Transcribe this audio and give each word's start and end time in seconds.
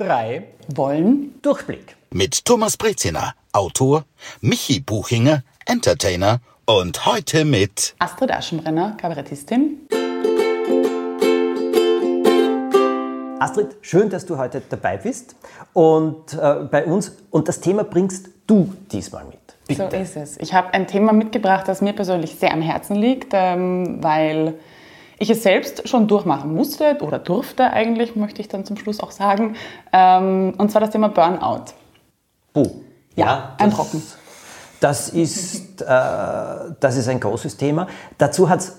drei 0.00 0.44
wollen 0.74 1.34
Durchblick. 1.42 1.94
Mit 2.10 2.46
Thomas 2.46 2.78
Breziner, 2.78 3.34
Autor, 3.52 4.04
Michi 4.40 4.80
Buchinger, 4.80 5.42
Entertainer 5.66 6.40
und 6.64 7.04
heute 7.04 7.44
mit 7.44 7.94
Astrid 7.98 8.32
Aschenbrenner, 8.32 8.96
Kabarettistin. 8.98 9.86
Astrid, 13.40 13.76
schön, 13.82 14.08
dass 14.08 14.24
du 14.24 14.38
heute 14.38 14.62
dabei 14.70 14.96
bist 14.96 15.36
und 15.74 16.32
äh, 16.32 16.66
bei 16.70 16.86
uns 16.86 17.12
und 17.30 17.48
das 17.48 17.60
Thema 17.60 17.84
bringst 17.84 18.30
du 18.46 18.74
diesmal 18.90 19.24
mit. 19.24 19.38
Bitte. 19.66 19.88
So 19.90 19.96
ist 19.96 20.16
es. 20.16 20.36
Ich 20.38 20.54
habe 20.54 20.72
ein 20.72 20.86
Thema 20.86 21.12
mitgebracht, 21.12 21.68
das 21.68 21.82
mir 21.82 21.92
persönlich 21.92 22.36
sehr 22.36 22.52
am 22.52 22.62
Herzen 22.62 22.96
liegt, 22.96 23.32
ähm, 23.34 24.02
weil 24.02 24.54
ich 25.20 25.28
es 25.28 25.42
selbst 25.42 25.86
schon 25.86 26.08
durchmachen 26.08 26.52
musste 26.54 26.96
oder 27.02 27.18
durfte 27.18 27.70
eigentlich, 27.70 28.16
möchte 28.16 28.40
ich 28.40 28.48
dann 28.48 28.64
zum 28.64 28.78
Schluss 28.78 29.00
auch 29.00 29.10
sagen. 29.10 29.54
Ähm, 29.92 30.54
und 30.56 30.72
zwar 30.72 30.80
das 30.80 30.90
Thema 30.90 31.08
Burnout. 31.08 31.66
Oh, 32.54 32.66
ja, 33.14 33.26
ja 33.26 33.54
ein 33.58 33.70
Brocken. 33.70 34.02
Das 34.80 35.10
ist, 35.10 35.82
äh, 35.82 35.86
das 35.86 36.96
ist 36.96 37.06
ein 37.08 37.20
großes 37.20 37.58
Thema. 37.58 37.86
Dazu 38.16 38.48
hat 38.48 38.60
es 38.60 38.78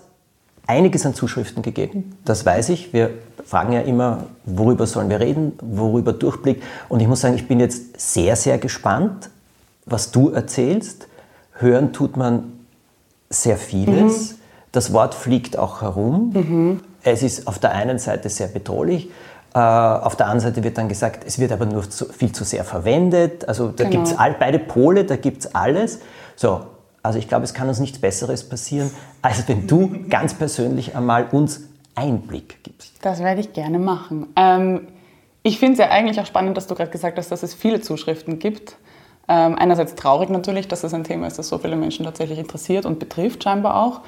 einiges 0.65 1.05
an 1.05 1.13
Zuschriften 1.13 1.61
gegeben, 1.61 2.17
das 2.25 2.43
weiß 2.43 2.69
ich. 2.69 2.91
Wir 2.91 3.11
fragen 3.45 3.73
ja 3.73 3.81
immer, 3.81 4.23
worüber 4.43 4.87
sollen 4.87 5.09
wir 5.09 5.19
reden, 5.19 5.53
worüber 5.61 6.11
Durchblick. 6.11 6.63
Und 6.89 7.01
ich 7.01 7.07
muss 7.07 7.21
sagen, 7.21 7.35
ich 7.35 7.47
bin 7.47 7.59
jetzt 7.59 7.99
sehr, 7.99 8.35
sehr 8.35 8.57
gespannt, 8.57 9.29
was 9.85 10.11
du 10.11 10.31
erzählst. 10.31 11.07
Hören 11.53 11.93
tut 11.93 12.17
man 12.17 12.51
sehr 13.29 13.57
vieles. 13.57 14.31
Mhm. 14.31 14.40
Das 14.71 14.93
Wort 14.93 15.13
fliegt 15.13 15.57
auch 15.57 15.81
herum. 15.81 16.31
Mhm. 16.33 16.79
Es 17.03 17.23
ist 17.23 17.47
auf 17.47 17.59
der 17.59 17.73
einen 17.73 17.99
Seite 17.99 18.29
sehr 18.29 18.47
bedrohlich, 18.47 19.09
äh, 19.53 19.59
auf 19.59 20.15
der 20.15 20.27
anderen 20.27 20.39
Seite 20.39 20.63
wird 20.63 20.77
dann 20.77 20.87
gesagt, 20.87 21.23
es 21.25 21.37
wird 21.37 21.51
aber 21.51 21.65
nur 21.65 21.89
zu, 21.89 22.05
viel 22.05 22.31
zu 22.31 22.45
sehr 22.45 22.63
verwendet. 22.63 23.47
Also 23.47 23.67
da 23.67 23.83
genau. 23.83 24.05
gibt 24.05 24.07
es 24.07 24.37
beide 24.39 24.59
Pole, 24.59 25.03
da 25.03 25.17
gibt 25.17 25.45
es 25.45 25.55
alles. 25.55 25.99
So, 26.35 26.61
also 27.03 27.19
ich 27.19 27.27
glaube, 27.27 27.43
es 27.43 27.53
kann 27.53 27.67
uns 27.67 27.79
nichts 27.79 27.99
Besseres 27.99 28.47
passieren, 28.47 28.91
als 29.21 29.47
wenn 29.47 29.67
du 29.67 30.05
ganz 30.09 30.33
persönlich 30.33 30.95
einmal 30.95 31.27
uns 31.31 31.61
Einblick 31.95 32.63
gibst. 32.63 32.93
Das 33.01 33.19
werde 33.19 33.41
ich 33.41 33.51
gerne 33.51 33.77
machen. 33.77 34.27
Ähm, 34.37 34.87
ich 35.43 35.59
finde 35.59 35.73
es 35.73 35.79
ja 35.79 35.89
eigentlich 35.89 36.19
auch 36.21 36.25
spannend, 36.25 36.55
dass 36.55 36.67
du 36.67 36.75
gerade 36.75 36.91
gesagt 36.91 37.17
hast, 37.17 37.31
dass 37.31 37.43
es 37.43 37.53
viele 37.53 37.81
Zuschriften 37.81 38.39
gibt. 38.39 38.77
Ähm, 39.27 39.55
einerseits 39.57 39.95
traurig 39.95 40.29
natürlich, 40.29 40.69
dass 40.69 40.83
es 40.85 40.93
ein 40.93 41.03
Thema 41.03 41.27
ist, 41.27 41.37
das 41.39 41.49
so 41.49 41.57
viele 41.57 41.75
Menschen 41.75 42.05
tatsächlich 42.05 42.39
interessiert 42.39 42.85
und 42.85 42.99
betrifft 42.99 43.43
scheinbar 43.43 43.75
auch. 43.83 44.01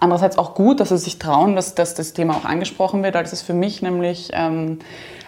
Andererseits 0.00 0.38
auch 0.38 0.54
gut, 0.54 0.78
dass 0.78 0.90
sie 0.90 0.98
sich 0.98 1.18
trauen, 1.18 1.56
dass, 1.56 1.74
dass 1.74 1.94
das 1.94 2.12
Thema 2.12 2.36
auch 2.36 2.44
angesprochen 2.44 3.02
wird, 3.02 3.14
weil 3.14 3.24
das 3.24 3.32
ist 3.32 3.42
für 3.42 3.52
mich 3.52 3.82
nämlich 3.82 4.30
ähm, 4.32 4.78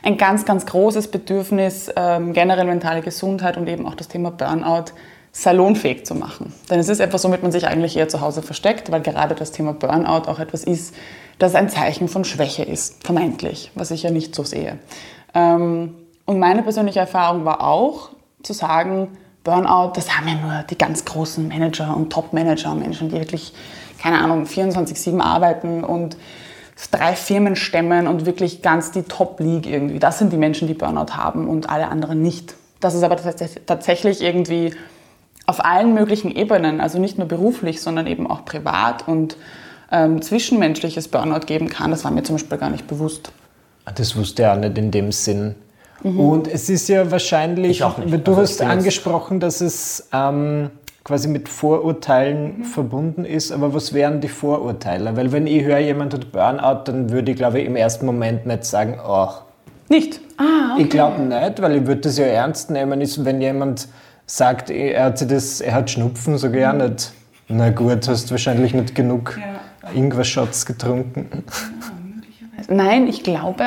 ein 0.05 0.17
ganz, 0.17 0.45
ganz 0.45 0.65
großes 0.65 1.09
Bedürfnis, 1.09 1.91
ähm, 1.97 2.33
generell 2.33 2.67
mentale 2.67 3.03
Gesundheit 3.03 3.57
und 3.57 3.69
eben 3.69 3.85
auch 3.85 3.97
das 3.97 4.07
Thema 4.07 4.31
Burnout 4.31 4.93
salonfähig 5.33 6.07
zu 6.07 6.15
machen. 6.15 6.53
Denn 6.71 6.79
es 6.79 6.89
ist 6.89 7.01
etwas, 7.01 7.25
womit 7.25 7.43
man 7.43 7.51
sich 7.51 7.67
eigentlich 7.67 7.97
eher 7.97 8.09
zu 8.09 8.21
Hause 8.21 8.43
versteckt, 8.43 8.93
weil 8.93 9.01
gerade 9.01 9.35
das 9.35 9.51
Thema 9.51 9.73
Burnout 9.73 10.31
auch 10.31 10.39
etwas 10.39 10.63
ist, 10.63 10.95
das 11.41 11.57
ein 11.57 11.69
Zeichen 11.69 12.07
von 12.07 12.25
Schwäche 12.25 12.63
ist, 12.63 13.05
vermeintlich, 13.05 13.73
was 13.75 13.91
ich 13.91 14.05
ja 14.05 14.11
nicht 14.11 14.37
so 14.37 14.45
sehe. 14.45 14.79
Ähm, 15.35 15.97
und 16.27 16.39
meine 16.39 16.63
persönliche 16.63 17.01
Erfahrung 17.01 17.45
war 17.45 17.67
auch 17.67 18.11
zu 18.45 18.53
sagen, 18.53 19.09
Burnout, 19.43 19.95
das 19.97 20.17
haben 20.17 20.29
ja 20.29 20.35
nur 20.35 20.63
die 20.71 20.79
ganz 20.79 21.05
großen 21.05 21.49
Manager 21.49 21.97
und 21.97 22.13
Top-Manager, 22.13 22.75
Menschen, 22.77 23.09
die 23.09 23.17
wirklich 23.17 23.53
keine 24.01 24.19
Ahnung, 24.19 24.45
24-7 24.45 25.21
arbeiten 25.21 25.85
und 25.85 26.17
drei 26.91 27.15
Firmen 27.15 27.57
stemmen 27.57 28.07
und 28.07 28.27
wirklich 28.27 28.63
ganz 28.63 28.91
die 28.91 29.03
Top-League 29.03 29.67
irgendwie. 29.67 29.99
Das 29.99 30.19
sind 30.19 30.33
die 30.33 30.39
Menschen, 30.39 30.67
die 30.67 30.75
Burnout 30.75 31.15
haben 31.15 31.47
und 31.47 31.69
alle 31.69 31.89
anderen 31.89 32.23
nicht. 32.23 32.55
Das 32.81 32.95
ist 32.95 33.03
aber 33.03 33.17
tatsächlich 33.67 34.23
irgendwie 34.23 34.75
auf 35.47 35.65
allen 35.65 35.93
möglichen 35.93 36.31
Ebenen, 36.31 36.81
also 36.81 36.99
nicht 36.99 37.19
nur 37.19 37.29
beruflich, 37.29 37.83
sondern 37.83 38.07
eben 38.07 38.27
auch 38.31 38.45
privat 38.45 39.07
und 39.07 39.37
ähm, 39.93 40.23
zwischenmenschliches 40.23 41.09
Burnout 41.09 41.47
geben 41.47 41.69
kann. 41.69 41.91
Das 41.91 42.05
war 42.05 42.11
mir 42.11 42.23
zum 42.23 42.37
Beispiel 42.37 42.57
gar 42.57 42.71
nicht 42.71 42.87
bewusst. 42.87 43.33
Das 43.97 44.17
wusste 44.17 44.45
er 44.45 44.55
auch 44.55 44.59
nicht 44.59 44.79
in 44.79 44.91
dem 44.91 45.13
Sinn. 45.13 45.57
Mhm. 46.03 46.21
Und 46.21 46.49
es 46.49 46.69
ist 46.69 46.89
ja 46.89 47.11
wahrscheinlich, 47.11 47.79
du 47.79 47.85
also 47.85 48.37
hast 48.37 48.63
angesprochen, 48.63 49.41
dass 49.41 49.61
es 49.61 50.09
ähm, 50.13 50.71
quasi 51.05 51.29
mit 51.29 51.49
Vorurteilen 51.49 52.59
mhm. 52.59 52.65
verbunden 52.65 53.25
ist. 53.25 53.53
Aber 53.53 53.75
was 53.75 53.93
wären 53.93 54.21
die 54.21 54.29
Vorurteile? 54.29 55.17
Weil 55.17 55.33
wenn 55.33 55.47
ich 55.47 55.65
höre, 55.65 55.79
jemand 55.79 56.15
hat 56.15 56.33
Burnout, 56.33 56.85
dann 56.85 57.11
würde 57.11 57.33
ich, 57.33 57.37
glaube 57.37 57.61
ich, 57.61 57.67
im 57.67 57.77
ersten 57.77 58.07
Moment 58.07 58.47
nicht 58.47 58.65
sagen, 58.65 58.99
ach. 59.03 59.43
Nicht? 59.89 60.21
Ah, 60.37 60.75
okay. 60.75 60.83
Ich 60.83 60.91
glaube 60.91 61.23
nicht, 61.23 61.63
weil 61.63 61.77
ich 61.77 61.87
würde 61.87 62.03
das 62.03 62.17
ja 62.17 62.27
ernst 62.27 62.71
nehmen, 62.71 63.01
ist, 63.01 63.25
wenn 63.25 63.41
jemand 63.41 63.89
sagt, 64.27 64.71
er 64.71 65.07
hat, 65.07 65.31
das, 65.31 65.61
er 65.61 65.75
hat 65.75 65.91
Schnupfen, 65.91 66.39
so 66.39 66.47
ich 66.47 66.67
mhm. 66.67 66.79
nicht. 66.79 67.13
Na 67.49 67.71
gut, 67.71 68.07
hast 68.07 68.31
wahrscheinlich 68.31 68.73
nicht 68.73 68.95
genug 68.95 69.37
ja. 69.41 69.91
Ingwer-Shots 69.93 70.67
getrunken. 70.67 71.29
Ja, 71.33 72.75
Nein, 72.75 73.09
ich 73.09 73.25
glaube, 73.25 73.65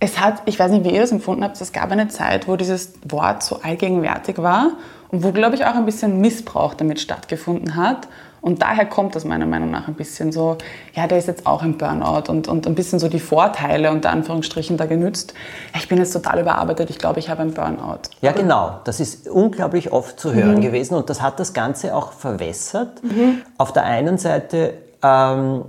es 0.00 0.18
hat, 0.18 0.42
ich 0.46 0.58
weiß 0.58 0.72
nicht, 0.72 0.84
wie 0.84 0.90
ihr 0.90 1.02
das 1.02 1.12
empfunden 1.12 1.44
habt, 1.44 1.60
es 1.60 1.72
gab 1.72 1.92
eine 1.92 2.08
Zeit, 2.08 2.48
wo 2.48 2.56
dieses 2.56 2.94
Wort 3.08 3.44
so 3.44 3.60
allgegenwärtig 3.62 4.38
war 4.38 4.72
und 5.10 5.24
wo, 5.24 5.32
glaube 5.32 5.56
ich, 5.56 5.64
auch 5.64 5.74
ein 5.74 5.84
bisschen 5.84 6.20
Missbrauch 6.20 6.74
damit 6.74 7.00
stattgefunden 7.00 7.76
hat. 7.76 8.08
Und 8.42 8.62
daher 8.62 8.86
kommt 8.86 9.14
das 9.14 9.24
meiner 9.24 9.44
Meinung 9.44 9.70
nach 9.70 9.86
ein 9.86 9.94
bisschen 9.94 10.32
so, 10.32 10.56
ja, 10.94 11.06
der 11.06 11.18
ist 11.18 11.28
jetzt 11.28 11.46
auch 11.46 11.62
im 11.62 11.76
Burnout 11.76 12.30
und, 12.30 12.48
und 12.48 12.66
ein 12.66 12.74
bisschen 12.74 12.98
so 12.98 13.08
die 13.08 13.20
Vorteile 13.20 13.90
unter 13.90 14.10
Anführungsstrichen 14.10 14.78
da 14.78 14.86
genützt. 14.86 15.34
Ich 15.76 15.88
bin 15.88 15.98
jetzt 15.98 16.12
total 16.12 16.40
überarbeitet, 16.40 16.88
ich 16.88 16.98
glaube, 16.98 17.18
ich 17.18 17.28
habe 17.28 17.42
einen 17.42 17.52
Burnout. 17.52 18.00
Ja, 18.22 18.32
genau. 18.32 18.80
Das 18.84 18.98
ist 18.98 19.28
unglaublich 19.28 19.92
oft 19.92 20.18
zu 20.18 20.32
hören 20.32 20.56
mhm. 20.56 20.60
gewesen 20.62 20.94
und 20.94 21.10
das 21.10 21.20
hat 21.20 21.38
das 21.38 21.52
Ganze 21.52 21.94
auch 21.94 22.12
verwässert. 22.12 23.04
Mhm. 23.04 23.42
Auf 23.58 23.74
der 23.74 23.84
einen 23.84 24.16
Seite, 24.16 24.72
ähm, 25.02 25.64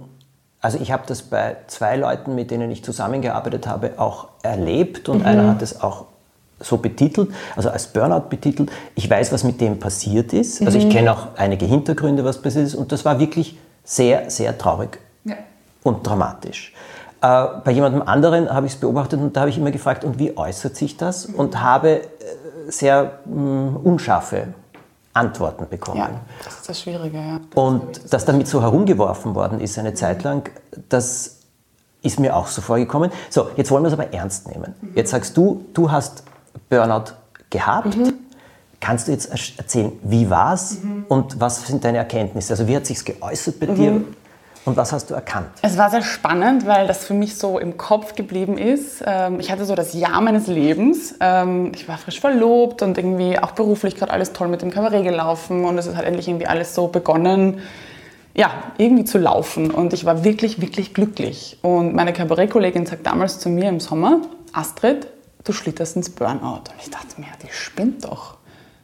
also 0.62 0.78
ich 0.79 0.94
habe 0.94 1.03
das 1.08 1.23
bei 1.23 1.58
zwei 1.68 1.97
Leuten, 1.97 2.35
mit 2.35 2.52
denen 2.52 2.72
ich 2.72 2.85
zusammengearbeitet 2.85 3.68
habe, 3.68 3.94
auch 3.97 4.29
erlebt 4.44 5.09
und 5.09 5.19
mhm. 5.19 5.25
einer 5.25 5.50
hat 5.50 5.62
es 5.62 5.81
auch 5.81 6.06
so 6.61 6.77
betitelt, 6.77 7.29
also 7.55 7.69
als 7.69 7.88
Burnout 7.88 8.29
betitelt. 8.29 8.72
Ich 8.95 9.09
weiß, 9.09 9.31
was 9.31 9.44
mit 9.44 9.59
dem 9.61 9.79
passiert 9.79 10.33
ist. 10.33 10.61
Also 10.61 10.77
ich 10.77 10.85
mhm. 10.85 10.89
kenne 10.89 11.11
auch 11.13 11.27
einige 11.35 11.66
Hintergründe, 11.66 12.23
was 12.23 12.41
passiert 12.41 12.67
ist. 12.67 12.75
Und 12.75 12.91
das 12.91 13.05
war 13.05 13.19
wirklich 13.19 13.57
sehr, 13.83 14.29
sehr 14.29 14.57
traurig 14.57 14.99
ja. 15.25 15.35
und 15.83 16.05
dramatisch. 16.05 16.73
Äh, 17.22 17.47
bei 17.63 17.72
jemandem 17.72 18.01
anderen 18.01 18.51
habe 18.51 18.66
ich 18.66 18.73
es 18.73 18.79
beobachtet 18.79 19.19
und 19.19 19.35
da 19.35 19.41
habe 19.41 19.49
ich 19.49 19.57
immer 19.57 19.72
gefragt, 19.72 20.03
und 20.03 20.17
wie 20.17 20.35
äußert 20.35 20.75
sich 20.75 20.97
das? 20.97 21.27
Mhm. 21.27 21.35
Und 21.35 21.61
habe 21.61 21.89
äh, 21.89 22.05
sehr 22.67 23.19
mh, 23.25 23.35
mm, 23.35 23.75
unscharfe 23.83 24.47
Antworten 25.13 25.67
bekommen. 25.69 25.97
Ja, 25.97 26.09
das 26.43 26.55
ist 26.55 26.69
das 26.69 26.81
Schwierige, 26.81 27.17
ja. 27.17 27.39
Das 27.49 27.63
und 27.63 27.97
das 27.97 28.09
dass 28.09 28.25
damit 28.25 28.47
so 28.47 28.61
herumgeworfen 28.61 29.35
worden 29.35 29.59
ist 29.59 29.78
eine 29.78 29.93
Zeit 29.93 30.23
lang, 30.23 30.49
das 30.89 31.38
ist 32.01 32.19
mir 32.19 32.35
auch 32.35 32.47
so 32.47 32.61
vorgekommen. 32.61 33.11
So, 33.29 33.49
jetzt 33.55 33.69
wollen 33.72 33.83
wir 33.83 33.89
es 33.89 33.93
aber 33.93 34.13
ernst 34.13 34.47
nehmen. 34.47 34.73
Mhm. 34.81 34.91
Jetzt 34.95 35.11
sagst 35.11 35.35
du, 35.38 35.66
du 35.73 35.91
hast 35.91 36.23
Burnout 36.69 37.13
gehabt. 37.50 37.97
Mhm. 37.97 38.13
Kannst 38.79 39.07
du 39.07 39.12
jetzt 39.12 39.29
erzählen, 39.59 39.91
wie 40.01 40.29
war 40.29 40.53
es 40.53 40.84
mhm. 40.84 41.06
und 41.07 41.39
was 41.39 41.67
sind 41.67 41.84
deine 41.84 42.00
Erkenntnisse? 42.00 42.53
Also 42.53 42.67
wie 42.67 42.75
hat 42.75 42.85
sich 42.85 43.06
geäußert 43.06 43.59
bei 43.59 43.67
mhm. 43.67 43.75
dir 43.75 44.03
und 44.63 44.78
was 44.78 44.91
hast 44.91 45.09
du 45.09 45.13
erkannt? 45.13 45.50
Es 45.61 45.78
war 45.78 45.90
sehr 45.90 46.01
spannend, 46.03 46.66
weil 46.67 46.88
das 46.88 47.06
für 47.06 47.13
mich 47.13 47.35
so 47.35 47.59
im 47.59 47.78
Kopf 47.78 48.16
geblieben 48.16 48.57
ist. 48.57 49.03
Ähm, 49.06 49.40
ich 49.40 49.51
hatte 49.51 49.66
so 49.66 49.75
das 49.75 49.94
Jahr 49.94 50.22
meines 50.22 50.47
Lebens. 50.47 51.16
Ähm, 51.19 51.72
ich 51.75 51.88
war 51.88 51.97
frisch 51.97 52.19
verlobt 52.19 52.81
und 52.81 52.97
irgendwie 52.97 53.40
auch 53.40 53.51
beruflich 53.51 53.95
gerade 53.95 54.11
alles 54.11 54.34
toll 54.34 54.47
mit 54.47 54.61
dem 54.61 54.72
Kabarett 54.72 55.03
gelaufen 55.03 55.66
und 55.66 55.78
es 55.78 55.94
hat 55.95 56.06
endlich 56.06 56.28
irgendwie 56.28 56.47
alles 56.47 56.75
so 56.75 56.88
begonnen, 56.88 57.59
ja, 58.34 58.51
irgendwie 58.78 59.03
zu 59.03 59.17
laufen. 59.17 59.72
Und 59.72 59.94
ich 59.94 60.06
war 60.06 60.23
wirklich, 60.23 60.61
wirklich 60.61 60.94
glücklich. 60.94 61.57
Und 61.61 61.94
meine 61.95 62.13
Kabarettkollegin 62.13 62.85
sagt 62.85 63.06
damals 63.06 63.40
zu 63.40 63.50
mir 63.50 63.67
im 63.67 63.79
Sommer, 63.79 64.22
Astrid, 64.53 65.08
du 65.43 65.53
schlitterst 65.53 65.96
ins 65.96 66.09
Burnout. 66.09 66.72
Und 66.72 66.82
ich 66.82 66.90
dachte 66.90 67.20
mir, 67.20 67.28
die 67.43 67.52
spinnt 67.52 68.05
doch. 68.05 68.38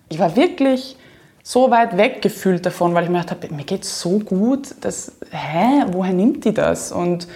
Ich 0.10 0.20
war 0.20 0.36
wirklich 0.36 0.98
so 1.44 1.72
weit 1.72 1.98
weg 1.98 2.22
gefühlt 2.22 2.66
davon, 2.66 2.94
weil 2.94 3.06
ich 3.06 3.10
mir 3.10 3.22
gedacht 3.22 3.44
habe, 3.44 3.54
mir 3.54 3.64
geht 3.64 3.84
es 3.84 4.02
so 4.02 4.20
gut, 4.20 4.76
dass, 4.82 5.14
hä, 5.32 5.86
woher 5.92 6.14
nimmt 6.14 6.44
die 6.46 6.54
das? 6.54 6.92
Und 6.92 7.28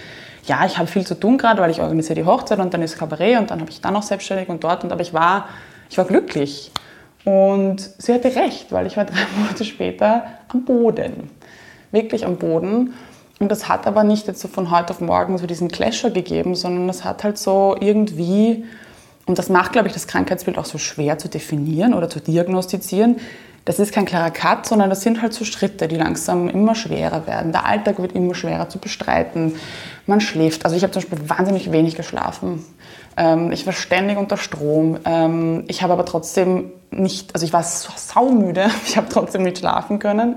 ja, 0.44 0.66
ich 0.66 0.76
habe 0.76 0.86
viel 0.86 1.06
zu 1.06 1.18
tun 1.18 1.38
gerade, 1.38 1.62
weil 1.62 1.70
ich 1.70 1.80
organisiere 1.80 2.20
die 2.20 2.26
Hochzeit 2.26 2.58
und 2.58 2.74
dann 2.74 2.82
ist 2.82 2.98
Kabarett 2.98 3.38
und 3.38 3.50
dann 3.50 3.60
habe 3.60 3.70
ich 3.70 3.80
dann 3.80 3.94
noch 3.94 4.02
selbstständig 4.02 4.48
und 4.48 4.64
dort. 4.64 4.84
Und, 4.84 4.92
aber 4.92 5.02
ich 5.02 5.14
war, 5.14 5.48
ich 5.88 5.96
war 5.98 6.04
glücklich. 6.04 6.72
Und 7.24 7.78
sie 7.98 8.12
hatte 8.12 8.34
recht, 8.34 8.72
weil 8.72 8.86
ich 8.86 8.96
war 8.96 9.04
drei 9.06 9.24
Monate 9.38 9.64
später 9.64 10.24
am 10.48 10.64
Boden. 10.64 11.30
Wirklich 11.92 12.26
am 12.26 12.36
Boden. 12.36 12.94
Und 13.38 13.48
das 13.48 13.68
hat 13.68 13.86
aber 13.86 14.04
nicht 14.04 14.26
jetzt 14.26 14.40
so 14.40 14.48
von 14.48 14.70
heute 14.70 14.92
auf 14.92 15.00
morgen 15.00 15.38
so 15.38 15.46
diesen 15.46 15.68
Clasher 15.68 16.10
gegeben, 16.10 16.54
sondern 16.54 16.86
das 16.86 17.04
hat 17.04 17.24
halt 17.24 17.38
so 17.38 17.76
irgendwie 17.80 18.64
und 19.26 19.38
das 19.38 19.48
macht, 19.48 19.72
glaube 19.72 19.88
ich, 19.88 19.94
das 19.94 20.06
Krankheitsbild 20.06 20.58
auch 20.58 20.64
so 20.64 20.78
schwer 20.78 21.18
zu 21.18 21.28
definieren 21.28 21.94
oder 21.94 22.08
zu 22.08 22.20
diagnostizieren. 22.20 23.20
das 23.64 23.78
ist 23.78 23.92
kein 23.92 24.06
klarer 24.06 24.32
Cut, 24.32 24.66
sondern 24.66 24.90
das 24.90 25.02
sind 25.02 25.22
halt 25.22 25.32
so 25.32 25.44
Schritte, 25.44 25.86
die 25.86 25.94
langsam 25.94 26.48
immer 26.48 26.74
schwerer 26.74 27.28
werden. 27.28 27.52
Der 27.52 27.64
Alltag 27.64 28.00
wird 28.00 28.12
immer 28.12 28.34
schwerer 28.34 28.68
zu 28.68 28.78
bestreiten. 28.78 29.54
Man 30.06 30.20
schläft. 30.20 30.64
Also 30.64 30.76
ich 30.76 30.82
habe 30.82 30.92
zum 30.92 31.02
Beispiel 31.02 31.28
wahnsinnig 31.28 31.70
wenig 31.70 31.94
geschlafen. 31.94 32.64
Ähm, 33.16 33.52
ich 33.52 33.64
war 33.64 33.72
ständig 33.72 34.18
unter 34.18 34.36
Strom. 34.36 34.98
Ähm, 35.04 35.64
ich 35.68 35.82
habe 35.82 35.92
aber 35.92 36.04
trotzdem 36.04 36.72
nicht, 36.90 37.34
also 37.34 37.46
ich 37.46 37.52
war 37.52 37.62
saumüde. 37.62 38.68
Ich 38.86 38.96
habe 38.96 39.06
trotzdem 39.08 39.44
nicht 39.44 39.58
schlafen 39.58 40.00
können. 40.00 40.36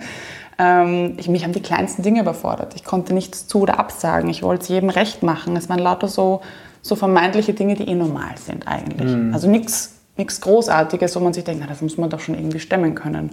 Ähm, 0.58 1.14
ich, 1.18 1.28
mich 1.28 1.44
haben 1.44 1.54
die 1.54 1.62
kleinsten 1.62 2.04
Dinge 2.04 2.22
überfordert. 2.22 2.74
Ich 2.76 2.84
konnte 2.84 3.14
nichts 3.14 3.48
zu 3.48 3.62
oder 3.62 3.80
absagen. 3.80 4.30
Ich 4.30 4.44
wollte 4.44 4.64
es 4.64 4.68
jedem 4.70 4.90
recht 4.90 5.24
machen. 5.24 5.56
Es 5.56 5.70
waren 5.70 5.80
lauter 5.80 6.08
so, 6.08 6.42
so 6.82 6.96
vermeintliche 6.96 7.54
Dinge, 7.54 7.76
die 7.76 7.88
eh 7.88 7.96
normal 7.96 8.38
sind 8.38 8.68
eigentlich. 8.68 9.12
Mhm. 9.12 9.34
Also 9.34 9.50
nichts 9.50 9.96
nichts 10.18 10.42
Großartiges, 10.42 11.16
wo 11.16 11.20
man 11.20 11.34
sich 11.34 11.44
denkt, 11.44 11.62
na, 11.62 11.68
das 11.68 11.82
muss 11.82 11.98
man 11.98 12.10
doch 12.10 12.20
schon 12.20 12.36
irgendwie 12.36 12.60
stemmen 12.60 12.96
können. 12.96 13.32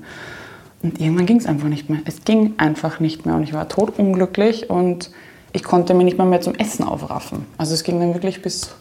Und 0.82 1.00
irgendwann 1.00 1.26
ging 1.26 1.36
es 1.36 1.46
einfach 1.46 1.68
nicht 1.68 1.88
mehr. 1.88 2.00
Es 2.04 2.24
ging 2.24 2.54
einfach 2.56 2.98
nicht 2.98 3.24
mehr 3.24 3.36
und 3.36 3.44
ich 3.44 3.52
war 3.52 3.68
totunglücklich 3.68 4.68
und 4.68 5.10
ich 5.52 5.62
konnte 5.62 5.94
mir 5.94 6.04
nicht 6.04 6.18
mal 6.18 6.26
mehr 6.26 6.40
zum 6.40 6.54
Essen 6.54 6.84
aufraffen. 6.84 7.46
Also 7.56 7.74
es 7.74 7.84
ging 7.84 8.00
dann 8.00 8.14
wirklich 8.14 8.42
bis, 8.42 8.74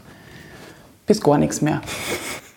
bis 1.05 1.21
gar 1.21 1.37
nichts 1.37 1.61
mehr. 1.61 1.81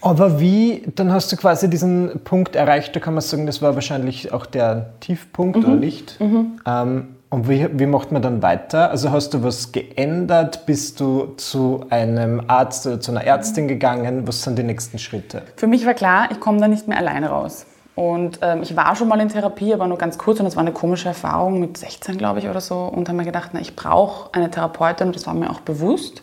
Aber 0.04 0.38
wie, 0.38 0.82
dann 0.94 1.12
hast 1.12 1.32
du 1.32 1.36
quasi 1.36 1.70
diesen 1.70 2.20
Punkt 2.24 2.56
erreicht, 2.56 2.94
da 2.94 3.00
kann 3.00 3.14
man 3.14 3.22
sagen, 3.22 3.46
das 3.46 3.62
war 3.62 3.74
wahrscheinlich 3.74 4.32
auch 4.32 4.44
der 4.44 4.90
Tiefpunkt 5.00 5.56
mhm. 5.56 5.64
oder 5.64 5.74
nicht. 5.74 6.20
Mhm. 6.20 6.60
Ähm, 6.66 7.08
und 7.30 7.48
wie, 7.48 7.66
wie 7.72 7.86
macht 7.86 8.12
man 8.12 8.20
dann 8.20 8.42
weiter? 8.42 8.90
Also 8.90 9.10
hast 9.10 9.34
du 9.34 9.42
was 9.42 9.72
geändert? 9.72 10.66
Bist 10.66 11.00
du 11.00 11.34
zu 11.36 11.86
einem 11.88 12.42
Arzt 12.48 12.86
oder 12.86 13.00
zu 13.00 13.12
einer 13.12 13.24
Ärztin 13.24 13.66
gegangen? 13.66 14.28
Was 14.28 14.42
sind 14.42 14.58
die 14.58 14.62
nächsten 14.62 14.98
Schritte? 14.98 15.42
Für 15.56 15.66
mich 15.66 15.86
war 15.86 15.94
klar, 15.94 16.28
ich 16.30 16.38
komme 16.38 16.60
da 16.60 16.68
nicht 16.68 16.86
mehr 16.86 16.98
alleine 16.98 17.30
raus. 17.30 17.66
Und 17.94 18.40
ähm, 18.42 18.62
ich 18.62 18.76
war 18.76 18.94
schon 18.96 19.08
mal 19.08 19.18
in 19.20 19.30
Therapie, 19.30 19.72
aber 19.72 19.86
nur 19.86 19.98
ganz 19.98 20.18
kurz 20.18 20.38
und 20.38 20.44
das 20.44 20.56
war 20.56 20.62
eine 20.62 20.72
komische 20.72 21.08
Erfahrung 21.08 21.60
mit 21.60 21.78
16, 21.78 22.18
glaube 22.18 22.40
ich, 22.40 22.48
oder 22.48 22.60
so. 22.60 22.84
Und 22.84 23.08
habe 23.08 23.16
mir 23.16 23.24
gedacht, 23.24 23.50
na, 23.52 23.60
ich 23.60 23.74
brauche 23.74 24.28
eine 24.34 24.50
Therapeutin 24.50 25.08
und 25.08 25.16
das 25.16 25.26
war 25.26 25.34
mir 25.34 25.50
auch 25.50 25.60
bewusst. 25.60 26.22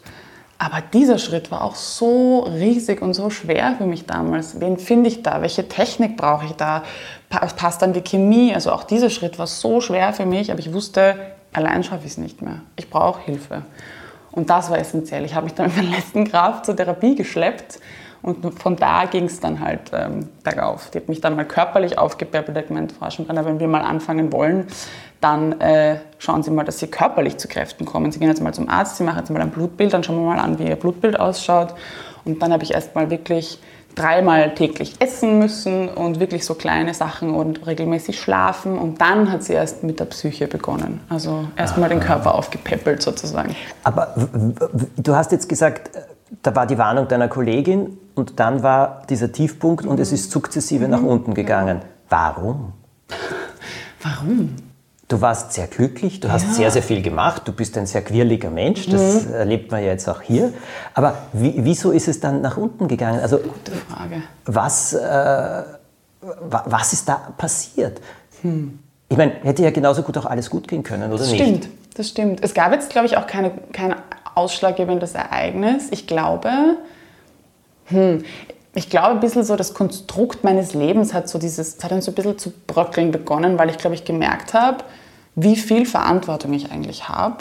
Aber 0.64 0.80
dieser 0.80 1.18
Schritt 1.18 1.50
war 1.50 1.64
auch 1.64 1.74
so 1.74 2.42
riesig 2.42 3.02
und 3.02 3.16
so 3.16 3.32
schwer 3.32 3.74
für 3.80 3.88
mich 3.88 4.06
damals. 4.06 4.62
Wen 4.62 4.78
finde 4.78 5.10
ich 5.10 5.24
da? 5.24 5.42
Welche 5.42 5.68
Technik 5.68 6.18
brauche 6.18 6.46
ich 6.46 6.52
da? 6.52 6.84
Passt 7.30 7.82
dann 7.82 7.94
die 7.94 8.04
Chemie? 8.04 8.54
Also 8.54 8.72
auch 8.72 8.84
dieser 8.84 9.10
Schritt 9.10 9.40
war 9.40 9.48
so 9.48 9.82
schwer 9.82 10.14
für 10.14 10.28
mich, 10.28 10.52
aber 10.52 10.60
ich 10.60 10.72
wusste, 10.72 11.16
allein 11.52 11.84
schaffe 11.84 12.06
ich 12.06 12.12
es 12.12 12.20
nicht 12.20 12.44
mehr. 12.44 12.62
Ich 12.76 12.92
brauche 12.92 13.22
Hilfe. 13.22 13.64
Und 14.32 14.52
das 14.52 14.70
war 14.70 14.78
essentiell. 14.78 15.26
Ich 15.26 15.34
habe 15.34 15.46
mich 15.46 15.56
dann 15.56 15.66
mit 15.76 15.78
meiner 15.78 15.98
letzten 15.98 16.26
Kraft 16.26 16.68
zur 16.68 16.76
Therapie 16.76 17.16
geschleppt 17.16 17.80
und 18.22 18.60
von 18.60 18.76
da 18.76 19.06
ging 19.06 19.26
es 19.26 19.40
dann 19.40 19.60
halt 19.60 19.92
ähm, 19.94 20.30
bergauf. 20.44 20.92
Die 20.92 21.00
hat 21.00 21.10
mich 21.10 21.22
dann 21.22 21.36
mal 21.36 21.46
körperlich 21.46 21.98
aufgepäppelt, 21.98 22.58
hat 22.58 22.68
gemeint, 22.68 22.92
Frau 22.92 23.08
Aschenbrenner, 23.08 23.46
wenn 23.46 23.60
wir 23.60 23.68
mal 23.68 23.82
anfangen 23.82 24.32
wollen, 24.32 24.68
dann 25.22 25.60
äh, 25.60 25.98
schauen 26.20 26.44
Sie 26.44 26.52
mal, 26.52 26.64
dass 26.64 26.80
Sie 26.80 26.88
körperlich 26.88 27.38
zu 27.38 27.48
Kräften 27.48 27.86
kommen. 27.86 28.12
Sie 28.12 28.20
gehen 28.20 28.28
jetzt 28.28 28.42
mal 28.42 28.54
zum 28.54 28.70
Arzt, 28.70 28.98
Sie 28.98 29.04
machen 29.04 29.20
jetzt 29.20 29.30
mal 29.30 29.42
ein 29.42 29.52
Blutbild, 29.52 29.94
dann 29.94 30.04
schauen 30.04 30.18
wir 30.18 30.26
mal 30.26 30.40
an, 30.40 30.60
wie 30.60 30.68
Ihr 30.68 30.76
Blutbild 30.76 31.20
ausschaut. 31.20 31.74
Und 32.26 32.42
dann 32.42 32.54
habe 32.54 32.64
ich 32.64 32.74
erst 32.74 32.96
mal 32.96 33.10
wirklich 33.10 33.60
dreimal 33.96 34.54
täglich 34.54 34.96
essen 35.00 35.40
müssen 35.40 35.90
und 35.90 36.20
wirklich 36.20 36.46
so 36.46 36.56
kleine 36.56 36.94
Sachen 36.94 37.34
und 37.34 37.66
regelmäßig 37.68 38.20
schlafen. 38.20 38.78
Und 38.78 39.02
dann 39.02 39.32
hat 39.32 39.44
sie 39.44 39.54
erst 39.54 39.84
mit 39.84 40.00
der 40.00 40.06
Psyche 40.06 40.48
begonnen. 40.48 41.02
Also 41.10 41.46
erst 41.56 41.78
mal 41.78 41.90
den 41.90 42.00
Körper 42.00 42.36
aufgepäppelt 42.36 43.02
sozusagen. 43.02 43.56
Aber 43.84 44.16
du 44.98 45.16
hast 45.16 45.32
jetzt 45.32 45.50
gesagt, 45.50 45.92
da 46.42 46.56
war 46.56 46.66
die 46.66 46.78
Warnung 46.78 47.08
deiner 47.08 47.28
Kollegin 47.28 47.98
und 48.16 48.40
dann 48.40 48.64
war 48.64 49.04
dieser 49.10 49.32
Tiefpunkt 49.32 49.86
und 49.86 50.00
es 50.00 50.12
ist 50.12 50.32
sukzessive 50.32 50.86
mhm. 50.86 50.92
nach 50.92 51.02
unten 51.02 51.34
gegangen. 51.34 51.82
Warum? 52.10 52.74
Warum? 54.02 54.56
Du 55.08 55.20
warst 55.20 55.52
sehr 55.52 55.68
glücklich, 55.68 56.22
du 56.22 56.32
hast 56.32 56.48
ja. 56.48 56.54
sehr, 56.54 56.72
sehr 56.72 56.84
viel 56.84 57.02
gemacht, 57.02 57.42
du 57.46 57.52
bist 57.52 57.78
ein 57.78 57.86
sehr 57.86 58.02
quirliger 58.02 58.50
Mensch, 58.50 58.88
das 58.88 59.26
mhm. 59.26 59.34
erlebt 59.34 59.70
man 59.70 59.82
ja 59.82 59.88
jetzt 59.88 60.08
auch 60.08 60.22
hier. 60.22 60.54
Aber 60.94 61.18
wie, 61.34 61.56
wieso 61.58 61.92
ist 61.92 62.08
es 62.08 62.22
dann 62.22 62.42
nach 62.42 62.56
unten 62.56 62.88
gegangen? 62.88 63.20
Also, 63.20 63.40
Gute 63.40 63.74
Frage. 63.74 64.24
Was, 64.46 64.94
äh, 64.94 65.64
was 66.22 66.94
ist 66.94 67.10
da 67.10 67.16
passiert? 67.38 68.00
Hm. 68.42 68.80
Ich 69.10 69.18
meine, 69.18 69.34
hätte 69.44 69.64
ja 69.64 69.72
genauso 69.72 70.04
gut 70.04 70.18
auch 70.18 70.26
alles 70.26 70.50
gut 70.50 70.70
gehen 70.70 70.84
können, 70.84 71.10
oder 71.10 71.18
das 71.18 71.32
nicht? 71.32 71.42
Stimmt, 71.42 71.70
das 71.96 72.08
stimmt. 72.08 72.40
Es 72.42 72.54
gab 72.54 72.72
jetzt, 72.72 72.90
glaube 72.90 73.08
ich, 73.08 73.18
auch 73.18 73.28
keine, 73.28 73.52
kein 73.74 73.94
ausschlaggebendes 74.36 75.14
Ereignis. 75.14 75.90
Ich 75.92 76.08
glaube, 76.08 76.78
hm, 77.92 78.24
ich 78.74 78.90
glaube, 78.90 79.12
ein 79.12 79.20
bisschen 79.20 79.44
so 79.44 79.56
das 79.56 79.74
Konstrukt 79.74 80.44
meines 80.44 80.74
Lebens 80.74 81.14
hat 81.14 81.28
so 81.28 81.38
dieses, 81.38 81.84
hat 81.84 81.92
dann 81.92 82.02
so 82.02 82.12
ein 82.12 82.16
bisschen 82.16 82.38
zu 82.38 82.52
bröckeln 82.68 83.12
begonnen, 83.12 83.60
weil 83.60 83.70
ich, 83.70 83.78
glaube 83.78 83.96
ich, 83.96 84.06
gemerkt 84.06 84.54
habe, 84.54 84.84
wie 85.36 85.56
viel 85.56 85.86
Verantwortung 85.86 86.54
ich 86.54 86.72
eigentlich 86.72 87.10
habe 87.10 87.38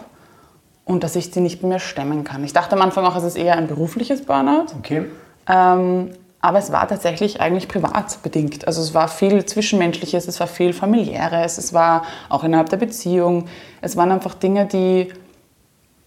und 0.85 1.05
dass 1.05 1.14
ich 1.17 1.32
sie 1.32 1.41
nicht 1.41 1.62
mehr 1.62 1.79
stemmen 1.79 2.25
kann. 2.25 2.43
Ich 2.44 2.52
dachte 2.52 2.75
am 2.75 2.82
Anfang 2.82 3.05
auch, 3.05 3.17
es 3.17 3.25
ist 3.25 3.37
eher 3.37 3.56
ein 3.56 3.69
berufliches 3.69 4.25
Burnout. 4.25 4.67
Okay. 4.79 5.06
Ähm, 5.49 6.11
aber 6.43 6.58
es 6.58 6.73
war 6.73 6.88
tatsächlich 6.88 7.41
eigentlich 7.41 7.69
privat 7.69 8.23
bedingt. 8.23 8.67
Also 8.67 8.81
es 8.81 8.94
war 8.94 9.08
viel 9.08 9.44
Zwischenmenschliches, 9.44 10.26
es 10.26 10.41
war 10.41 10.46
viel 10.46 10.73
familiäres, 10.73 11.58
es 11.58 11.75
war 11.75 12.03
auch 12.29 12.44
innerhalb 12.44 12.70
der 12.70 12.79
Beziehung. 12.79 13.46
Es 13.82 13.96
waren 13.96 14.11
einfach 14.11 14.35
Dinge, 14.35 14.67
die, 14.67 15.12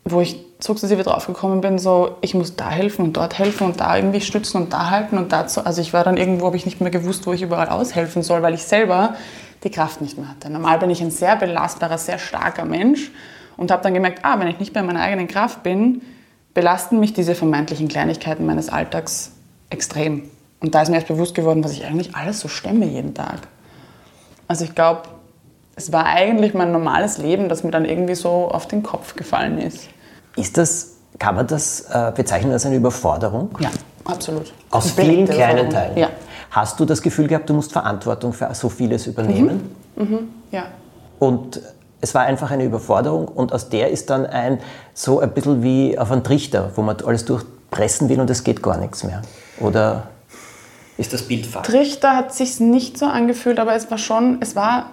wo 0.06 0.22
ich 0.22 0.44
sukzessive 0.64 1.04
draufgekommen 1.04 1.62
bin, 1.62 1.78
so 1.78 2.16
ich 2.22 2.34
muss 2.34 2.56
da 2.56 2.70
helfen 2.70 3.04
und 3.06 3.18
dort 3.18 3.38
helfen 3.38 3.66
und 3.66 3.82
da 3.82 3.98
irgendwie 3.98 4.22
stützen 4.22 4.62
und 4.62 4.72
da 4.72 4.90
halten 4.90 5.18
und 5.18 5.32
dazu. 5.34 5.66
Also 5.66 5.82
ich 5.82 5.94
war 5.94 6.04
dann 6.04 6.16
irgendwo, 6.16 6.46
habe 6.46 6.56
ich 6.56 6.66
nicht 6.66 6.80
mehr 6.80 6.92
gewusst, 6.92 7.28
wo 7.28 7.34
ich 7.34 7.42
überall 7.42 7.70
aushelfen 7.70 8.24
soll, 8.24 8.42
weil 8.42 8.54
ich 8.54 8.64
selber 8.64 9.16
die 9.64 9.70
Kraft 9.70 10.02
nicht 10.02 10.18
mehr 10.18 10.30
hatte. 10.30 10.50
Normal 10.50 10.80
bin 10.80 10.90
ich 10.90 11.02
ein 11.02 11.12
sehr 11.12 11.36
belastbarer, 11.36 11.98
sehr 11.98 12.18
starker 12.18 12.66
Mensch 12.66 13.12
und 13.58 13.72
habe 13.72 13.84
dann 13.84 13.94
gemerkt, 13.94 14.20
ah, 14.24 14.40
wenn 14.40 14.48
ich 14.48 14.60
nicht 14.60 14.74
mehr 14.74 14.82
in 14.82 14.88
meiner 14.88 15.02
eigenen 15.02 15.28
Kraft 15.28 15.64
bin, 15.64 16.02
belasten 16.54 17.00
mich 17.00 17.14
diese 17.14 17.36
vermeintlichen 17.36 17.88
Kleinigkeiten 17.88 18.46
meines 18.46 18.70
Alltags 18.70 19.32
extrem. 19.70 20.30
Und 20.62 20.76
da 20.76 20.82
ist 20.82 20.90
mir 20.90 20.96
erst 20.96 21.08
bewusst 21.08 21.36
geworden, 21.36 21.64
was 21.64 21.74
ich 21.74 21.86
eigentlich 21.86 22.16
alles 22.16 22.40
so 22.40 22.48
stemme 22.48 22.86
jeden 22.86 23.14
Tag. 23.14 23.48
Also 24.48 24.64
ich 24.64 24.76
glaube, 24.76 25.04
es 25.76 25.92
war 25.92 26.06
eigentlich 26.06 26.54
mein 26.54 26.72
normales 26.72 27.18
Leben, 27.18 27.50
das 27.50 27.64
mir 27.64 27.72
dann 27.72 27.84
irgendwie 27.84 28.16
so 28.16 28.48
auf 28.50 28.68
den 28.68 28.82
Kopf 28.84 29.16
gefallen 29.16 29.58
ist. 29.58 29.90
Ist 30.36 30.58
das, 30.58 30.94
kann 31.20 31.36
man 31.36 31.48
das 31.48 31.82
äh, 31.82 32.12
bezeichnen 32.16 32.52
als 32.52 32.66
eine 32.66 32.76
Überforderung? 32.76 33.50
Ja, 33.60 33.70
absolut. 34.06 34.54
Aus 34.72 34.92
vielen 34.92 35.28
kleinen 35.28 35.70
Teilen? 35.70 35.98
Ja. 35.98 36.10
Hast 36.52 36.80
du 36.80 36.86
das 36.86 37.02
Gefühl 37.02 37.28
gehabt, 37.28 37.50
du 37.50 37.54
musst 37.54 37.72
Verantwortung 37.72 38.34
für 38.34 38.54
so 38.54 38.70
vieles 38.70 39.08
übernehmen? 39.08 39.76
Mhm. 39.96 40.04
Mhm. 40.04 40.28
Ja. 40.52 40.66
Und 41.20 41.62
es 42.02 42.14
war 42.14 42.24
einfach 42.24 42.52
eine 42.52 42.66
Überforderung 42.66 43.28
und 43.28 43.54
aus 43.54 43.70
der 43.70 43.90
ist 43.90 44.10
dann 44.10 44.26
ein 44.26 44.60
so 44.94 45.20
ein 45.20 45.32
bisschen 45.34 45.64
wie 45.64 45.98
auf 45.98 46.12
einen 46.12 46.24
Trichter, 46.24 46.72
wo 46.76 46.82
man 46.82 46.98
alles 47.02 47.26
durchpressen 47.26 48.10
will 48.10 48.20
und 48.20 48.30
es 48.30 48.44
geht 48.44 48.62
gar 48.62 48.78
nichts 48.78 49.04
mehr. 49.04 49.22
Oder 49.60 50.08
ist 50.98 51.14
das 51.14 51.24
Bild 51.24 51.46
falsch? 51.46 51.66
Trichter 51.66 52.16
hat 52.16 52.34
sich 52.34 52.60
nicht 52.60 52.98
so 52.98 53.06
angefühlt, 53.06 53.58
aber 53.60 53.74
es 53.74 53.90
war 53.90 53.98
schon, 53.98 54.38
es 54.42 54.56
war, 54.56 54.92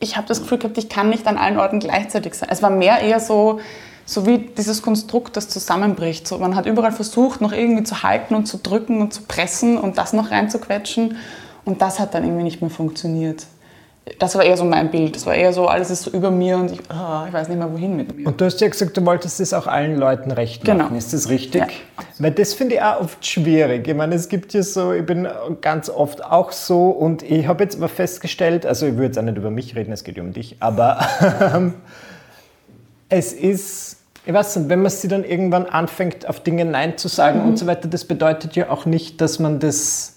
ich 0.00 0.16
habe 0.16 0.26
das 0.26 0.40
Gefühl 0.40 0.58
gehabt, 0.58 0.78
ich 0.78 0.88
kann 0.88 1.10
nicht 1.10 1.26
an 1.26 1.36
allen 1.36 1.58
Orten 1.58 1.78
gleichzeitig 1.78 2.34
sein. 2.34 2.48
Es 2.50 2.62
war 2.62 2.70
mehr 2.70 3.00
eher 3.00 3.20
so, 3.20 3.60
so 4.06 4.26
wie 4.26 4.38
dieses 4.38 4.82
Konstrukt, 4.82 5.36
das 5.36 5.48
zusammenbricht. 5.48 6.28
So, 6.28 6.38
man 6.38 6.56
hat 6.56 6.66
überall 6.66 6.92
versucht, 6.92 7.40
noch 7.40 7.52
irgendwie 7.52 7.84
zu 7.84 8.02
halten 8.02 8.34
und 8.34 8.46
zu 8.46 8.58
drücken 8.58 9.00
und 9.00 9.14
zu 9.14 9.22
pressen 9.22 9.78
und 9.78 9.98
das 9.98 10.12
noch 10.12 10.30
reinzuquetschen. 10.30 11.16
Und 11.64 11.80
das 11.80 11.98
hat 11.98 12.14
dann 12.14 12.24
irgendwie 12.24 12.42
nicht 12.42 12.60
mehr 12.60 12.70
funktioniert. 12.70 13.46
Das 14.18 14.34
war 14.34 14.44
eher 14.44 14.58
so 14.58 14.64
mein 14.64 14.90
Bild. 14.90 15.16
Das 15.16 15.24
war 15.24 15.34
eher 15.34 15.54
so, 15.54 15.66
alles 15.66 15.90
ist 15.90 16.02
so 16.02 16.10
über 16.10 16.30
mir 16.30 16.58
und 16.58 16.72
ich, 16.72 16.80
oh, 16.90 17.26
ich 17.26 17.32
weiß 17.32 17.48
nicht 17.48 17.56
mehr, 17.56 17.72
wohin 17.72 17.96
mit 17.96 18.14
mir. 18.14 18.26
Und 18.26 18.38
du 18.38 18.44
hast 18.44 18.60
ja 18.60 18.68
gesagt, 18.68 18.94
du 18.94 19.06
wolltest 19.06 19.40
es 19.40 19.54
auch 19.54 19.66
allen 19.66 19.96
Leuten 19.96 20.30
recht 20.30 20.66
machen. 20.66 20.78
Genau. 20.78 20.94
Ist 20.94 21.14
das 21.14 21.30
richtig? 21.30 21.62
Ja. 21.62 21.68
Weil 22.18 22.32
das 22.32 22.52
finde 22.52 22.74
ich 22.74 22.82
auch 22.82 23.00
oft 23.00 23.24
schwierig. 23.24 23.88
Ich 23.88 23.94
meine, 23.94 24.14
es 24.14 24.28
gibt 24.28 24.52
ja 24.52 24.62
so, 24.62 24.92
ich 24.92 25.06
bin 25.06 25.26
ganz 25.62 25.88
oft 25.88 26.22
auch 26.22 26.52
so 26.52 26.90
und 26.90 27.22
ich 27.22 27.46
habe 27.46 27.64
jetzt 27.64 27.76
aber 27.76 27.88
festgestellt, 27.88 28.66
also 28.66 28.84
ich 28.84 28.92
würde 28.92 29.06
jetzt 29.06 29.18
auch 29.18 29.22
nicht 29.22 29.38
über 29.38 29.50
mich 29.50 29.74
reden, 29.74 29.92
es 29.92 30.04
geht 30.04 30.18
ja 30.18 30.22
um 30.22 30.34
dich, 30.34 30.56
aber 30.60 31.00
es 33.08 33.32
ist, 33.32 33.93
ich 34.26 34.32
weiß 34.32 34.56
nicht, 34.56 34.68
wenn 34.68 34.82
man 34.82 34.90
sie 34.90 35.08
dann 35.08 35.24
irgendwann 35.24 35.66
anfängt, 35.66 36.28
auf 36.28 36.40
Dinge 36.40 36.64
Nein 36.64 36.96
zu 36.96 37.08
sagen 37.08 37.42
mhm. 37.42 37.48
und 37.50 37.58
so 37.58 37.66
weiter, 37.66 37.88
das 37.88 38.04
bedeutet 38.04 38.56
ja 38.56 38.70
auch 38.70 38.86
nicht, 38.86 39.20
dass 39.20 39.38
man 39.38 39.58
das 39.58 40.14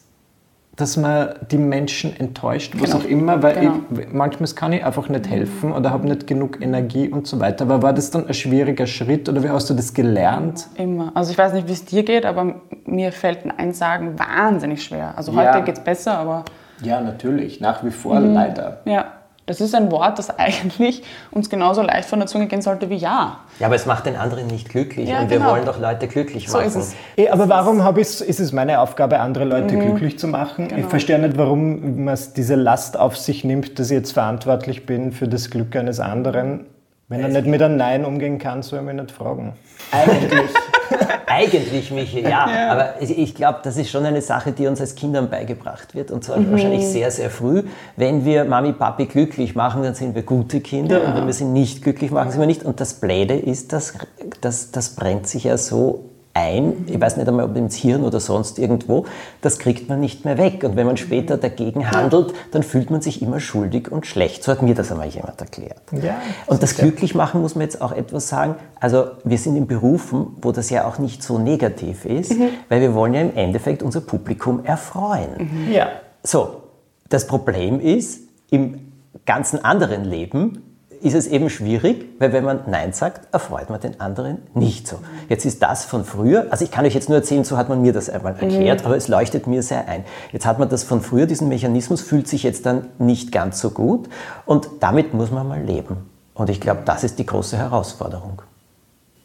dass 0.77 0.95
man 0.95 1.29
die 1.49 1.57
Menschen 1.57 2.15
enttäuscht, 2.17 2.75
was 2.77 2.91
genau. 2.91 3.03
auch 3.03 3.09
immer, 3.09 3.41
weil 3.41 3.59
genau. 3.59 3.79
ich, 3.99 4.13
manchmal 4.13 4.47
kann 4.51 4.73
ich 4.73 4.85
einfach 4.85 5.09
nicht 5.09 5.27
helfen 5.27 5.71
oder 5.71 5.89
habe 5.89 6.07
nicht 6.07 6.27
genug 6.27 6.61
Energie 6.61 7.09
und 7.09 7.25
so 7.25 7.39
weiter. 7.39 7.65
Aber 7.65 7.81
war 7.81 7.93
das 7.93 8.11
dann 8.11 8.27
ein 8.27 8.33
schwieriger 8.35 8.85
Schritt 8.85 9.27
oder 9.27 9.43
wie 9.43 9.49
hast 9.49 9.71
du 9.71 9.73
das 9.73 9.91
gelernt? 9.91 10.67
Immer. 10.75 11.11
Also 11.15 11.31
ich 11.31 11.37
weiß 11.37 11.53
nicht, 11.53 11.67
wie 11.67 11.73
es 11.73 11.83
dir 11.83 12.03
geht, 12.03 12.27
aber 12.27 12.61
mir 12.85 13.11
fällt 13.11 13.43
ein 13.43 13.51
Einsagen 13.51 14.19
wahnsinnig 14.19 14.83
schwer. 14.83 15.17
Also 15.17 15.31
heute 15.31 15.45
ja. 15.45 15.59
geht 15.61 15.79
es 15.79 15.83
besser, 15.83 16.15
aber... 16.19 16.45
Ja, 16.83 17.01
natürlich, 17.01 17.59
nach 17.59 17.83
wie 17.83 17.89
vor 17.89 18.19
mhm. 18.19 18.35
leider. 18.35 18.81
Ja, 18.85 19.13
Das 19.47 19.61
ist 19.61 19.73
ein 19.73 19.89
Wort, 19.91 20.19
das 20.19 20.29
eigentlich 20.37 21.03
uns 21.31 21.49
genauso 21.49 21.81
leicht 21.81 22.09
von 22.09 22.19
der 22.19 22.27
Zunge 22.27 22.47
gehen 22.47 22.61
sollte 22.61 22.89
wie 22.89 22.97
Ja. 22.97 23.39
Ja, 23.59 23.67
aber 23.67 23.75
es 23.75 23.85
macht 23.85 24.05
den 24.05 24.17
anderen 24.17 24.45
nicht 24.47 24.69
glücklich 24.69 25.07
ja, 25.09 25.21
und 25.21 25.29
wir 25.29 25.37
genau. 25.37 25.51
wollen 25.51 25.65
doch 25.65 25.79
Leute 25.79 26.07
glücklich 26.07 26.49
machen. 26.49 26.69
So 26.69 26.79
ist 26.79 26.95
es. 27.17 27.31
Aber 27.31 27.47
warum 27.47 27.81
habe 27.81 28.01
ich, 28.01 28.21
ist 28.21 28.39
es 28.39 28.51
meine 28.51 28.81
Aufgabe, 28.81 29.19
andere 29.19 29.45
Leute 29.45 29.75
mhm. 29.75 29.79
glücklich 29.79 30.19
zu 30.19 30.27
machen? 30.27 30.67
Genau. 30.67 30.81
Ich 30.81 30.87
verstehe 30.87 31.17
nicht, 31.17 31.37
warum 31.37 32.03
man 32.03 32.19
diese 32.35 32.55
Last 32.55 32.99
auf 32.99 33.17
sich 33.17 33.45
nimmt, 33.45 33.79
dass 33.79 33.89
ich 33.89 33.95
jetzt 33.95 34.11
verantwortlich 34.11 34.85
bin 34.85 35.13
für 35.13 35.29
das 35.29 35.49
Glück 35.49 35.75
eines 35.77 36.01
anderen. 36.01 36.65
Wenn 37.09 37.21
er 37.21 37.29
nicht 37.29 37.47
mit 37.47 37.61
einem 37.61 37.77
Nein 37.77 38.03
umgehen 38.03 38.37
kann, 38.37 38.61
soll 38.63 38.79
er 38.79 38.83
mich 38.83 38.95
nicht 38.95 39.11
fragen. 39.11 39.53
Eigentlich. 39.91 40.49
Eigentlich, 41.25 41.91
Michi, 41.91 42.21
ja. 42.21 42.29
ja. 42.49 42.71
Aber 42.71 43.01
ich 43.01 43.33
glaube, 43.33 43.59
das 43.63 43.77
ist 43.77 43.89
schon 43.89 44.05
eine 44.05 44.21
Sache, 44.21 44.51
die 44.51 44.67
uns 44.67 44.81
als 44.81 44.95
Kindern 44.95 45.29
beigebracht 45.29 45.95
wird. 45.95 46.11
Und 46.11 46.25
zwar 46.25 46.37
mhm. 46.37 46.51
wahrscheinlich 46.51 46.85
sehr, 46.85 47.09
sehr 47.11 47.29
früh. 47.29 47.63
Wenn 47.95 48.25
wir 48.25 48.43
Mami, 48.43 48.73
Papi 48.73 49.05
glücklich 49.05 49.55
machen, 49.55 49.83
dann 49.83 49.93
sind 49.93 50.15
wir 50.15 50.23
gute 50.23 50.59
Kinder. 50.59 51.01
Ja. 51.01 51.07
Und 51.07 51.15
wenn 51.15 51.25
wir 51.27 51.33
sie 51.33 51.45
nicht 51.45 51.81
glücklich 51.81 52.11
machen, 52.11 52.31
sind 52.31 52.41
wir 52.41 52.47
nicht. 52.47 52.63
Und 52.63 52.81
das 52.81 52.95
Bläde 52.95 53.35
ist, 53.35 53.71
das, 53.71 53.93
das, 54.41 54.71
das 54.71 54.95
brennt 54.95 55.27
sich 55.27 55.45
ja 55.45 55.57
so 55.57 56.09
ein, 56.37 56.85
ich 56.87 56.99
weiß 56.99 57.17
nicht 57.17 57.27
einmal, 57.27 57.45
ob 57.45 57.55
ins 57.55 57.75
Hirn 57.75 58.03
oder 58.03 58.19
sonst 58.19 58.59
irgendwo, 58.59 59.05
das 59.41 59.57
kriegt 59.57 59.89
man 59.89 59.99
nicht 59.99 60.23
mehr 60.23 60.37
weg. 60.37 60.63
Und 60.63 60.75
wenn 60.75 60.85
man 60.85 60.97
später 60.97 61.37
dagegen 61.37 61.89
handelt, 61.91 62.33
dann 62.51 62.63
fühlt 62.63 62.91
man 62.91 63.01
sich 63.01 63.21
immer 63.21 63.39
schuldig 63.39 63.91
und 63.91 64.05
schlecht. 64.05 64.43
So 64.43 64.51
hat 64.51 64.61
mir 64.61 64.75
das 64.75 64.91
einmal 64.91 65.07
jemand 65.07 65.41
erklärt. 65.41 65.81
Ja, 65.91 66.17
und 66.45 66.61
das 66.61 66.75
Glücklichmachen 66.75 67.41
muss 67.41 67.55
man 67.55 67.63
jetzt 67.63 67.81
auch 67.81 67.91
etwas 67.91 68.27
sagen. 68.27 68.55
Also 68.79 69.05
wir 69.23 69.37
sind 69.37 69.55
in 69.55 69.67
Berufen, 69.67 70.27
wo 70.41 70.51
das 70.51 70.69
ja 70.69 70.87
auch 70.87 70.99
nicht 70.99 71.23
so 71.23 71.39
negativ 71.39 72.05
ist, 72.05 72.37
mhm. 72.37 72.49
weil 72.69 72.81
wir 72.81 72.93
wollen 72.93 73.13
ja 73.13 73.21
im 73.21 73.35
Endeffekt 73.35 73.81
unser 73.81 74.01
Publikum 74.01 74.63
erfreuen. 74.63 75.29
Mhm. 75.37 75.71
Ja. 75.71 75.87
So, 76.23 76.63
das 77.09 77.25
Problem 77.25 77.79
ist, 77.79 78.21
im 78.51 78.91
ganzen 79.25 79.63
anderen 79.63 80.05
Leben 80.05 80.63
ist 81.01 81.13
es 81.13 81.27
eben 81.27 81.49
schwierig, 81.49 82.05
weil 82.19 82.33
wenn 82.33 82.43
man 82.43 82.61
Nein 82.67 82.93
sagt, 82.93 83.33
erfreut 83.33 83.69
man 83.69 83.79
den 83.79 83.99
anderen 83.99 84.39
nicht 84.53 84.87
so. 84.87 84.97
Jetzt 85.29 85.45
ist 85.45 85.61
das 85.61 85.85
von 85.85 86.03
früher, 86.03 86.47
also 86.49 86.63
ich 86.63 86.71
kann 86.71 86.85
euch 86.85 86.93
jetzt 86.93 87.09
nur 87.09 87.17
erzählen, 87.17 87.43
so 87.43 87.57
hat 87.57 87.69
man 87.69 87.81
mir 87.81 87.93
das 87.93 88.09
einmal 88.09 88.33
erklärt, 88.33 88.81
mhm. 88.81 88.85
aber 88.85 88.97
es 88.97 89.07
leuchtet 89.07 89.47
mir 89.47 89.63
sehr 89.63 89.87
ein. 89.87 90.03
Jetzt 90.31 90.45
hat 90.45 90.59
man 90.59 90.69
das 90.69 90.83
von 90.83 91.01
früher, 91.01 91.25
diesen 91.25 91.47
Mechanismus 91.49 92.01
fühlt 92.01 92.27
sich 92.27 92.43
jetzt 92.43 92.65
dann 92.65 92.87
nicht 92.99 93.31
ganz 93.31 93.59
so 93.59 93.69
gut 93.69 94.09
und 94.45 94.69
damit 94.79 95.13
muss 95.13 95.31
man 95.31 95.47
mal 95.47 95.61
leben. 95.61 95.97
Und 96.33 96.49
ich 96.49 96.61
glaube, 96.61 96.81
das 96.85 97.03
ist 97.03 97.17
die 97.19 97.25
große 97.25 97.57
Herausforderung. 97.57 98.41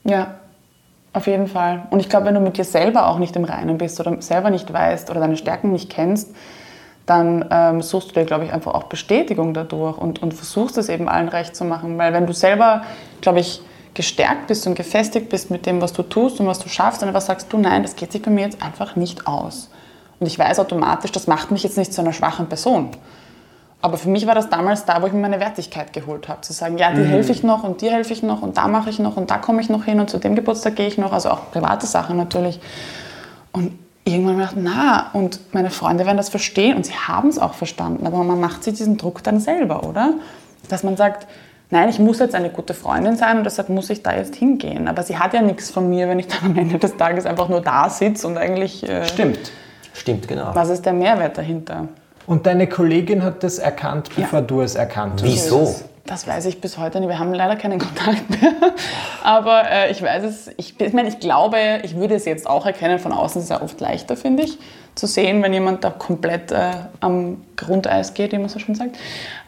Ja, 0.04 0.34
auf 1.12 1.26
jeden 1.26 1.46
Fall. 1.46 1.86
Und 1.90 2.00
ich 2.00 2.08
glaube, 2.08 2.26
wenn 2.26 2.34
du 2.34 2.40
mit 2.40 2.56
dir 2.56 2.64
selber 2.64 3.08
auch 3.08 3.18
nicht 3.18 3.36
im 3.36 3.44
Reinen 3.44 3.76
bist 3.78 4.00
oder 4.00 4.20
selber 4.22 4.50
nicht 4.50 4.72
weißt 4.72 5.10
oder 5.10 5.20
deine 5.20 5.36
Stärken 5.36 5.72
nicht 5.72 5.90
kennst, 5.90 6.34
dann 7.06 7.44
ähm, 7.50 7.82
suchst 7.82 8.10
du 8.10 8.14
dir, 8.14 8.24
glaube 8.24 8.44
ich, 8.44 8.52
einfach 8.52 8.74
auch 8.74 8.84
Bestätigung 8.84 9.54
dadurch 9.54 9.98
und, 9.98 10.22
und 10.22 10.34
versuchst 10.34 10.78
es 10.78 10.88
eben 10.88 11.08
allen 11.08 11.28
recht 11.28 11.56
zu 11.56 11.64
machen. 11.64 11.98
Weil 11.98 12.12
wenn 12.12 12.26
du 12.26 12.32
selber, 12.32 12.82
glaube 13.20 13.40
ich, 13.40 13.60
gestärkt 13.94 14.46
bist 14.46 14.66
und 14.66 14.74
gefestigt 14.74 15.28
bist 15.28 15.50
mit 15.50 15.66
dem, 15.66 15.80
was 15.80 15.92
du 15.92 16.02
tust 16.02 16.40
und 16.40 16.46
was 16.46 16.58
du 16.58 16.68
schaffst, 16.68 17.02
und 17.02 17.08
einfach 17.08 17.20
sagst 17.20 17.52
du, 17.52 17.58
nein, 17.58 17.82
das 17.82 17.96
geht 17.96 18.12
sich 18.12 18.22
bei 18.22 18.30
mir 18.30 18.44
jetzt 18.44 18.62
einfach 18.62 18.96
nicht 18.96 19.26
aus. 19.26 19.70
Und 20.20 20.26
ich 20.26 20.38
weiß 20.38 20.60
automatisch, 20.60 21.12
das 21.12 21.26
macht 21.26 21.50
mich 21.50 21.62
jetzt 21.64 21.76
nicht 21.76 21.92
zu 21.92 22.00
einer 22.00 22.12
schwachen 22.12 22.46
Person. 22.46 22.90
Aber 23.80 23.98
für 23.98 24.08
mich 24.08 24.28
war 24.28 24.36
das 24.36 24.48
damals 24.48 24.84
da, 24.84 25.02
wo 25.02 25.08
ich 25.08 25.12
mir 25.12 25.20
meine 25.20 25.40
Wertigkeit 25.40 25.92
geholt 25.92 26.28
habe. 26.28 26.40
Zu 26.42 26.52
sagen, 26.52 26.78
ja, 26.78 26.92
dir 26.92 27.00
mhm. 27.00 27.08
helfe 27.08 27.32
ich 27.32 27.42
noch 27.42 27.64
und 27.64 27.80
dir 27.80 27.90
helfe 27.90 28.12
ich 28.12 28.22
noch 28.22 28.40
und 28.40 28.56
da 28.56 28.68
mache 28.68 28.90
ich 28.90 29.00
noch 29.00 29.16
und 29.16 29.32
da 29.32 29.38
komme 29.38 29.60
ich 29.60 29.68
noch 29.68 29.84
hin 29.84 29.98
und 29.98 30.08
zu 30.08 30.18
dem 30.18 30.36
Geburtstag 30.36 30.76
gehe 30.76 30.86
ich 30.86 30.98
noch. 30.98 31.12
Also 31.12 31.30
auch 31.30 31.50
private 31.50 31.86
Sachen 31.86 32.16
natürlich. 32.16 32.60
Und 33.50 33.76
irgendwann 34.04 34.36
gedacht, 34.36 34.56
na, 34.56 35.10
und 35.12 35.40
meine 35.52 35.70
Freunde 35.70 36.06
werden 36.06 36.16
das 36.16 36.28
verstehen 36.28 36.76
und 36.76 36.84
sie 36.84 36.94
haben 36.94 37.28
es 37.28 37.38
auch 37.38 37.54
verstanden, 37.54 38.06
aber 38.06 38.24
man 38.24 38.40
macht 38.40 38.64
sich 38.64 38.74
diesen 38.74 38.96
Druck 38.96 39.22
dann 39.22 39.40
selber, 39.40 39.84
oder? 39.86 40.14
Dass 40.68 40.82
man 40.82 40.96
sagt, 40.96 41.28
nein, 41.70 41.88
ich 41.88 41.98
muss 41.98 42.18
jetzt 42.18 42.34
eine 42.34 42.50
gute 42.50 42.74
Freundin 42.74 43.16
sein 43.16 43.38
und 43.38 43.44
deshalb 43.44 43.68
muss 43.68 43.90
ich 43.90 44.02
da 44.02 44.14
jetzt 44.14 44.34
hingehen. 44.34 44.88
Aber 44.88 45.02
sie 45.02 45.18
hat 45.18 45.34
ja 45.34 45.42
nichts 45.42 45.70
von 45.70 45.88
mir, 45.88 46.08
wenn 46.08 46.18
ich 46.18 46.28
dann 46.28 46.50
am 46.50 46.58
Ende 46.58 46.78
des 46.78 46.96
Tages 46.96 47.26
einfach 47.26 47.48
nur 47.48 47.60
da 47.60 47.88
sitze 47.88 48.26
und 48.26 48.38
eigentlich... 48.38 48.88
Äh, 48.88 49.04
Stimmt. 49.06 49.52
Stimmt, 49.94 50.26
genau. 50.26 50.50
Was 50.54 50.68
ist 50.68 50.86
der 50.86 50.92
Mehrwert 50.92 51.38
dahinter? 51.38 51.88
Und 52.26 52.46
deine 52.46 52.68
Kollegin 52.68 53.22
hat 53.22 53.42
das 53.42 53.58
erkannt, 53.58 54.10
bevor 54.16 54.40
ja. 54.40 54.44
du 54.46 54.60
es 54.62 54.74
erkannt 54.74 55.22
hast. 55.22 55.24
Wieso? 55.24 55.74
Das 56.06 56.26
weiß 56.26 56.46
ich 56.46 56.60
bis 56.60 56.78
heute 56.78 57.00
nicht. 57.00 57.08
Wir 57.08 57.18
haben 57.18 57.32
leider 57.32 57.56
keinen 57.56 57.78
Kontakt 57.80 58.28
mehr. 58.30 58.52
Aber 59.22 59.70
äh, 59.70 59.90
ich 59.90 60.02
weiß 60.02 60.24
es. 60.24 60.50
Ich, 60.56 60.78
ich 60.80 60.92
meine, 60.92 61.08
ich 61.08 61.20
glaube, 61.20 61.80
ich 61.82 61.96
würde 61.96 62.14
es 62.14 62.24
jetzt 62.24 62.48
auch 62.48 62.66
erkennen. 62.66 62.98
Von 62.98 63.12
außen 63.12 63.40
ist 63.40 63.44
es 63.44 63.50
ja 63.50 63.62
oft 63.62 63.80
leichter, 63.80 64.16
finde 64.16 64.42
ich, 64.44 64.58
zu 64.94 65.06
sehen, 65.06 65.42
wenn 65.42 65.52
jemand 65.52 65.84
da 65.84 65.90
komplett 65.90 66.50
äh, 66.50 66.72
am 67.00 67.44
Grundeis 67.56 68.14
geht, 68.14 68.32
wie 68.32 68.38
man 68.38 68.48
so 68.48 68.58
schon 68.58 68.74
sagt. 68.74 68.96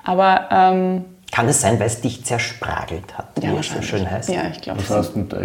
Aber 0.04 0.48
ähm, 0.50 1.04
kann 1.34 1.48
es 1.48 1.60
sein, 1.60 1.80
weil 1.80 1.88
es 1.88 2.00
dich 2.00 2.24
zerspragelt 2.24 3.18
hat, 3.18 3.26
ja, 3.42 3.50
wie 3.50 3.56
es 3.56 3.68
so 3.68 3.82
schön 3.82 4.08
heißt? 4.08 4.28
Ja, 4.28 4.42
ich 4.52 4.60
glaube 4.60 4.78
Was 4.78 4.90
heißt 4.90 5.16
denn 5.16 5.28
das? 5.28 5.40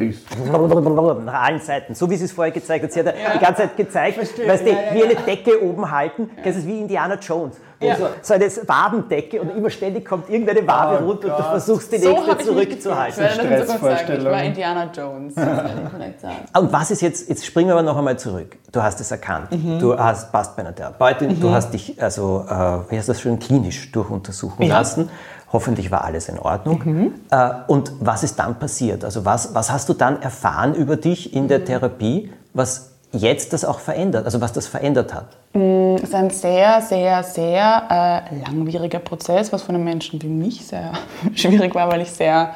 Nach 1.25 1.41
allen 1.41 1.59
Seiten, 1.59 1.95
so 1.95 2.07
wie 2.11 2.15
sie 2.15 2.25
es 2.25 2.31
vorher 2.31 2.53
gezeigt 2.53 2.83
hat. 2.83 2.91
Sie 2.91 2.99
hat 2.99 3.07
ja. 3.07 3.33
die 3.33 3.39
ganze 3.39 3.63
Zeit 3.63 3.75
gezeigt, 3.75 4.13
Verstehe. 4.17 4.47
weißt 4.47 4.67
du, 4.67 4.69
ja, 4.69 4.81
ja, 4.81 4.93
wie 4.93 5.03
eine 5.03 5.15
Decke 5.15 5.63
oben 5.63 5.89
halten. 5.89 6.29
Das 6.43 6.57
ist 6.57 6.67
wie 6.67 6.79
Indiana 6.79 7.15
Jones. 7.15 7.55
Ja. 7.81 7.95
So, 7.95 8.07
so 8.21 8.33
eine 8.33 8.45
Wabendecke 8.45 9.41
und 9.41 9.55
immer 9.55 9.69
ständig 9.69 10.05
kommt 10.05 10.29
irgendeine 10.29 10.67
Wabe 10.67 11.01
oh 11.01 11.07
runter 11.07 11.29
Gott. 11.29 11.37
und 11.37 11.45
du 11.45 11.49
versuchst 11.49 11.91
die 11.93 11.97
so 11.97 12.11
nächste 12.11 12.37
zurückzuhalten. 12.39 13.25
Ich, 13.25 14.19
ich 14.19 14.25
war 14.25 14.43
Indiana 14.43 14.89
Jones. 14.93 15.33
und 15.37 16.73
was 16.73 16.91
ist 16.91 17.01
jetzt, 17.01 17.29
jetzt 17.29 17.45
springen 17.45 17.69
wir 17.69 17.73
aber 17.73 17.83
noch 17.83 17.97
einmal 17.97 18.19
zurück. 18.19 18.57
Du 18.71 18.83
hast 18.83 18.99
es 18.99 19.11
erkannt. 19.11 19.51
Mhm. 19.51 19.79
Du 19.79 19.97
hast, 19.97 20.31
passt 20.31 20.55
bei 20.57 20.61
einer 20.61 20.75
Therapeutin, 20.75 21.29
mhm. 21.29 21.39
du 21.39 21.51
hast 21.51 21.73
dich, 21.73 22.01
also, 22.01 22.45
äh, 22.49 22.53
wie 22.91 22.97
heißt 22.97 23.07
das 23.07 23.21
schön, 23.21 23.39
klinisch 23.39 23.91
durchuntersuchen 23.91 24.65
ja. 24.65 24.79
lassen. 24.79 25.09
Hoffentlich 25.51 25.89
war 25.89 26.03
alles 26.03 26.29
in 26.29 26.37
Ordnung. 26.37 26.81
Mhm. 26.83 27.13
Äh, 27.31 27.49
und 27.67 27.93
was 27.99 28.23
ist 28.23 28.37
dann 28.37 28.59
passiert? 28.59 29.05
Also 29.05 29.25
was, 29.25 29.55
was 29.55 29.71
hast 29.71 29.87
du 29.89 29.93
dann 29.93 30.21
erfahren 30.21 30.75
über 30.75 30.97
dich 30.97 31.33
in 31.33 31.47
der 31.47 31.59
mhm. 31.59 31.65
Therapie, 31.65 32.31
was 32.53 32.88
jetzt 33.11 33.53
das 33.53 33.65
auch 33.65 33.79
verändert, 33.79 34.25
also 34.25 34.41
was 34.41 34.53
das 34.53 34.67
verändert 34.67 35.13
hat? 35.13 35.27
Mm, 35.53 35.95
es 35.95 36.03
ist 36.03 36.15
ein 36.15 36.29
sehr, 36.29 36.81
sehr, 36.81 37.23
sehr 37.23 38.23
äh, 38.31 38.39
langwieriger 38.45 38.99
Prozess, 38.99 39.51
was 39.51 39.63
für 39.63 39.69
einen 39.69 39.83
Menschen 39.83 40.21
wie 40.21 40.27
mich 40.27 40.65
sehr 40.65 40.93
schwierig 41.35 41.73
war, 41.75 41.91
weil 41.91 42.01
ich 42.01 42.11
sehr 42.11 42.53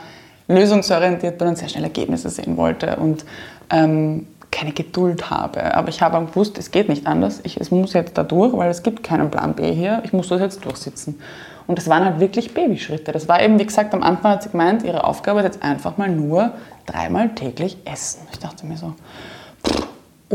lösungsorientiert 0.48 1.38
bin 1.38 1.50
und 1.50 1.58
sehr 1.58 1.70
schnell 1.70 1.84
Ergebnisse 1.84 2.30
sehen 2.30 2.58
wollte 2.58 2.98
und 2.98 3.26
ähm, 3.70 4.28
keine 4.52 4.72
Geduld 4.72 5.32
habe. 5.32 5.74
Aber 5.74 5.90
ich 5.90 6.02
habe 6.02 6.24
gewusst, 6.26 6.58
es 6.60 6.70
geht 6.70 6.88
nicht 6.88 7.08
anders. 7.08 7.40
Ich, 7.44 7.60
es 7.60 7.72
muss 7.72 7.94
jetzt 7.94 8.18
da 8.18 8.24
durch, 8.24 8.54
weil 8.54 8.70
es 8.70 8.84
gibt 8.84 9.04
keinen 9.04 9.32
Plan 9.32 9.56
B 9.56 9.74
hier. 9.74 10.02
Ich 10.06 10.14
muss 10.14 10.28
das 10.28 10.42
jetzt 10.42 10.64
durchsitzen. 10.64 11.20
Und 11.66 11.80
das 11.80 11.88
waren 11.90 12.06
halt 12.06 12.20
wirklich 12.20 12.54
Babyschritte. 12.54 13.12
Das 13.12 13.28
war 13.28 13.42
eben, 13.42 13.58
wie 13.58 13.66
gesagt, 13.66 13.94
am 13.94 14.04
Anfang 14.04 14.34
hat 14.34 14.44
sie 14.44 14.50
gemeint, 14.50 14.84
ihre 14.84 15.06
Aufgabe 15.06 15.40
ist 15.40 15.46
jetzt 15.46 15.64
einfach 15.64 15.98
mal 15.98 16.10
nur 16.10 16.52
dreimal 16.86 17.30
täglich 17.30 17.78
essen. 17.86 18.28
Ich 18.32 18.40
dachte 18.40 18.66
mir 18.66 18.78
so, 18.78 18.94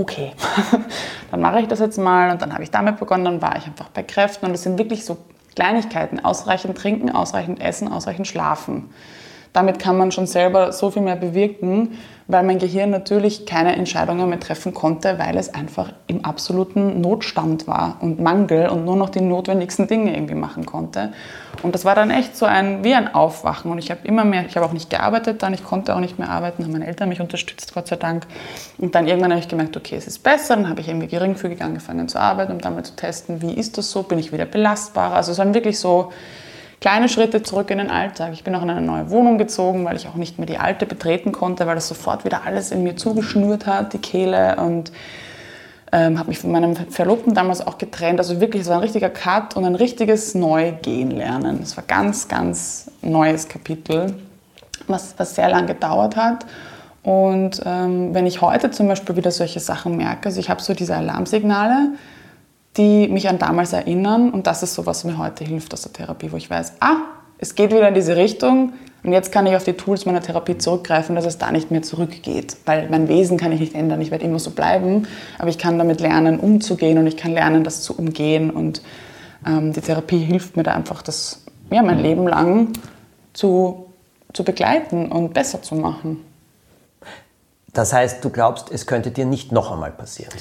okay, 0.00 0.32
dann 1.30 1.40
mache 1.40 1.60
ich 1.60 1.68
das 1.68 1.80
jetzt 1.80 1.98
mal. 1.98 2.30
Und 2.30 2.42
dann 2.42 2.52
habe 2.52 2.62
ich 2.62 2.70
damit 2.70 2.98
begonnen, 2.98 3.24
dann 3.24 3.42
war 3.42 3.56
ich 3.56 3.66
einfach 3.66 3.88
bei 3.88 4.02
Kräften. 4.02 4.46
Und 4.46 4.54
es 4.54 4.62
sind 4.62 4.78
wirklich 4.78 5.04
so 5.04 5.18
Kleinigkeiten, 5.54 6.24
ausreichend 6.24 6.78
trinken, 6.78 7.10
ausreichend 7.10 7.60
essen, 7.60 7.88
ausreichend 7.90 8.26
schlafen. 8.26 8.90
Damit 9.58 9.80
kann 9.80 9.98
man 9.98 10.12
schon 10.12 10.28
selber 10.28 10.70
so 10.70 10.88
viel 10.88 11.02
mehr 11.02 11.16
bewirken, 11.16 11.98
weil 12.28 12.44
mein 12.44 12.60
Gehirn 12.60 12.90
natürlich 12.90 13.44
keine 13.44 13.74
Entscheidungen 13.74 14.28
mehr 14.28 14.38
treffen 14.38 14.72
konnte, 14.72 15.18
weil 15.18 15.36
es 15.36 15.52
einfach 15.52 15.92
im 16.06 16.24
absoluten 16.24 17.00
Notstand 17.00 17.66
war 17.66 17.96
und 18.00 18.20
Mangel 18.20 18.68
und 18.68 18.84
nur 18.84 18.94
noch 18.94 19.10
die 19.10 19.20
notwendigsten 19.20 19.88
Dinge 19.88 20.14
irgendwie 20.14 20.36
machen 20.36 20.64
konnte. 20.64 21.12
Und 21.64 21.74
das 21.74 21.84
war 21.84 21.96
dann 21.96 22.12
echt 22.12 22.36
so 22.36 22.46
ein, 22.46 22.84
wie 22.84 22.94
ein 22.94 23.12
Aufwachen. 23.12 23.72
Und 23.72 23.78
ich 23.78 23.90
habe 23.90 24.06
immer 24.06 24.24
mehr, 24.24 24.46
ich 24.46 24.56
habe 24.56 24.64
auch 24.64 24.72
nicht 24.72 24.90
gearbeitet 24.90 25.42
dann, 25.42 25.52
ich 25.54 25.64
konnte 25.64 25.96
auch 25.96 26.00
nicht 26.00 26.20
mehr 26.20 26.30
arbeiten, 26.30 26.62
haben 26.62 26.70
meine 26.70 26.86
Eltern 26.86 27.08
mich 27.08 27.20
unterstützt, 27.20 27.74
Gott 27.74 27.88
sei 27.88 27.96
Dank. 27.96 28.28
Und 28.78 28.94
dann 28.94 29.08
irgendwann 29.08 29.32
habe 29.32 29.40
ich 29.40 29.48
gemerkt, 29.48 29.76
okay, 29.76 29.96
es 29.96 30.06
ist 30.06 30.22
besser. 30.22 30.54
Dann 30.54 30.68
habe 30.68 30.80
ich 30.82 30.86
irgendwie 30.86 31.08
geringfügig 31.08 31.62
angefangen 31.62 32.06
zu 32.06 32.20
arbeiten, 32.20 32.52
um 32.52 32.60
damit 32.60 32.86
zu 32.86 32.94
testen, 32.94 33.42
wie 33.42 33.54
ist 33.54 33.76
das 33.76 33.90
so, 33.90 34.04
bin 34.04 34.20
ich 34.20 34.32
wieder 34.32 34.44
belastbarer. 34.44 35.16
Also 35.16 35.32
es 35.32 35.38
waren 35.38 35.52
wirklich 35.52 35.80
so 35.80 36.12
kleine 36.80 37.08
Schritte 37.08 37.42
zurück 37.42 37.70
in 37.70 37.78
den 37.78 37.90
Alltag. 37.90 38.32
Ich 38.32 38.44
bin 38.44 38.54
auch 38.54 38.62
in 38.62 38.70
eine 38.70 38.86
neue 38.86 39.10
Wohnung 39.10 39.38
gezogen, 39.38 39.84
weil 39.84 39.96
ich 39.96 40.06
auch 40.08 40.14
nicht 40.14 40.38
mehr 40.38 40.46
die 40.46 40.58
alte 40.58 40.86
betreten 40.86 41.32
konnte, 41.32 41.66
weil 41.66 41.74
das 41.74 41.88
sofort 41.88 42.24
wieder 42.24 42.42
alles 42.44 42.70
in 42.70 42.82
mir 42.82 42.96
zugeschnürt 42.96 43.66
hat, 43.66 43.92
die 43.92 43.98
Kehle 43.98 44.56
und 44.56 44.92
ähm, 45.90 46.18
habe 46.18 46.28
mich 46.28 46.38
von 46.38 46.52
meinem 46.52 46.76
Verlobten 46.76 47.34
damals 47.34 47.66
auch 47.66 47.78
getrennt. 47.78 48.18
Also 48.18 48.40
wirklich, 48.40 48.62
es 48.62 48.68
war 48.68 48.76
ein 48.76 48.82
richtiger 48.82 49.10
Cut 49.10 49.56
und 49.56 49.64
ein 49.64 49.74
richtiges 49.74 50.34
Neugehen 50.34 51.10
lernen. 51.10 51.60
Es 51.62 51.76
war 51.76 51.84
ganz, 51.86 52.28
ganz 52.28 52.90
neues 53.00 53.48
Kapitel, 53.48 54.14
was, 54.86 55.14
was 55.16 55.34
sehr 55.34 55.48
lang 55.48 55.66
gedauert 55.66 56.16
hat. 56.16 56.44
Und 57.02 57.62
ähm, 57.64 58.12
wenn 58.12 58.26
ich 58.26 58.42
heute 58.42 58.70
zum 58.70 58.86
Beispiel 58.86 59.16
wieder 59.16 59.30
solche 59.30 59.60
Sachen 59.60 59.96
merke, 59.96 60.26
also 60.26 60.40
ich 60.40 60.50
habe 60.50 60.60
so 60.60 60.74
diese 60.74 60.94
Alarmsignale, 60.94 61.92
die 62.78 63.08
mich 63.08 63.28
an 63.28 63.38
damals 63.38 63.72
erinnern. 63.72 64.30
Und 64.30 64.46
das 64.46 64.62
ist 64.62 64.74
so, 64.74 64.86
was 64.86 65.04
mir 65.04 65.18
heute 65.18 65.44
hilft 65.44 65.74
aus 65.74 65.82
der 65.82 65.92
Therapie, 65.92 66.32
wo 66.32 66.36
ich 66.36 66.48
weiß, 66.48 66.74
ah, 66.80 66.96
es 67.38 67.54
geht 67.54 67.72
wieder 67.72 67.88
in 67.88 67.94
diese 67.94 68.16
Richtung. 68.16 68.72
Und 69.04 69.12
jetzt 69.12 69.30
kann 69.30 69.46
ich 69.46 69.54
auf 69.54 69.64
die 69.64 69.74
Tools 69.74 70.06
meiner 70.06 70.20
Therapie 70.20 70.58
zurückgreifen, 70.58 71.14
dass 71.14 71.24
es 71.24 71.38
da 71.38 71.52
nicht 71.52 71.70
mehr 71.70 71.82
zurückgeht. 71.82 72.56
Weil 72.64 72.88
mein 72.88 73.08
Wesen 73.08 73.36
kann 73.36 73.52
ich 73.52 73.60
nicht 73.60 73.74
ändern. 73.74 74.00
Ich 74.00 74.10
werde 74.10 74.24
immer 74.24 74.38
so 74.38 74.50
bleiben. 74.50 75.06
Aber 75.38 75.48
ich 75.48 75.58
kann 75.58 75.78
damit 75.78 76.00
lernen, 76.00 76.40
umzugehen 76.40 76.98
und 76.98 77.06
ich 77.06 77.16
kann 77.16 77.32
lernen, 77.32 77.64
das 77.64 77.82
zu 77.82 77.96
umgehen. 77.96 78.50
Und 78.50 78.82
ähm, 79.46 79.72
die 79.72 79.80
Therapie 79.80 80.18
hilft 80.18 80.56
mir 80.56 80.62
da 80.62 80.72
einfach, 80.72 81.02
das 81.02 81.44
ja, 81.70 81.82
mein 81.82 82.00
Leben 82.00 82.26
lang 82.26 82.72
zu, 83.34 83.86
zu 84.32 84.44
begleiten 84.44 85.12
und 85.12 85.34
besser 85.34 85.62
zu 85.62 85.74
machen. 85.74 86.24
Das 87.72 87.92
heißt, 87.92 88.24
du 88.24 88.30
glaubst, 88.30 88.70
es 88.70 88.86
könnte 88.86 89.10
dir 89.10 89.26
nicht 89.26 89.52
noch 89.52 89.70
einmal 89.70 89.90
passieren? 89.90 90.32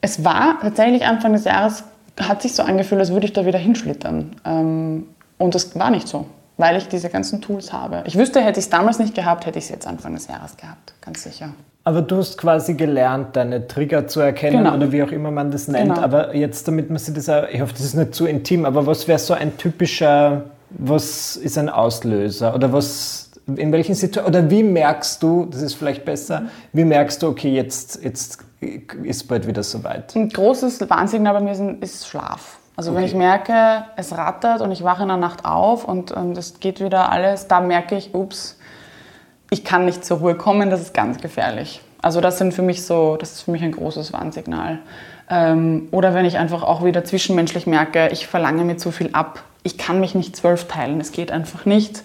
Es 0.00 0.24
war 0.24 0.58
tatsächlich 0.60 1.04
Anfang 1.04 1.32
des 1.32 1.44
Jahres, 1.44 1.84
hat 2.20 2.42
sich 2.42 2.54
so 2.54 2.62
angefühlt, 2.62 3.00
als 3.00 3.10
würde 3.10 3.26
ich 3.26 3.32
da 3.32 3.46
wieder 3.46 3.58
hinschlittern. 3.58 4.36
Ähm, 4.44 5.06
und 5.38 5.54
das 5.54 5.78
war 5.78 5.90
nicht 5.90 6.06
so, 6.06 6.26
weil 6.56 6.76
ich 6.76 6.88
diese 6.88 7.08
ganzen 7.08 7.40
Tools 7.40 7.72
habe. 7.72 8.02
Ich 8.06 8.16
wüsste, 8.16 8.40
hätte 8.40 8.60
ich 8.60 8.66
es 8.66 8.70
damals 8.70 8.98
nicht 8.98 9.14
gehabt, 9.14 9.46
hätte 9.46 9.58
ich 9.58 9.64
es 9.64 9.70
jetzt 9.70 9.86
Anfang 9.86 10.14
des 10.14 10.28
Jahres 10.28 10.56
gehabt, 10.56 10.94
ganz 11.00 11.22
sicher. 11.22 11.50
Aber 11.86 12.00
du 12.00 12.16
hast 12.16 12.38
quasi 12.38 12.74
gelernt, 12.74 13.36
deine 13.36 13.68
Trigger 13.68 14.06
zu 14.06 14.20
erkennen 14.20 14.64
genau. 14.64 14.74
oder 14.74 14.90
wie 14.90 15.02
auch 15.02 15.10
immer 15.10 15.30
man 15.30 15.50
das 15.50 15.68
nennt. 15.68 15.94
Genau. 15.94 16.00
Aber 16.00 16.34
jetzt, 16.34 16.66
damit 16.66 16.88
man 16.88 16.98
sich 16.98 17.14
das, 17.14 17.28
auch, 17.28 17.44
ich 17.50 17.60
hoffe, 17.60 17.72
das 17.72 17.82
ist 17.82 17.94
nicht 17.94 18.14
zu 18.14 18.26
intim, 18.26 18.64
aber 18.64 18.86
was 18.86 19.06
wäre 19.06 19.18
so 19.18 19.34
ein 19.34 19.58
typischer, 19.58 20.44
was 20.70 21.36
ist 21.36 21.58
ein 21.58 21.68
Auslöser 21.68 22.54
oder 22.54 22.72
was 22.72 23.32
in 23.46 23.72
welchen 23.72 23.94
Situationen, 23.94 24.42
oder 24.42 24.50
wie 24.50 24.62
merkst 24.62 25.22
du, 25.22 25.46
das 25.46 25.62
ist 25.62 25.74
vielleicht 25.74 26.04
besser, 26.04 26.44
wie 26.72 26.84
merkst 26.84 27.22
du, 27.22 27.28
okay, 27.28 27.54
jetzt, 27.54 28.02
jetzt 28.02 28.38
ist 28.60 29.28
bald 29.28 29.46
wieder 29.46 29.62
soweit? 29.62 30.14
Ein 30.16 30.28
großes 30.28 30.88
Warnsignal 30.88 31.34
bei 31.34 31.40
mir 31.40 31.76
ist 31.80 32.08
Schlaf. 32.08 32.58
Also 32.76 32.90
okay. 32.90 32.98
wenn 32.98 33.06
ich 33.06 33.14
merke, 33.14 33.84
es 33.96 34.16
rattert 34.16 34.60
und 34.60 34.72
ich 34.72 34.82
wache 34.82 35.02
in 35.02 35.08
der 35.08 35.16
Nacht 35.16 35.44
auf 35.44 35.84
und 35.84 36.12
ähm, 36.16 36.34
das 36.34 36.58
geht 36.58 36.80
wieder 36.80 37.12
alles, 37.12 37.46
da 37.46 37.60
merke 37.60 37.96
ich, 37.96 38.14
ups, 38.14 38.58
ich 39.50 39.64
kann 39.64 39.84
nicht 39.84 40.04
zur 40.04 40.18
Ruhe 40.18 40.34
kommen, 40.34 40.70
das 40.70 40.80
ist 40.80 40.94
ganz 40.94 41.20
gefährlich. 41.20 41.80
Also 42.02 42.20
das 42.20 42.38
sind 42.38 42.52
für 42.52 42.62
mich 42.62 42.84
so, 42.84 43.16
das 43.16 43.32
ist 43.32 43.42
für 43.42 43.52
mich 43.52 43.62
ein 43.62 43.72
großes 43.72 44.12
Warnsignal. 44.12 44.80
Ähm, 45.30 45.88
oder 45.90 46.14
wenn 46.14 46.24
ich 46.24 46.36
einfach 46.38 46.62
auch 46.62 46.84
wieder 46.84 47.04
zwischenmenschlich 47.04 47.66
merke, 47.66 48.08
ich 48.08 48.26
verlange 48.26 48.64
mir 48.64 48.76
zu 48.76 48.90
viel 48.90 49.10
ab, 49.12 49.42
ich 49.62 49.78
kann 49.78 50.00
mich 50.00 50.14
nicht 50.14 50.36
zwölf 50.36 50.66
teilen, 50.66 51.00
es 51.00 51.12
geht 51.12 51.30
einfach 51.30 51.64
nicht. 51.64 52.02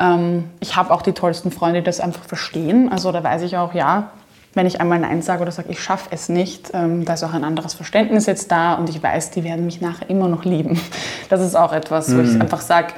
Ähm, 0.00 0.50
ich 0.60 0.76
habe 0.76 0.92
auch 0.92 1.02
die 1.02 1.12
tollsten 1.12 1.50
Freunde, 1.50 1.80
die 1.80 1.84
das 1.84 2.00
einfach 2.00 2.24
verstehen. 2.24 2.90
Also 2.90 3.12
da 3.12 3.22
weiß 3.22 3.42
ich 3.42 3.56
auch, 3.56 3.74
ja, 3.74 4.10
wenn 4.54 4.66
ich 4.66 4.80
einmal 4.80 4.98
Nein 4.98 5.22
sage 5.22 5.42
oder 5.42 5.52
sage, 5.52 5.68
ich 5.70 5.80
schaffe 5.80 6.08
es 6.10 6.28
nicht, 6.28 6.70
ähm, 6.74 7.04
da 7.04 7.14
ist 7.14 7.22
auch 7.22 7.34
ein 7.34 7.44
anderes 7.44 7.74
Verständnis 7.74 8.26
jetzt 8.26 8.50
da 8.50 8.74
und 8.74 8.88
ich 8.88 9.00
weiß, 9.00 9.30
die 9.30 9.44
werden 9.44 9.64
mich 9.64 9.80
nachher 9.80 10.10
immer 10.10 10.28
noch 10.28 10.44
lieben. 10.44 10.80
Das 11.28 11.40
ist 11.40 11.54
auch 11.54 11.72
etwas, 11.72 12.08
mhm. 12.08 12.16
wo 12.16 12.22
ich 12.22 12.30
mhm. 12.30 12.40
einfach 12.40 12.60
sage, 12.60 12.94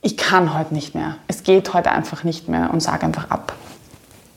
ich 0.00 0.16
kann 0.16 0.58
heute 0.58 0.72
nicht 0.72 0.94
mehr. 0.94 1.16
Es 1.28 1.42
geht 1.42 1.74
heute 1.74 1.90
einfach 1.90 2.24
nicht 2.24 2.48
mehr 2.48 2.70
und 2.72 2.80
sage 2.80 3.04
einfach 3.04 3.30
ab. 3.30 3.52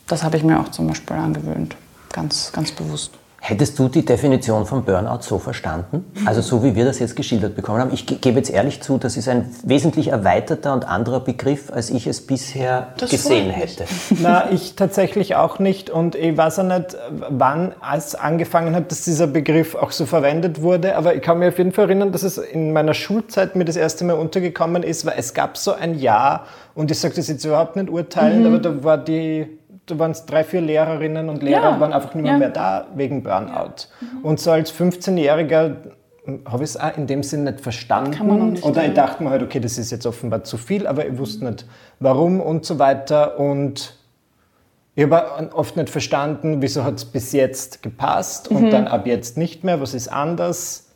Das 0.08 0.24
habe 0.24 0.36
ich 0.36 0.44
mir 0.44 0.60
auch 0.60 0.70
zum 0.70 0.88
Beispiel 0.88 1.16
angewöhnt, 1.16 1.78
ganz, 2.12 2.52
ganz 2.52 2.72
bewusst. 2.74 3.14
Hättest 3.48 3.80
du 3.80 3.88
die 3.88 4.04
Definition 4.04 4.66
von 4.66 4.84
Burnout 4.84 5.22
so 5.22 5.40
verstanden? 5.40 6.04
Also 6.26 6.42
so 6.42 6.66
wie 6.66 6.76
wir 6.76 6.84
das 6.84 7.00
jetzt 7.00 7.16
geschildert 7.16 7.56
bekommen 7.56 7.80
haben. 7.80 7.94
Ich 7.94 8.06
gebe 8.06 8.38
jetzt 8.38 8.50
ehrlich 8.50 8.82
zu, 8.82 8.98
das 8.98 9.16
ist 9.16 9.30
ein 9.30 9.50
wesentlich 9.64 10.10
erweiterter 10.10 10.74
und 10.74 10.86
anderer 10.86 11.22
Begriff, 11.22 11.72
als 11.72 11.90
ich 11.90 12.08
es 12.08 12.28
bisher 12.28 12.90
das 12.98 13.10
gesehen 13.10 13.50
hätte. 13.50 13.86
Na, 14.22 14.52
ich 14.52 14.76
tatsächlich 14.76 15.38
auch 15.38 15.60
nicht. 15.60 15.90
Und 15.90 16.16
ich 16.16 16.36
weiß 16.36 16.60
auch 16.60 16.64
nicht, 16.64 16.98
wann 17.10 17.72
es 17.96 18.16
angefangen 18.16 18.76
hat, 18.76 18.92
dass 18.92 19.06
dieser 19.06 19.28
Begriff 19.28 19.76
auch 19.76 19.92
so 19.92 20.06
verwendet 20.06 20.62
wurde. 20.62 20.98
Aber 20.98 21.16
ich 21.16 21.22
kann 21.22 21.40
mir 21.40 21.48
auf 21.48 21.58
jeden 21.58 21.72
Fall 21.72 21.86
erinnern, 21.86 22.12
dass 22.12 22.24
es 22.24 22.38
in 22.38 22.74
meiner 22.74 22.94
Schulzeit 22.94 23.56
mir 23.56 23.64
das 23.64 23.78
erste 23.78 24.04
Mal 24.04 24.16
untergekommen 24.16 24.84
ist, 24.84 25.06
weil 25.06 25.16
es 25.16 25.34
gab 25.34 25.56
so 25.56 25.72
ein 25.72 25.98
Jahr, 25.98 26.48
und 26.76 26.92
ich 26.92 27.00
sage 27.00 27.16
das 27.16 27.30
jetzt 27.30 27.46
überhaupt 27.46 27.78
nicht 27.78 27.90
urteilend, 27.90 28.42
mhm. 28.42 28.48
aber 28.48 28.60
da 28.60 28.84
war 28.84 28.98
die 28.98 29.48
da 29.88 29.98
waren 29.98 30.12
es 30.12 30.26
drei, 30.26 30.44
vier 30.44 30.62
Lehrerinnen 30.62 31.30
und 31.30 31.42
Lehrer, 31.42 31.72
ja. 31.72 31.80
waren 31.80 31.94
einfach 31.94 32.14
nicht 32.14 32.24
mehr, 32.24 32.34
ja. 32.34 32.38
mehr 32.38 32.50
da 32.50 32.88
wegen 32.96 33.24
Burnout. 33.24 33.88
Mhm. 34.02 34.24
Und 34.24 34.40
so 34.40 34.52
als 34.52 34.74
15-Jähriger 34.74 35.76
habe 36.46 36.64
ich 36.64 36.72
es 36.72 36.78
auch 36.78 36.96
in 36.98 37.08
dem 37.08 37.24
Sinn 37.24 37.46
nicht 37.46 37.62
verstanden. 37.62 38.52
Nicht 38.52 38.64
Oder 38.64 38.86
ich 38.86 38.94
dachte 38.94 39.24
mir 39.24 39.30
halt, 39.30 39.44
okay, 39.44 39.62
das 39.62 39.78
ist 39.78 39.92
jetzt 39.92 40.06
offenbar 40.06 40.44
zu 40.44 40.58
viel, 40.58 40.86
aber 40.86 41.08
ich 41.08 41.18
wusste 41.18 41.46
nicht 41.46 41.66
warum 42.00 42.42
und 42.42 42.66
so 42.66 42.80
weiter. 42.80 43.40
Und 43.40 43.98
ich 44.96 45.04
habe 45.04 45.54
oft 45.54 45.78
nicht 45.78 45.90
verstanden, 45.90 46.62
wieso 46.62 46.84
hat 46.84 46.96
es 46.96 47.06
bis 47.06 47.32
jetzt 47.32 47.82
gepasst 47.82 48.50
und 48.50 48.64
mhm. 48.64 48.70
dann 48.72 48.88
ab 48.88 49.08
jetzt 49.08 49.38
nicht 49.38 49.64
mehr, 49.64 49.80
was 49.80 49.94
ist 49.94 50.10
anders. 50.10 50.90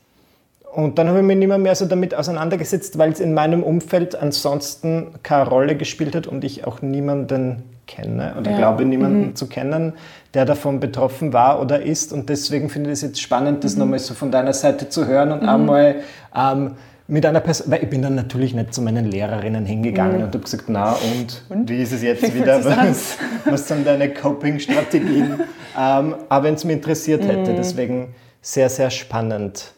Und 0.74 0.98
dann 0.98 1.08
habe 1.08 1.20
ich 1.20 1.26
mich 1.26 1.38
nicht 1.38 1.48
mehr, 1.48 1.58
mehr 1.58 1.76
so 1.76 1.86
damit 1.86 2.14
auseinandergesetzt, 2.14 2.98
weil 2.98 3.12
es 3.12 3.20
in 3.20 3.34
meinem 3.34 3.64
Umfeld 3.64 4.16
ansonsten 4.16 5.16
keine 5.24 5.50
Rolle 5.50 5.76
gespielt 5.76 6.16
hat 6.16 6.28
und 6.28 6.44
ich 6.44 6.66
auch 6.66 6.82
niemanden 6.82 7.64
kenne 7.92 8.36
oder 8.40 8.52
ja. 8.52 8.58
glaube 8.58 8.86
niemanden 8.86 9.28
mhm. 9.28 9.36
zu 9.36 9.48
kennen, 9.48 9.94
der 10.34 10.46
davon 10.46 10.80
betroffen 10.80 11.34
war 11.34 11.62
oder 11.62 11.82
ist. 11.82 12.14
Und 12.14 12.30
deswegen 12.30 12.70
finde 12.70 12.90
ich 12.90 12.94
es 12.94 13.02
jetzt 13.02 13.22
spannend, 13.22 13.64
das 13.64 13.74
mhm. 13.74 13.80
nochmal 13.80 14.00
so 14.00 14.14
von 14.14 14.32
deiner 14.32 14.54
Seite 14.54 14.90
zu 14.90 15.08
hören 15.08 15.32
und 15.32 15.44
mhm. 15.44 15.50
einmal 15.50 15.96
ähm, 16.36 16.72
mit 17.08 17.26
einer 17.26 17.42
Person, 17.42 17.70
weil 17.70 17.84
ich 17.84 17.90
bin 17.90 18.02
dann 18.02 18.16
natürlich 18.16 18.54
nicht 18.54 18.74
zu 18.74 18.82
meinen 18.82 19.06
Lehrerinnen 19.06 19.66
hingegangen 19.66 20.18
mhm. 20.18 20.24
und 20.24 20.28
habe 20.28 20.40
gesagt, 20.40 20.66
na 20.68 20.94
und, 20.94 21.44
und, 21.50 21.70
wie 21.70 21.82
ist 21.82 21.92
es 21.92 22.02
jetzt 22.02 22.24
wie 22.24 22.42
wieder, 22.42 22.64
was, 22.64 23.18
was 23.46 23.68
sind 23.68 23.86
deine 23.86 24.14
Coping-Strategien? 24.14 25.42
ähm, 25.78 26.16
aber 26.30 26.44
wenn 26.44 26.54
es 26.54 26.64
mich 26.64 26.78
interessiert 26.78 27.24
hätte, 27.28 27.52
mhm. 27.52 27.56
deswegen 27.58 28.16
sehr, 28.42 28.70
sehr 28.70 28.90
spannend. 28.90 29.74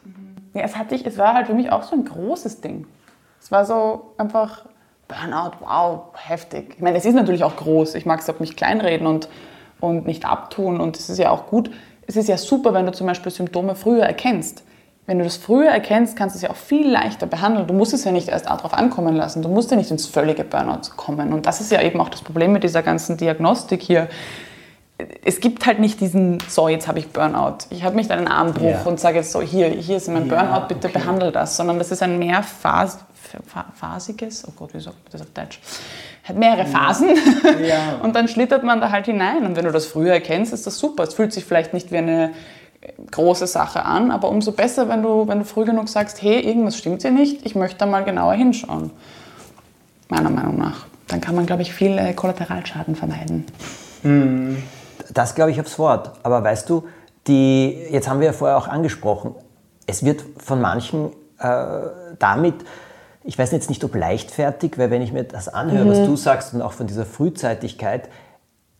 Ja, 0.54 0.62
es, 0.62 0.78
hat 0.78 0.91
sich, 0.91 1.06
es 1.06 1.17
war 1.17 1.34
halt 1.34 1.47
für 1.47 1.56
mich 1.56 1.71
auch 1.71 1.84
so 1.84 1.95
ein 1.95 2.06
großes 2.06 2.62
Ding. 2.62 2.86
Es 3.41 3.52
war 3.52 3.65
so 3.65 4.13
einfach 4.17 4.65
Burnout, 5.13 5.52
wow, 5.60 6.02
heftig. 6.15 6.76
Ich 6.76 6.82
meine, 6.82 6.97
es 6.97 7.06
ist 7.06 7.15
natürlich 7.15 7.43
auch 7.43 7.56
groß. 7.56 7.95
Ich 7.95 8.06
mag 8.06 8.19
es 8.19 8.30
auch 8.30 8.39
nicht 8.39 8.58
kleinreden 8.58 9.08
und, 9.08 9.30
und 9.80 10.06
nicht 10.06 10.26
abtun. 10.26 10.80
Und 10.80 10.97
es 10.97 11.10
ist 11.10 11.19
ja 11.19 11.30
auch 11.30 11.47
gut. 11.47 11.71
Es 12.08 12.15
ist 12.15 12.28
ja 12.28 12.38
super, 12.38 12.73
wenn 12.73 12.86
du 12.86 12.91
zum 12.91 13.08
Beispiel 13.08 13.32
Symptome 13.32 13.76
früher 13.76 14.04
erkennst. 14.04 14.63
Wenn 15.06 15.17
du 15.17 15.26
das 15.26 15.36
früher 15.36 15.69
erkennst, 15.69 16.15
kannst 16.15 16.36
du 16.36 16.38
es 16.38 16.43
ja 16.43 16.49
auch 16.49 16.56
viel 16.56 16.89
leichter 16.89 17.26
behandeln. 17.26 17.67
Du 17.67 17.73
musst 17.73 17.93
es 17.93 18.06
ja 18.06 18.12
nicht 18.12 18.30
erst 18.30 18.45
darauf 18.45 18.73
ankommen 18.73 19.15
lassen. 19.15 19.41
Du 19.41 19.49
musst 19.49 19.69
ja 19.69 19.78
nicht 19.78 19.91
ins 19.91 20.06
völlige 20.06 20.43
Burnout 20.45 20.91
kommen. 20.95 21.34
Und 21.34 21.45
das 21.45 21.60
ist 21.60 21.71
ja 21.71 21.82
eben 21.82 21.99
auch 21.99 22.10
das 22.10 22.21
Problem 22.21 22.54
mit 22.54 22.63
dieser 22.63 22.84
ganzen 22.84 23.17
Diagnostik 23.17 23.82
hier. 23.82 24.08
Es 25.26 25.41
gibt 25.41 25.65
halt 25.65 25.80
nicht 25.80 25.99
diesen, 25.99 26.38
so, 26.47 26.69
jetzt 26.69 26.88
habe 26.88 26.99
ich 26.99 27.10
Burnout. 27.10 27.58
Ich 27.69 27.84
habe 27.84 27.97
nicht 27.97 28.12
einen 28.12 28.28
Armbruch 28.28 28.63
yeah. 28.63 28.86
und 28.86 28.99
sage 28.99 29.17
jetzt 29.17 29.34
so, 29.34 29.41
hier, 29.41 29.67
hier 29.67 29.97
ist 29.97 30.08
mein 30.08 30.30
Burnout, 30.30 30.67
bitte 30.69 30.88
okay. 30.88 30.99
behandle 30.99 31.34
das. 31.34 31.58
Sondern 31.58 31.80
das 31.80 31.91
ist 31.91 32.02
ein 32.02 32.17
mehrphas 32.17 32.99
phasiges, 33.76 34.48
oh 34.48 34.52
Gott, 34.56 34.74
wie 34.74 34.80
sagt 34.80 34.98
man 35.04 35.12
das 35.12 35.22
auf 35.22 35.30
Deutsch? 35.34 35.60
Hat 36.24 36.38
mehrere 36.38 36.65
Phasen 36.65 37.10
ja. 37.67 38.00
und 38.04 38.15
dann 38.15 38.28
schlittert 38.28 38.63
man 38.63 38.80
da 38.80 38.91
halt 38.91 39.06
hinein. 39.06 39.46
Und 39.46 39.56
wenn 39.56 39.65
du 39.65 39.72
das 39.72 39.86
früher 39.86 40.13
erkennst, 40.13 40.54
ist 40.54 40.65
das 40.65 40.78
super. 40.78 41.04
Es 41.04 41.13
fühlt 41.13 41.34
sich 41.34 41.43
vielleicht 41.43 41.74
nicht 41.74 41.91
wie 41.91 41.98
eine 41.98 42.32
große 43.12 43.48
Sache 43.48 43.84
an, 43.86 44.12
aber 44.12 44.30
umso 44.30 44.52
besser, 44.52 44.89
wenn 44.89 45.04
du, 45.04 45.28
wenn 45.28 45.39
du 45.39 45.46
früh 45.46 45.65
genug 45.65 45.89
sagst, 45.89 46.22
hey, 46.22 46.39
irgendwas 46.39 46.78
stimmt 46.78 47.02
hier 47.02 47.12
nicht, 47.12 47.46
ich 47.46 47.56
möchte 47.56 47.78
da 47.78 47.86
mal 47.86 48.04
genauer 48.04 48.34
hinschauen. 48.34 48.91
Meiner 50.10 50.30
Meinung 50.30 50.58
nach. 50.58 50.86
Dann 51.08 51.22
kann 51.22 51.36
man, 51.36 51.46
glaube 51.46 51.62
ich, 51.62 51.74
viel 51.74 51.98
äh, 51.98 52.13
Kollateralschaden 52.13 52.96
vermeiden. 52.96 53.46
Hm. 54.04 54.63
Das 55.13 55.36
glaube 55.36 55.52
ich 55.52 55.60
aufs 55.60 55.78
Wort. 55.80 56.12
Aber 56.24 56.43
weißt 56.43 56.69
du, 56.69 56.88
die, 57.28 57.78
jetzt 57.89 58.10
haben 58.10 58.19
wir 58.19 58.28
ja 58.28 58.34
vorher 58.34 58.58
auch 58.58 58.67
angesprochen, 58.67 59.36
es 59.86 60.04
wird 60.04 60.24
von 60.38 60.62
manchen 60.62 61.12
äh, 61.39 61.78
damit 62.19 62.56
ich 63.23 63.38
weiß 63.38 63.51
jetzt 63.51 63.69
nicht, 63.69 63.83
ob 63.83 63.95
leichtfertig, 63.95 64.77
weil 64.77 64.91
wenn 64.91 65.01
ich 65.01 65.13
mir 65.13 65.23
das 65.23 65.47
anhöre, 65.47 65.86
mhm. 65.86 65.89
was 65.89 65.97
du 65.99 66.15
sagst 66.15 66.53
und 66.53 66.62
auch 66.62 66.73
von 66.73 66.88
dieser 66.88 67.05
Frühzeitigkeit, 67.05 68.07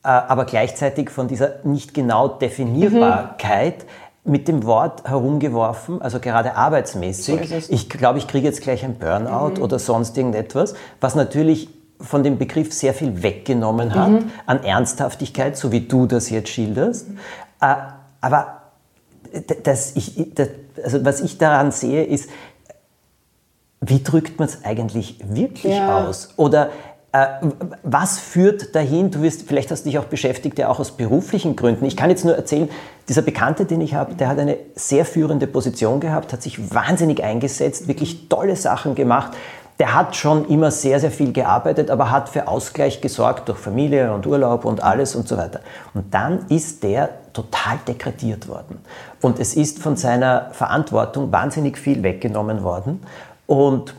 äh, 0.04 0.08
aber 0.08 0.44
gleichzeitig 0.44 1.10
von 1.10 1.28
dieser 1.28 1.64
nicht 1.64 1.94
genau 1.94 2.28
Definierbarkeit 2.28 3.84
mhm. 4.24 4.32
mit 4.32 4.48
dem 4.48 4.64
Wort 4.64 5.08
herumgeworfen, 5.08 6.02
also 6.02 6.20
gerade 6.20 6.56
arbeitsmäßig. 6.56 7.48
So 7.48 7.72
ich 7.72 7.88
glaube, 7.88 8.18
ich 8.18 8.26
kriege 8.26 8.46
jetzt 8.46 8.60
gleich 8.60 8.84
ein 8.84 8.96
Burnout 8.98 9.56
mhm. 9.56 9.62
oder 9.62 9.78
sonst 9.78 10.16
irgendetwas, 10.16 10.74
was 11.00 11.14
natürlich 11.14 11.68
von 12.00 12.22
dem 12.22 12.36
Begriff 12.36 12.72
sehr 12.74 12.92
viel 12.92 13.22
weggenommen 13.22 13.94
hat 13.94 14.10
mhm. 14.10 14.30
an 14.46 14.62
Ernsthaftigkeit, 14.62 15.56
so 15.56 15.72
wie 15.72 15.80
du 15.80 16.06
das 16.06 16.28
jetzt 16.28 16.50
schilderst. 16.50 17.08
Äh, 17.60 17.74
aber 18.20 18.60
das, 19.62 19.96
ich, 19.96 20.34
das, 20.34 20.48
also 20.82 21.04
was 21.04 21.20
ich 21.20 21.38
daran 21.38 21.72
sehe, 21.72 22.04
ist, 22.04 22.28
wie 23.88 24.02
drückt 24.02 24.38
man 24.38 24.48
es 24.48 24.64
eigentlich 24.64 25.18
wirklich 25.24 25.74
ja. 25.74 26.06
aus? 26.06 26.30
Oder 26.36 26.70
äh, 27.12 27.26
was 27.82 28.18
führt 28.18 28.74
dahin? 28.74 29.10
Du 29.10 29.22
wirst, 29.22 29.46
vielleicht 29.46 29.70
hast 29.70 29.84
du 29.84 29.90
dich 29.90 29.98
auch 29.98 30.06
beschäftigt, 30.06 30.58
ja 30.58 30.68
auch 30.68 30.80
aus 30.80 30.92
beruflichen 30.92 31.54
Gründen. 31.54 31.84
Ich 31.84 31.96
kann 31.96 32.10
jetzt 32.10 32.24
nur 32.24 32.34
erzählen, 32.34 32.68
dieser 33.08 33.22
Bekannte, 33.22 33.66
den 33.66 33.80
ich 33.80 33.94
habe, 33.94 34.14
der 34.14 34.28
hat 34.28 34.38
eine 34.38 34.56
sehr 34.74 35.04
führende 35.04 35.46
Position 35.46 36.00
gehabt, 36.00 36.32
hat 36.32 36.42
sich 36.42 36.74
wahnsinnig 36.74 37.22
eingesetzt, 37.22 37.88
wirklich 37.88 38.28
tolle 38.28 38.56
Sachen 38.56 38.94
gemacht. 38.94 39.32
Der 39.78 39.94
hat 39.94 40.14
schon 40.14 40.48
immer 40.48 40.70
sehr, 40.70 41.00
sehr 41.00 41.10
viel 41.10 41.32
gearbeitet, 41.32 41.90
aber 41.90 42.10
hat 42.10 42.28
für 42.28 42.46
Ausgleich 42.46 43.00
gesorgt 43.00 43.48
durch 43.48 43.58
Familie 43.58 44.12
und 44.12 44.24
Urlaub 44.26 44.64
und 44.64 44.82
alles 44.82 45.16
und 45.16 45.26
so 45.26 45.36
weiter. 45.36 45.60
Und 45.94 46.14
dann 46.14 46.46
ist 46.48 46.84
der 46.84 47.10
total 47.32 47.78
dekretiert 47.86 48.48
worden. 48.48 48.78
Und 49.20 49.40
es 49.40 49.54
ist 49.54 49.80
von 49.80 49.96
seiner 49.96 50.50
Verantwortung 50.52 51.32
wahnsinnig 51.32 51.76
viel 51.76 52.02
weggenommen 52.04 52.62
worden. 52.62 53.00
Und 53.46 53.94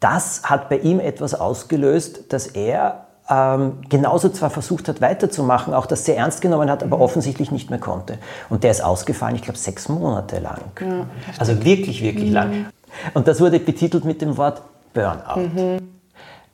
das 0.00 0.42
hat 0.44 0.68
bei 0.68 0.78
ihm 0.78 1.00
etwas 1.00 1.34
ausgelöst, 1.34 2.32
dass 2.32 2.46
er 2.46 3.06
ähm, 3.30 3.78
genauso 3.88 4.28
zwar 4.28 4.50
versucht 4.50 4.88
hat 4.88 5.00
weiterzumachen, 5.00 5.72
auch 5.72 5.86
das 5.86 6.04
sehr 6.04 6.18
ernst 6.18 6.42
genommen 6.42 6.70
hat, 6.70 6.82
aber 6.82 7.00
offensichtlich 7.00 7.50
nicht 7.50 7.70
mehr 7.70 7.78
konnte. 7.78 8.18
Und 8.50 8.64
der 8.64 8.70
ist 8.70 8.84
ausgefallen, 8.84 9.36
ich 9.36 9.42
glaube, 9.42 9.58
sechs 9.58 9.88
Monate 9.88 10.40
lang. 10.40 10.60
Ja, 10.80 11.06
also 11.38 11.64
wirklich, 11.64 12.02
wirklich 12.02 12.28
mhm. 12.28 12.34
lang. 12.34 12.66
Und 13.14 13.26
das 13.26 13.40
wurde 13.40 13.58
betitelt 13.58 14.04
mit 14.04 14.20
dem 14.20 14.36
Wort 14.36 14.60
Burnout. 14.92 15.40
Mhm. 15.40 15.78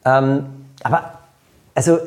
Ähm, 0.05 0.47
aber, 0.83 1.13
also, 1.75 1.99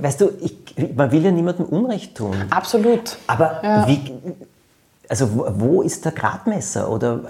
weißt 0.00 0.20
du, 0.20 0.30
ich, 0.40 0.94
man 0.94 1.10
will 1.12 1.24
ja 1.24 1.30
niemandem 1.30 1.66
Unrecht 1.66 2.16
tun. 2.16 2.34
Absolut. 2.50 3.16
Aber 3.26 3.60
ja. 3.62 3.86
wie, 3.86 4.12
also 5.08 5.54
wo 5.58 5.80
ist 5.82 6.04
der 6.04 6.12
Gradmesser 6.12 6.90
oder, 6.90 7.20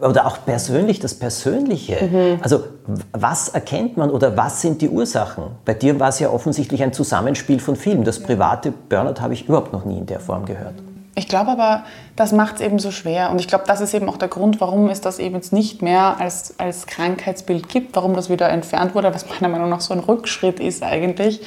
äh, 0.00 0.04
oder 0.04 0.26
auch 0.26 0.44
persönlich 0.44 1.00
das 1.00 1.14
Persönliche? 1.14 2.04
Mhm. 2.04 2.38
Also 2.42 2.64
was 3.12 3.48
erkennt 3.48 3.96
man 3.96 4.10
oder 4.10 4.36
was 4.36 4.60
sind 4.60 4.82
die 4.82 4.90
Ursachen? 4.90 5.44
Bei 5.64 5.74
dir 5.74 5.98
war 5.98 6.10
es 6.10 6.18
ja 6.18 6.28
offensichtlich 6.28 6.82
ein 6.82 6.92
Zusammenspiel 6.92 7.60
von 7.60 7.76
vielen. 7.76 8.04
Das 8.04 8.20
private 8.20 8.72
Burnout 8.72 9.20
habe 9.20 9.32
ich 9.32 9.48
überhaupt 9.48 9.72
noch 9.72 9.84
nie 9.84 9.98
in 9.98 10.06
der 10.06 10.20
Form 10.20 10.44
gehört. 10.44 10.74
Ich 11.16 11.28
glaube 11.28 11.52
aber, 11.52 11.84
das 12.16 12.32
macht 12.32 12.56
es 12.56 12.60
eben 12.60 12.78
so 12.78 12.90
schwer. 12.90 13.30
Und 13.30 13.40
ich 13.40 13.46
glaube, 13.46 13.64
das 13.66 13.80
ist 13.80 13.94
eben 13.94 14.08
auch 14.08 14.16
der 14.16 14.28
Grund, 14.28 14.60
warum 14.60 14.88
es 14.90 15.00
das 15.00 15.18
eben 15.18 15.36
jetzt 15.36 15.52
nicht 15.52 15.80
mehr 15.80 16.16
als, 16.18 16.58
als 16.58 16.86
Krankheitsbild 16.86 17.68
gibt, 17.68 17.94
warum 17.94 18.14
das 18.14 18.30
wieder 18.30 18.48
entfernt 18.48 18.94
wurde, 18.94 19.14
was 19.14 19.24
meiner 19.28 19.48
Meinung 19.48 19.70
nach 19.70 19.80
so 19.80 19.94
ein 19.94 20.00
Rückschritt 20.00 20.58
ist 20.58 20.82
eigentlich. 20.82 21.40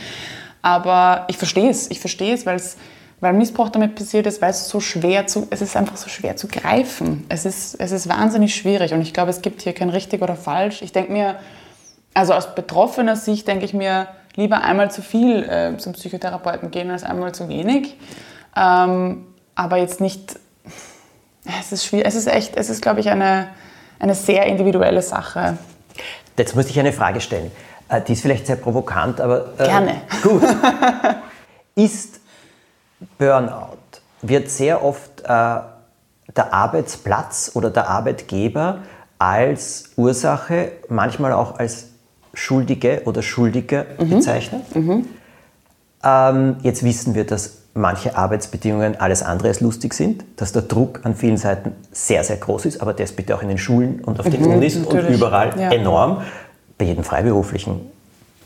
Aber 0.62 1.26
ich 1.28 1.38
verstehe 1.38 1.70
es. 1.70 1.92
Ich 1.92 2.00
verstehe 2.00 2.34
es, 2.34 2.46
weil 2.46 2.56
es 2.56 2.78
weil 3.20 3.34
Missbrauch 3.34 3.70
damit 3.70 3.96
passiert 3.96 4.28
ist, 4.28 4.42
weil 4.42 4.52
es 4.52 4.70
so 4.70 4.80
schwer 4.80 5.26
zu, 5.28 5.48
es 5.50 5.62
ist 5.62 5.76
einfach 5.76 5.98
so 5.98 6.08
schwer 6.08 6.36
zu 6.36 6.48
greifen. 6.48 7.26
Es 7.30 7.46
ist, 7.46 7.76
es 7.80 7.92
ist 7.92 8.08
wahnsinnig 8.08 8.56
schwierig 8.56 8.94
und 8.94 9.02
ich 9.02 9.14
glaube, 9.14 9.32
es 9.32 9.42
gibt 9.42 9.62
hier 9.64 9.74
kein 9.74 9.90
richtig 9.90 10.22
oder 10.22 10.36
falsch. 10.36 10.82
Ich 10.82 10.92
denke 10.92 11.12
mir, 11.12 11.36
also 12.14 12.34
aus 12.34 12.54
betroffener 12.54 13.16
Sicht 13.16 13.48
denke 13.48 13.66
ich 13.66 13.74
mir, 13.74 14.08
lieber 14.36 14.62
einmal 14.64 14.92
zu 14.92 15.02
viel 15.02 15.44
äh, 15.44 15.78
zum 15.78 15.94
Psychotherapeuten 15.94 16.70
gehen 16.70 16.92
als 16.92 17.04
einmal 17.04 17.34
zu 17.34 17.50
wenig. 17.50 17.98
Ähm, 18.56 19.26
aber 19.56 19.78
jetzt 19.78 20.00
nicht, 20.00 20.40
es 21.60 21.72
ist 21.72 21.86
schwierig, 21.86 22.08
es 22.08 22.16
ist 22.16 22.28
echt, 22.28 22.56
es 22.56 22.70
ist, 22.70 22.82
glaube 22.82 23.00
ich, 23.00 23.10
eine, 23.10 23.48
eine 24.00 24.14
sehr 24.14 24.46
individuelle 24.46 25.02
Sache. 25.02 25.58
Jetzt 26.38 26.56
muss 26.56 26.70
ich 26.70 26.80
eine 26.80 26.94
Frage 26.94 27.20
stellen. 27.20 27.52
Äh, 27.90 28.02
die 28.02 28.14
ist 28.14 28.22
vielleicht 28.22 28.46
sehr 28.46 28.58
provokant, 28.58 29.20
aber. 29.20 29.54
Äh, 29.58 29.64
Gerne. 29.66 30.02
Gut. 30.22 30.44
ist 31.76 32.17
Burnout 33.18 33.78
wird 34.22 34.50
sehr 34.50 34.84
oft 34.84 35.22
äh, 35.22 35.26
der 35.26 36.54
Arbeitsplatz 36.54 37.52
oder 37.54 37.70
der 37.70 37.90
Arbeitgeber 37.90 38.80
als 39.20 39.92
Ursache, 39.96 40.72
manchmal 40.90 41.34
auch 41.34 41.58
als 41.58 41.88
Schuldige 42.34 43.02
oder 43.06 43.22
Schuldiger 43.22 43.86
mhm. 44.00 44.10
bezeichnet. 44.10 44.76
Mhm. 44.76 45.08
Ähm, 46.04 46.58
jetzt 46.62 46.84
wissen 46.84 47.16
wir, 47.16 47.26
dass 47.26 47.58
manche 47.74 48.18
Arbeitsbedingungen 48.18 49.00
alles 49.00 49.24
andere 49.24 49.50
als 49.50 49.62
lustig 49.62 49.94
sind, 49.94 50.24
dass 50.36 50.52
der 50.52 50.64
Druck 50.64 51.02
an 51.04 51.16
vielen 51.16 51.38
Seiten 51.38 51.74
sehr, 51.92 52.24
sehr 52.24 52.38
groß 52.38 52.66
ist, 52.66 52.82
aber 52.82 52.94
der 52.94 53.06
ist 53.06 53.16
bitte 53.16 53.36
auch 53.36 53.42
in 53.42 53.48
den 53.48 53.58
Schulen 53.58 54.02
und 54.02 54.20
auf 54.20 54.30
den 54.30 54.42
mhm, 54.42 54.56
Unis 54.56 54.76
natürlich. 54.76 55.08
und 55.08 55.14
überall 55.14 55.60
ja. 55.60 55.72
enorm. 55.72 56.22
Bei 56.78 56.86
jedem 56.86 57.04
Freiberuflichen, 57.04 57.82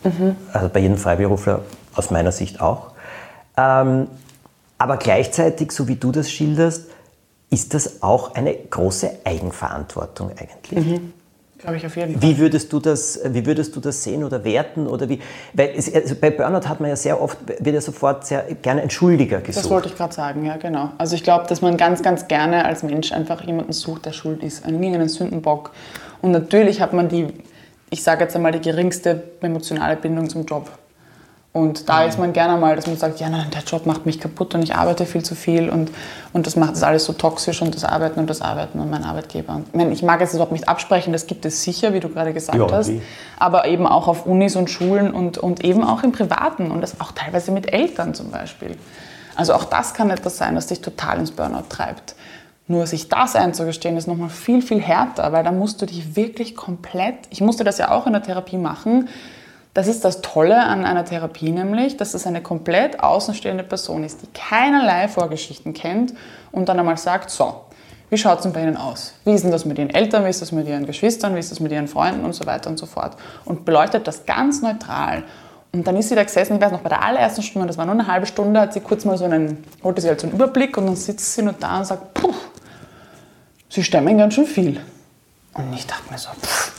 mhm. 0.06 0.36
also 0.54 0.70
bei 0.70 0.80
jedem 0.80 0.98
Freiberufler 0.98 1.62
aus 1.96 2.12
meiner 2.12 2.32
Sicht 2.32 2.62
auch. 2.62 2.92
Ähm, 3.58 4.08
aber 4.82 4.98
gleichzeitig, 4.98 5.72
so 5.72 5.88
wie 5.88 5.96
du 5.96 6.12
das 6.12 6.32
schilderst, 6.32 6.86
ist 7.52 7.76
das 7.76 8.02
auch 8.02 8.34
eine 8.34 8.56
große 8.56 9.20
Eigenverantwortung 9.24 10.32
eigentlich. 10.32 10.86
Mhm. 10.86 11.14
Glaube 11.60 11.78
ich 11.78 11.86
auf 11.86 11.96
jeden 11.96 12.14
Fall. 12.14 12.22
Wie 12.24 12.40
würdest 12.40 12.74
du 12.74 12.80
das, 12.80 13.20
wie 13.24 13.46
würdest 13.46 13.76
du 13.76 13.80
das 13.80 14.04
sehen 14.04 14.24
oder 14.24 14.44
werten? 14.44 14.88
Oder 14.88 15.08
wie? 15.08 15.20
Weil 15.54 15.74
es, 15.78 15.94
also 15.94 16.16
bei 16.16 16.32
Burnout 16.32 16.68
hat 16.68 16.80
man 16.80 16.90
ja 16.90 16.96
sehr 16.96 17.22
oft, 17.22 17.38
wird 17.48 17.76
ja 17.76 17.82
sofort 17.82 18.26
sehr 18.26 18.42
gerne 18.64 18.82
Entschuldiger 18.82 19.42
gesucht. 19.42 19.66
Das 19.66 19.70
wollte 19.70 19.90
ich 19.90 19.96
gerade 19.96 20.16
sagen, 20.16 20.44
ja, 20.44 20.58
genau. 20.58 20.90
Also 20.98 21.14
ich 21.16 21.24
glaube, 21.24 21.46
dass 21.48 21.62
man 21.62 21.78
ganz, 21.78 22.02
ganz 22.02 22.28
gerne 22.28 22.66
als 22.66 22.82
Mensch 22.82 23.12
einfach 23.12 23.44
jemanden 23.44 23.74
sucht, 23.74 24.08
der 24.08 24.14
schuld 24.14 24.42
ist, 24.44 24.66
einen 24.66 24.82
irgendeinen 24.82 25.10
Sündenbock. 25.10 25.70
Und 26.24 26.32
natürlich 26.32 26.82
hat 26.82 26.94
man 26.94 27.08
die, 27.08 27.28
ich 27.92 28.02
sage 28.02 28.24
jetzt 28.24 28.36
einmal, 28.36 28.54
die 28.54 28.62
geringste 28.62 29.22
emotionale 29.42 29.96
Bindung 29.98 30.28
zum 30.28 30.46
Job. 30.46 30.72
Und 31.54 31.90
da 31.90 32.02
mhm. 32.02 32.10
ist 32.10 32.18
man 32.18 32.32
gerne 32.32 32.58
mal, 32.58 32.78
dass 32.78 32.88
man 32.88 32.96
sagt, 32.96 33.20
ja, 33.20 33.30
nein, 33.30 33.48
der 33.54 33.64
Job 33.64 33.86
macht 33.86 34.06
mich 34.06 34.22
kaputt 34.22 34.56
und 34.56 34.64
ich 34.64 34.74
arbeite 34.74 35.06
viel 35.06 35.24
zu 35.24 35.36
viel 35.36 35.70
und, 35.70 35.92
und 36.32 36.48
das 36.48 36.56
macht 36.56 36.72
das 36.72 36.84
alles 36.84 37.04
so 37.04 37.12
toxisch 37.12 37.62
und 37.62 37.76
das 37.76 37.84
Arbeiten 37.84 38.22
und 38.22 38.30
das 38.30 38.42
Arbeiten 38.42 38.80
und 38.80 38.90
mein 38.90 39.04
Arbeitgeber. 39.04 39.56
Und, 39.56 39.68
ich, 39.68 39.74
meine, 39.74 39.92
ich 39.92 40.02
mag 40.02 40.22
es 40.22 40.34
überhaupt 40.34 40.54
nicht 40.54 40.70
absprechen, 40.70 41.12
das 41.12 41.28
gibt 41.28 41.46
es 41.46 41.62
sicher, 41.64 41.94
wie 41.94 42.00
du 42.00 42.08
gerade 42.08 42.32
gesagt 42.32 42.58
ja, 42.58 42.72
hast, 42.72 42.88
wie? 42.88 43.02
aber 43.38 43.66
eben 43.66 43.86
auch 43.86 44.08
auf 44.08 44.26
Unis 44.26 44.56
und 44.56 44.70
Schulen 44.70 45.12
und, 45.12 45.40
und 45.40 45.66
eben 45.66 45.84
auch 45.84 46.04
im 46.04 46.14
Privaten 46.14 46.72
und 46.72 46.80
das 46.80 47.02
auch 47.02 47.12
teilweise 47.12 47.52
mit 47.52 47.74
Eltern 47.74 48.14
zum 48.14 48.32
Beispiel. 48.32 48.78
Also 49.36 49.54
auch 49.54 49.66
das 49.66 49.94
kann 49.94 50.10
etwas 50.10 50.38
sein, 50.38 50.56
das 50.56 50.68
dich 50.68 50.80
total 50.80 51.20
ins 51.20 51.32
Burnout 51.32 51.66
treibt. 51.68 52.16
Nur 52.68 52.88
sich 52.88 53.10
das 53.10 53.36
einzugestehen, 53.36 53.98
ist 53.98 54.08
nochmal 54.08 54.30
viel, 54.30 54.62
viel 54.62 54.80
härter, 54.80 55.34
weil 55.34 55.44
da 55.44 55.52
musst 55.52 55.82
du 55.82 55.86
dich 55.86 56.16
wirklich 56.16 56.56
komplett, 56.56 57.16
ich 57.30 57.42
musste 57.42 57.66
das 57.66 57.78
ja 57.78 57.92
auch 57.92 58.08
in 58.08 58.14
der 58.14 58.24
Therapie 58.24 58.58
machen, 58.58 59.10
das 59.74 59.88
ist 59.88 60.04
das 60.04 60.22
Tolle 60.22 60.62
an 60.62 60.86
einer 60.86 61.06
Therapie 61.06 61.52
nämlich, 61.52 61.98
dass 61.98 62.14
es 62.14 62.28
eine 62.28 62.42
komplett 62.42 63.02
außenstehende 63.02 63.64
Person 63.64 64.04
ist, 64.04 64.22
die 64.22 64.28
keinerlei 64.34 65.08
Vorgeschichten 65.08 65.74
kennt 65.74 66.14
und 66.52 66.68
dann 66.68 66.80
einmal 66.80 66.98
sagt, 66.98 67.30
so, 67.30 67.62
wie 68.10 68.18
schaut 68.18 68.40
es 68.40 68.44
denn 68.44 68.52
bei 68.52 68.62
Ihnen 68.62 68.76
aus? 68.76 69.14
Wie 69.24 69.32
ist 69.32 69.44
denn 69.44 69.52
das 69.52 69.64
mit 69.64 69.78
Ihren 69.78 69.90
Eltern, 69.90 70.26
wie 70.26 70.30
ist 70.30 70.42
das 70.42 70.52
mit 70.52 70.68
Ihren 70.68 70.86
Geschwistern, 70.86 71.36
wie 71.36 71.40
ist 71.40 71.52
das 71.52 71.62
mit 71.62 71.72
Ihren 71.72 71.88
Freunden 71.88 72.26
und 72.26 72.34
so 72.34 72.46
weiter 72.46 72.70
und 72.70 72.78
so 72.78 72.86
fort. 72.86 73.16
Und 73.46 73.64
beleuchtet 73.64 74.06
das 74.08 74.26
ganz 74.26 74.62
neutral. 74.62 75.24
Und 75.72 75.88
dann 75.88 75.96
ist 75.96 76.10
sie 76.10 76.16
da 76.16 76.24
gesessen, 76.24 76.56
ich 76.58 76.62
weiß 76.62 76.74
noch, 76.74 76.82
bei 76.82 76.90
der 76.90 77.02
allerersten 77.02 77.42
Stunde, 77.42 77.68
das 77.68 77.78
war 77.78 77.86
nur 77.86 77.94
eine 77.94 78.08
halbe 78.08 78.26
Stunde, 78.26 78.60
hat 78.60 78.74
sie 78.74 78.82
kurz 78.82 79.06
mal 79.06 79.18
so 79.18 79.24
einen, 79.24 79.64
holte 79.82 80.02
sie 80.02 80.10
halt 80.10 80.20
so 80.20 80.28
einen 80.28 80.36
Überblick 80.36 80.76
und 80.78 80.88
dann 80.88 80.98
sitzt 80.98 81.34
sie 81.34 81.44
nur 81.44 81.54
da 81.54 81.78
und 81.78 81.86
sagt, 81.86 82.14
puh, 82.14 82.34
Sie 83.72 83.86
stemmen 83.86 84.18
ganz 84.18 84.34
schön 84.34 84.46
viel. 84.46 84.82
Und 85.54 85.74
ich 85.74 85.88
dachte 85.88 86.12
mir 86.12 86.18
so, 86.18 86.28
pff, 86.42 86.74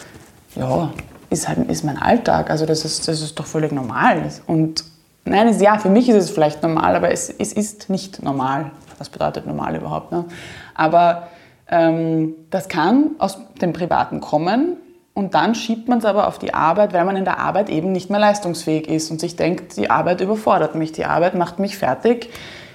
ja, 0.57 0.93
ist, 1.33 1.49
halt, 1.49 1.69
ist 1.69 1.85
mein 1.85 1.99
Alltag. 1.99 2.51
Also 2.51 2.67
das 2.67 2.85
ist, 2.85 3.09
das 3.09 3.21
ist 3.21 3.39
doch 3.39 3.47
völlig 3.47 3.73
normal. 3.73 4.23
Und 4.47 4.85
nein, 5.25 5.49
ist, 5.49 5.61
ja, 5.61 5.79
für 5.79 5.91
mich 5.91 6.09
ist 6.09 6.17
es 6.17 6.31
vielleicht 6.31 6.63
normal, 6.63 6.95
aber 6.95 7.11
es, 7.11 7.31
es 7.31 7.53
ist 7.53 7.91
nicht 7.91 8.23
normal. 8.23 8.71
Was 8.99 9.09
bedeutet 9.09 9.47
normal 9.47 9.75
überhaupt? 9.75 10.13
Ne? 10.13 10.27
Aber 10.75 11.29
ähm, 11.69 12.35
das 12.51 12.69
kann 12.69 13.13
aus 13.19 13.39
dem 13.61 13.73
Privaten 13.73 14.21
kommen 14.21 14.77
und 15.15 15.35
dann 15.35 15.55
schiebt 15.55 15.89
man 15.89 15.99
es 15.99 16.05
aber 16.05 16.29
auf 16.29 16.39
die 16.39 16.55
Arbeit, 16.55 16.93
weil 16.93 17.05
man 17.05 17.17
in 17.17 17.25
der 17.25 17.39
Arbeit 17.39 17.69
eben 17.69 17.93
nicht 17.93 18.11
mehr 18.11 18.21
leistungsfähig 18.21 18.89
ist 18.89 19.11
und 19.11 19.21
sich 19.21 19.37
denkt, 19.37 19.77
die 19.77 19.91
Arbeit 19.91 20.21
überfordert 20.21 20.75
mich, 20.75 20.93
die 20.93 21.05
Arbeit 21.05 21.35
macht 21.35 21.59
mich 21.59 21.77
fertig, 21.77 22.31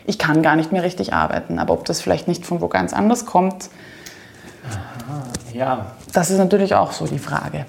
ich 0.05 0.17
kann 0.17 0.41
gar 0.41 0.55
nicht 0.55 0.71
mehr 0.71 0.83
richtig 0.83 1.13
arbeiten. 1.13 1.59
Aber 1.59 1.73
ob 1.73 1.85
das 1.85 2.01
vielleicht 2.01 2.27
nicht 2.27 2.45
von 2.45 2.61
wo 2.61 2.67
ganz 2.67 2.93
anders 2.93 3.25
kommt, 3.25 3.69
Aha, 4.69 5.23
ja. 5.53 5.85
das 6.13 6.29
ist 6.29 6.37
natürlich 6.37 6.75
auch 6.75 6.91
so 6.91 7.07
die 7.07 7.19
Frage. 7.19 7.65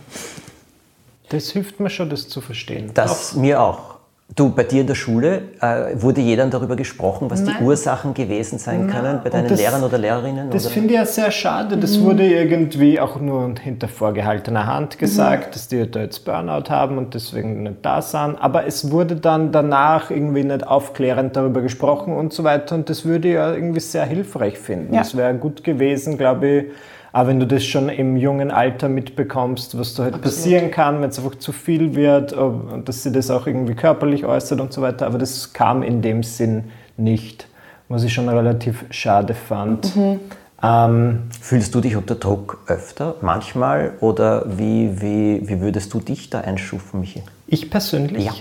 Das 1.28 1.50
hilft 1.50 1.80
mir 1.80 1.90
schon, 1.90 2.10
das 2.10 2.28
zu 2.28 2.40
verstehen. 2.40 2.90
Das 2.94 3.34
auch. 3.34 3.40
mir 3.40 3.60
auch. 3.60 3.98
Du, 4.36 4.50
bei 4.50 4.62
dir 4.62 4.82
in 4.82 4.86
der 4.86 4.94
Schule 4.94 5.40
äh, 5.62 5.94
wurde 5.94 6.20
jeder 6.20 6.46
darüber 6.46 6.76
gesprochen, 6.76 7.30
was 7.30 7.40
Nein. 7.40 7.56
die 7.58 7.64
Ursachen 7.64 8.12
gewesen 8.12 8.58
sein 8.58 8.86
Nein. 8.86 8.94
können 8.94 9.20
bei 9.24 9.30
deinen 9.30 9.48
das, 9.48 9.58
Lehrern 9.58 9.82
oder 9.82 9.96
Lehrerinnen? 9.96 10.50
Das 10.50 10.66
finde 10.66 10.90
ich 10.90 10.96
ja 10.96 11.06
sehr 11.06 11.30
schade. 11.30 11.78
Das 11.78 11.96
mhm. 11.96 12.04
wurde 12.04 12.26
irgendwie 12.26 13.00
auch 13.00 13.18
nur 13.18 13.54
hinter 13.58 13.88
vorgehaltener 13.88 14.66
Hand 14.66 14.98
gesagt, 14.98 15.46
mhm. 15.46 15.52
dass 15.52 15.68
die 15.68 15.90
da 15.90 16.00
jetzt 16.00 16.26
Burnout 16.26 16.68
haben 16.68 16.98
und 16.98 17.14
deswegen 17.14 17.62
nicht 17.62 17.76
da 17.80 18.02
sind. 18.02 18.36
Aber 18.36 18.66
es 18.66 18.90
wurde 18.90 19.16
dann 19.16 19.50
danach 19.50 20.10
irgendwie 20.10 20.44
nicht 20.44 20.66
aufklärend 20.66 21.34
darüber 21.34 21.62
gesprochen 21.62 22.14
und 22.14 22.34
so 22.34 22.44
weiter. 22.44 22.74
Und 22.74 22.90
das 22.90 23.06
würde 23.06 23.28
ich 23.28 23.34
ja 23.34 23.54
irgendwie 23.54 23.80
sehr 23.80 24.04
hilfreich 24.04 24.58
finden. 24.58 24.94
Es 24.94 25.14
ja. 25.14 25.20
wäre 25.20 25.34
gut 25.36 25.64
gewesen, 25.64 26.18
glaube 26.18 26.48
ich, 26.48 26.64
aber 27.12 27.28
wenn 27.28 27.40
du 27.40 27.46
das 27.46 27.64
schon 27.64 27.88
im 27.88 28.16
jungen 28.16 28.50
Alter 28.50 28.88
mitbekommst, 28.88 29.78
was 29.78 29.94
da 29.94 30.04
halt 30.04 30.14
Absolut. 30.14 30.36
passieren 30.36 30.70
kann, 30.70 31.00
wenn 31.00 31.10
es 31.10 31.18
einfach 31.18 31.36
zu 31.36 31.52
viel 31.52 31.94
wird, 31.94 32.32
und 32.32 32.88
dass 32.88 33.02
sie 33.02 33.12
das 33.12 33.30
auch 33.30 33.46
irgendwie 33.46 33.74
körperlich 33.74 34.24
äußert 34.24 34.60
und 34.60 34.72
so 34.72 34.82
weiter, 34.82 35.06
aber 35.06 35.18
das 35.18 35.52
kam 35.52 35.82
in 35.82 36.02
dem 36.02 36.22
Sinn 36.22 36.64
nicht, 36.96 37.48
was 37.88 38.04
ich 38.04 38.12
schon 38.12 38.28
relativ 38.28 38.84
schade 38.90 39.34
fand. 39.34 39.96
Mhm. 39.96 40.20
Ähm, 40.62 41.22
Fühlst 41.40 41.74
du 41.74 41.80
dich 41.80 41.96
unter 41.96 42.16
Druck 42.16 42.58
öfter, 42.66 43.14
manchmal, 43.20 43.92
oder 44.00 44.44
wie, 44.58 45.00
wie, 45.00 45.48
wie 45.48 45.60
würdest 45.60 45.94
du 45.94 46.00
dich 46.00 46.30
da 46.30 46.40
einschufen, 46.40 47.00
Michi? 47.00 47.22
Ich 47.46 47.70
persönlich? 47.70 48.24
Ja. 48.24 48.32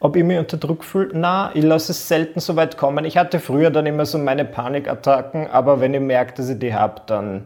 Ob 0.00 0.16
ich 0.16 0.24
mich 0.24 0.36
unter 0.36 0.56
Druck 0.56 0.82
fühle? 0.82 1.10
Na, 1.12 1.52
ich 1.54 1.62
lasse 1.62 1.92
es 1.92 2.08
selten 2.08 2.40
so 2.40 2.56
weit 2.56 2.76
kommen. 2.76 3.04
Ich 3.04 3.16
hatte 3.16 3.38
früher 3.38 3.70
dann 3.70 3.86
immer 3.86 4.04
so 4.04 4.18
meine 4.18 4.44
Panikattacken, 4.44 5.46
aber 5.46 5.80
wenn 5.80 5.94
ich 5.94 6.00
merke, 6.00 6.34
dass 6.34 6.48
ich 6.48 6.58
die 6.58 6.74
habe, 6.74 7.02
dann 7.06 7.44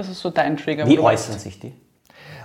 das 0.00 0.08
ist 0.08 0.20
so 0.20 0.30
dein 0.30 0.56
Trigger. 0.56 0.86
Wie 0.88 0.98
äußern 0.98 1.38
sich 1.38 1.60
die? 1.60 1.74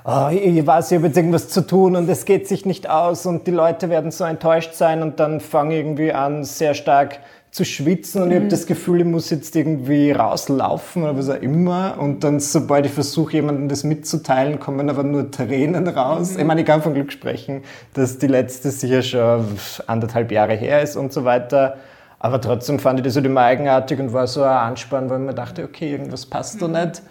Oh, 0.03 0.29
ich 0.29 0.67
weiß, 0.67 0.91
ich 0.91 0.97
habe 0.97 1.07
jetzt 1.07 1.17
irgendwas 1.17 1.47
zu 1.47 1.65
tun 1.65 1.95
und 1.95 2.07
es 2.09 2.25
geht 2.25 2.47
sich 2.47 2.65
nicht 2.65 2.87
aus 2.87 3.25
und 3.25 3.47
die 3.47 3.51
Leute 3.51 3.89
werden 3.89 4.11
so 4.11 4.23
enttäuscht 4.23 4.73
sein 4.73 5.01
und 5.01 5.19
dann 5.19 5.39
fange 5.39 5.73
ich 5.73 5.79
irgendwie 5.79 6.13
an, 6.13 6.43
sehr 6.43 6.75
stark 6.75 7.21
zu 7.49 7.63
schwitzen 7.63 8.21
und 8.21 8.27
mhm. 8.27 8.33
ich 8.33 8.39
habe 8.41 8.47
das 8.49 8.67
Gefühl, 8.67 8.99
ich 8.99 9.07
muss 9.07 9.29
jetzt 9.29 9.55
irgendwie 9.55 10.11
rauslaufen 10.11 11.03
oder 11.03 11.17
was 11.17 11.29
auch 11.29 11.41
immer 11.41 11.95
und 11.97 12.23
dann, 12.23 12.39
sobald 12.39 12.85
ich 12.85 12.91
versuche, 12.91 13.33
jemandem 13.33 13.69
das 13.69 13.83
mitzuteilen, 13.83 14.59
kommen 14.59 14.89
aber 14.89 15.03
nur 15.03 15.31
Tränen 15.31 15.87
raus. 15.87 16.33
Mhm. 16.33 16.39
Ich 16.39 16.45
meine, 16.45 16.61
ich 16.61 16.67
kann 16.67 16.83
von 16.83 16.93
Glück 16.93 17.11
sprechen, 17.11 17.63
dass 17.93 18.19
die 18.19 18.27
letzte 18.27 18.69
sicher 18.71 19.01
schon 19.01 19.45
anderthalb 19.87 20.31
Jahre 20.31 20.53
her 20.53 20.83
ist 20.83 20.97
und 20.97 21.13
so 21.13 21.23
weiter. 21.23 21.77
Aber 22.19 22.41
trotzdem 22.41 22.77
fand 22.77 22.99
ich 22.99 23.05
das 23.05 23.15
halt 23.15 23.25
immer 23.25 23.41
eigenartig 23.41 23.99
und 23.99 24.11
war 24.13 24.27
so 24.27 24.43
ein 24.43 24.49
Anspann, 24.49 25.09
weil 25.09 25.19
ich 25.21 25.25
mir 25.25 25.33
dachte, 25.33 25.63
okay, 25.63 25.91
irgendwas 25.91 26.25
passt 26.25 26.61
mhm. 26.61 26.73
da 26.73 26.85
nicht. 26.85 27.01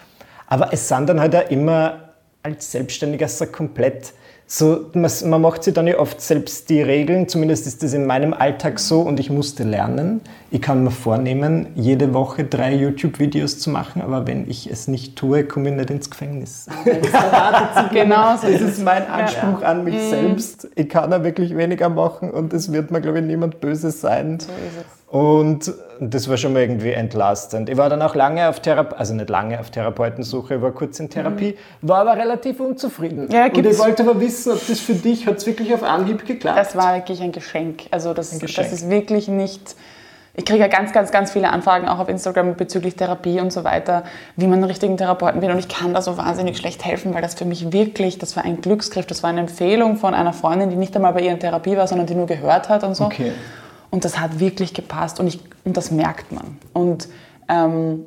Aber 0.47 0.73
es 0.73 0.89
sind 0.89 1.09
dann 1.09 1.21
halt 1.21 1.35
auch 1.35 1.51
immer 1.51 2.11
als 2.43 2.71
Selbstständiger 2.73 3.29
so 3.29 3.47
komplett 3.47 4.13
so, 4.47 4.91
man, 4.93 5.11
man, 5.25 5.41
macht 5.41 5.65
sich 5.65 5.73
dann 5.73 5.87
ja 5.87 5.99
oft 5.99 6.21
selbst 6.21 6.69
die 6.69 6.83
Regeln, 6.83 7.29
zumindest 7.29 7.67
ist 7.67 7.83
das 7.83 7.95
in 7.95 8.05
meinem 8.05 8.35
Alltag 8.35 8.79
so 8.79 9.01
und 9.01 9.19
ich 9.19 9.31
musste 9.31 9.65
lernen. 9.65 10.21
Ich 10.51 10.61
kann 10.61 10.85
mir 10.85 10.91
vornehmen, 10.91 11.69
jede 11.75 12.13
Woche 12.13 12.45
drei 12.45 12.75
YouTube-Videos 12.75 13.59
zu 13.59 13.71
machen, 13.71 14.03
aber 14.03 14.27
wenn 14.27 14.49
ich 14.49 14.71
es 14.71 14.87
nicht 14.87 15.17
tue, 15.17 15.45
komme 15.45 15.71
ich 15.71 15.77
nicht 15.77 15.91
ins 15.91 16.11
Gefängnis. 16.11 16.67
genau, 17.93 18.37
so 18.37 18.47
das 18.49 18.61
ist 18.61 18.85
mein 18.85 19.07
Anspruch 19.09 19.63
ja. 19.63 19.69
an 19.69 19.85
mich 19.85 19.95
mhm. 19.95 20.11
selbst. 20.11 20.69
Ich 20.75 20.91
kann 20.91 21.11
da 21.11 21.25
wirklich 21.25 21.57
weniger 21.57 21.89
machen 21.89 22.31
und 22.31 22.53
es 22.53 22.71
wird 22.71 22.91
mir, 22.91 23.01
glaube 23.01 23.21
ich, 23.21 23.25
niemand 23.25 23.61
Böses 23.61 24.03
sein. 24.03 24.39
So 24.41 24.49
ist 24.49 24.77
es. 24.79 25.05
Und 25.11 25.73
das 26.11 26.29
war 26.29 26.37
schon 26.37 26.53
mal 26.53 26.63
irgendwie 26.63 26.93
entlastend. 26.93 27.69
Ich 27.69 27.77
war 27.77 27.89
dann 27.89 28.03
auch 28.03 28.15
lange 28.15 28.49
auf 28.49 28.61
Therapie, 28.61 28.97
also 28.97 29.15
nicht 29.15 29.29
lange 29.29 29.61
auf 29.61 29.71
Therapeutensuche, 29.71 30.57
ich 30.57 30.63
war 30.63 30.73
kurz 30.73 30.99
in 31.01 31.09
Therapie, 31.09 31.57
mhm. 31.81 31.89
war 31.89 32.01
aber 32.01 32.17
relativ 32.17 32.61
unzufrieden. 32.61 33.29
Ja, 33.31 33.47
und 33.47 33.67
ich 33.67 33.79
wollte 33.79 34.03
aber 34.03 34.21
wissen, 34.21 34.53
ob 34.53 34.67
das 34.67 34.81
für 34.81 34.95
dich, 34.95 35.27
hat 35.27 35.37
es 35.37 35.47
wirklich 35.47 35.73
auf 35.73 35.83
Anhieb 35.83 36.27
geklappt? 36.27 36.59
Das 36.59 36.77
war 36.77 36.95
wirklich 36.95 37.21
ein 37.23 37.33
Geschenk. 37.33 37.85
Also 37.91 38.15
das, 38.15 38.33
ein 38.33 38.39
Geschenk. 38.39 38.69
das 38.69 38.81
ist 38.81 38.91
wirklich 38.91 39.29
nicht... 39.29 39.77
Ich 40.37 40.45
kriege 40.45 40.59
ja 40.59 40.67
ganz, 40.67 40.93
ganz, 40.93 41.13
ganz 41.13 41.31
viele 41.31 41.51
Anfragen 41.51 41.87
auch 41.87 42.01
auf 42.01 42.09
Instagram 42.09 42.57
bezüglich 42.57 42.97
Therapie 42.97 43.39
und 43.41 43.53
so 43.53 43.63
weiter, 43.63 44.03
wie 44.35 44.47
man 44.47 44.55
einen 44.55 44.65
richtigen 44.65 44.97
Therapeuten 44.97 45.41
will. 45.41 45.51
Und 45.53 45.61
ich 45.61 45.69
kann 45.69 45.95
da 45.95 46.03
so 46.03 46.17
wahnsinnig 46.17 46.59
schlecht 46.59 46.85
helfen, 46.85 47.15
weil 47.15 47.23
das 47.23 47.35
für 47.35 47.45
mich 47.45 47.73
wirklich, 47.73 48.19
das 48.19 48.35
war 48.35 48.45
ein 48.45 48.61
Glücksgriff, 48.61 49.07
das 49.07 49.23
war 49.23 49.31
eine 49.31 49.39
Empfehlung 49.39 49.97
von 49.97 50.13
einer 50.13 50.33
Freundin, 50.33 50.71
die 50.71 50.77
nicht 50.77 50.97
einmal 50.97 51.13
bei 51.13 51.21
ihr 51.21 51.31
in 51.31 51.39
Therapie 51.39 51.77
war, 51.77 51.87
sondern 51.87 52.09
die 52.09 52.17
nur 52.17 52.27
gehört 52.27 52.69
hat 52.69 52.83
und 52.83 52.97
so. 52.97 53.05
Okay. 53.05 53.31
Und 53.95 54.05
das 54.05 54.19
hat 54.19 54.41
wirklich 54.41 54.75
gepasst 54.75 55.21
und, 55.21 55.29
ich, 55.29 55.39
und 55.65 55.77
das 55.77 55.93
merkt 55.93 56.33
man. 56.33 56.59
Und 56.73 57.07
ähm, 57.49 58.07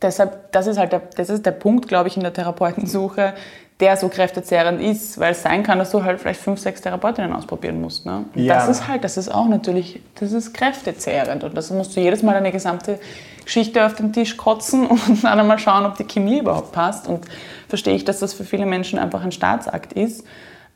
deshalb, 0.00 0.50
das 0.52 0.66
ist 0.66 0.78
halt 0.78 0.92
der, 0.92 1.02
das 1.14 1.28
ist 1.28 1.44
der 1.44 1.50
Punkt, 1.50 1.88
glaube 1.88 2.08
ich, 2.08 2.16
in 2.16 2.22
der 2.22 2.32
Therapeutensuche, 2.32 3.34
der 3.78 3.98
so 3.98 4.08
kräftezehrend 4.08 4.80
ist, 4.80 5.20
weil 5.20 5.32
es 5.32 5.42
sein 5.42 5.62
kann, 5.62 5.78
dass 5.78 5.90
du 5.90 6.02
halt 6.02 6.20
vielleicht 6.20 6.40
fünf, 6.40 6.58
sechs 6.58 6.80
Therapeutinnen 6.80 7.34
ausprobieren 7.34 7.82
musst. 7.82 8.06
Ne? 8.06 8.24
Ja. 8.34 8.54
Das 8.54 8.68
ist 8.70 8.88
halt, 8.88 9.04
das 9.04 9.18
ist 9.18 9.28
auch 9.28 9.46
natürlich, 9.46 10.00
das 10.18 10.32
ist 10.32 10.54
kräftezehrend 10.54 11.44
und 11.44 11.54
das 11.54 11.70
musst 11.70 11.94
du 11.94 12.00
jedes 12.00 12.22
Mal 12.22 12.32
deine 12.32 12.50
gesamte 12.50 12.98
Geschichte 13.44 13.84
auf 13.84 13.94
den 13.94 14.14
Tisch 14.14 14.38
kotzen 14.38 14.86
und 14.86 15.22
dann 15.22 15.38
einmal 15.38 15.58
schauen, 15.58 15.84
ob 15.84 15.98
die 15.98 16.04
Chemie 16.04 16.38
überhaupt 16.38 16.72
passt. 16.72 17.08
Und 17.08 17.26
verstehe 17.68 17.94
ich, 17.94 18.06
dass 18.06 18.20
das 18.20 18.32
für 18.32 18.44
viele 18.44 18.64
Menschen 18.64 18.98
einfach 18.98 19.22
ein 19.22 19.32
Staatsakt 19.32 19.92
ist. 19.92 20.24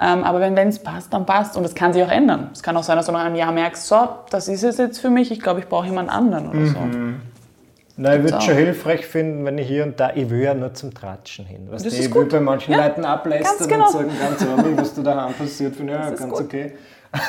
Ähm, 0.00 0.24
aber 0.24 0.40
wenn 0.40 0.56
es 0.56 0.78
passt, 0.78 1.12
dann 1.12 1.26
passt. 1.26 1.56
Und 1.56 1.64
es 1.64 1.74
kann 1.74 1.92
sich 1.92 2.02
auch 2.02 2.10
ändern. 2.10 2.48
Es 2.52 2.62
kann 2.62 2.76
auch 2.76 2.82
sein, 2.82 2.96
dass 2.96 3.06
du 3.06 3.12
nach 3.12 3.24
einem 3.24 3.36
Jahr 3.36 3.52
merkst, 3.52 3.86
so, 3.86 4.08
das 4.30 4.48
ist 4.48 4.64
es 4.64 4.78
jetzt 4.78 4.98
für 4.98 5.10
mich, 5.10 5.30
ich 5.30 5.40
glaube, 5.40 5.60
ich 5.60 5.68
brauche 5.68 5.86
jemand 5.86 6.10
anderen 6.10 6.48
oder 6.48 6.66
so. 6.66 6.78
Na, 8.02 8.16
ich 8.16 8.22
würde 8.22 8.38
es 8.38 8.44
schon 8.44 8.54
hilfreich 8.54 9.06
finden, 9.06 9.44
wenn 9.44 9.58
ich 9.58 9.68
hier 9.68 9.84
und 9.84 10.00
da, 10.00 10.12
ich 10.14 10.30
will 10.30 10.40
ja 10.40 10.54
nur 10.54 10.72
zum 10.72 10.94
Tratschen 10.94 11.44
hin. 11.44 11.66
Was 11.70 11.82
das 11.82 11.92
ich 11.92 12.12
will 12.14 12.24
bei 12.24 12.40
manchen 12.40 12.72
ja, 12.72 12.86
Leuten 12.86 13.04
ablästern 13.04 13.68
genau. 13.68 13.88
und 13.88 13.92
sagen, 13.92 14.10
ganz 14.18 14.42
ehrlich, 14.42 14.78
was 14.78 14.94
da 14.94 15.02
daheim 15.02 15.34
passiert, 15.34 15.76
finde 15.76 15.92
ich 15.92 15.98
ja 15.98 16.08
ganz 16.08 16.22
gut. 16.22 16.40
okay. 16.40 16.72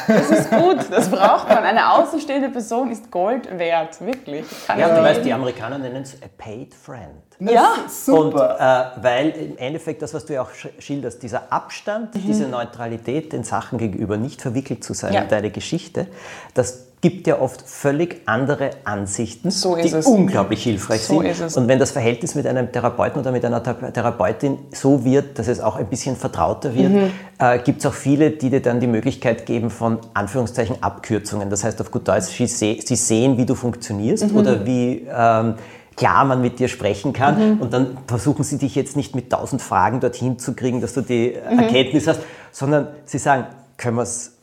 Das 0.08 0.30
ist 0.30 0.50
gut, 0.50 0.78
das 0.90 1.10
braucht 1.10 1.50
man. 1.50 1.58
Eine 1.58 1.92
außenstehende 1.92 2.50
Person 2.50 2.90
ist 2.90 3.12
Gold 3.12 3.50
wert, 3.60 4.00
wirklich. 4.00 4.46
ja, 4.70 4.96
du 4.96 5.04
weißt, 5.04 5.26
die 5.26 5.34
Amerikaner 5.34 5.78
nennen 5.78 6.04
es 6.04 6.14
a 6.24 6.28
paid 6.38 6.74
friend. 6.74 7.22
Das 7.40 7.52
ja, 7.54 7.74
super. 7.90 8.94
Und 8.96 9.02
äh, 9.02 9.04
weil 9.04 9.30
im 9.32 9.58
Endeffekt 9.58 10.02
das, 10.02 10.14
was 10.14 10.26
du 10.26 10.36
ja 10.36 10.44
auch 10.44 10.52
schilderst, 10.80 11.22
dieser 11.22 11.52
Abstand, 11.52 12.16
mhm. 12.16 12.22
diese 12.22 12.48
Neutralität 12.48 13.34
den 13.34 13.44
Sachen 13.44 13.78
gegenüber, 13.78 14.16
nicht 14.16 14.42
verwickelt 14.42 14.86
zu 14.86 14.94
sein 14.94 15.12
ja. 15.12 15.24
in 15.24 15.28
deine 15.28 15.50
Geschichte, 15.50 16.08
das 16.54 16.91
gibt 17.02 17.26
ja 17.26 17.42
oft 17.42 17.68
völlig 17.68 18.22
andere 18.28 18.70
Ansichten, 18.84 19.50
so 19.50 19.76
die 19.76 19.90
es. 19.90 20.06
unglaublich 20.06 20.64
hilfreich 20.64 21.02
so 21.02 21.22
sind. 21.22 21.58
Und 21.58 21.68
wenn 21.68 21.80
das 21.80 21.90
Verhältnis 21.90 22.36
mit 22.36 22.46
einem 22.46 22.72
Therapeuten 22.72 23.20
oder 23.20 23.32
mit 23.32 23.44
einer 23.44 23.64
Therapeutin 23.64 24.60
so 24.72 25.04
wird, 25.04 25.40
dass 25.40 25.48
es 25.48 25.60
auch 25.60 25.78
ein 25.78 25.88
bisschen 25.88 26.16
vertrauter 26.16 26.76
wird, 26.76 26.92
mhm. 26.92 27.12
äh, 27.40 27.58
gibt 27.58 27.80
es 27.80 27.88
auch 27.88 27.94
viele, 27.94 28.30
die 28.30 28.52
dir 28.52 28.62
dann 28.62 28.80
die 28.80 28.88
Möglichkeit 28.88 29.48
geben 29.48 29.72
von 29.72 29.98
Anführungszeichen 30.14 30.84
Abkürzungen. 30.84 31.50
Das 31.50 31.64
heißt 31.64 31.82
auf 31.82 31.90
gut 31.90 32.08
Deutsch, 32.08 32.26
sie, 32.26 32.48
sie 32.48 32.96
sehen, 32.96 33.36
wie 33.38 33.48
du 33.48 33.56
funktionierst 33.56 34.32
mhm. 34.32 34.38
oder 34.38 34.66
wie 34.68 35.08
ähm, 35.12 35.56
klar 35.96 36.24
man 36.24 36.40
mit 36.40 36.60
dir 36.60 36.68
sprechen 36.68 37.14
kann. 37.14 37.56
Mhm. 37.56 37.62
Und 37.62 37.74
dann 37.74 37.98
versuchen 38.06 38.44
sie 38.44 38.60
dich 38.60 38.76
jetzt 38.76 38.96
nicht 38.96 39.16
mit 39.16 39.32
tausend 39.32 39.64
Fragen 39.64 40.02
dorthin 40.02 40.38
zu 40.38 40.54
kriegen, 40.54 40.82
dass 40.82 40.94
du 40.94 41.02
die 41.02 41.36
mhm. 41.52 41.58
Erkenntnis 41.58 42.06
hast, 42.06 42.22
sondern 42.52 42.90
sie 43.06 43.18
sagen, 43.18 43.48
können 43.78 43.98
wir 43.98 44.04
es 44.04 44.34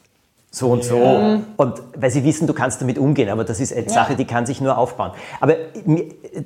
so 0.51 0.71
und 0.71 0.83
so. 0.83 0.99
Ja. 0.99 1.41
Und 1.57 1.83
weil 1.97 2.11
sie 2.11 2.25
wissen, 2.25 2.47
du 2.47 2.55
kannst 2.55 2.81
damit 2.81 2.99
umgehen, 2.99 3.29
aber 3.29 3.45
das 3.45 3.61
ist 3.61 3.73
eine 3.73 3.87
ja. 3.87 3.93
Sache, 3.93 4.17
die 4.17 4.25
kann 4.25 4.47
sich 4.47 4.61
nur 4.61 4.79
aufbauen. 4.79 5.13
Aber 5.41 5.55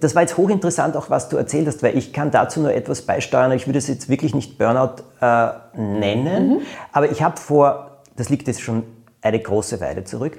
das 0.01 0.15
war 0.15 0.23
jetzt 0.23 0.37
hochinteressant, 0.37 0.97
auch 0.97 1.09
was 1.09 1.29
du 1.29 1.37
erzählt 1.37 1.67
hast, 1.67 1.83
weil 1.83 1.97
ich 1.97 2.13
kann 2.13 2.31
dazu 2.31 2.61
nur 2.61 2.73
etwas 2.73 3.03
beisteuern. 3.03 3.53
Ich 3.53 3.67
würde 3.67 3.79
es 3.79 3.89
jetzt 3.89 4.09
wirklich 4.09 4.35
nicht 4.35 4.59
Burnout 4.59 5.03
äh, 5.21 5.49
nennen, 5.77 6.49
mhm. 6.49 6.61
aber 6.93 7.11
ich 7.11 7.23
habe 7.23 7.37
vor, 7.37 7.99
das 8.17 8.29
liegt 8.29 8.49
jetzt 8.49 8.61
schon 8.61 8.83
eine 9.21 9.39
große 9.39 9.81
Weile 9.81 10.05
zurück, 10.05 10.37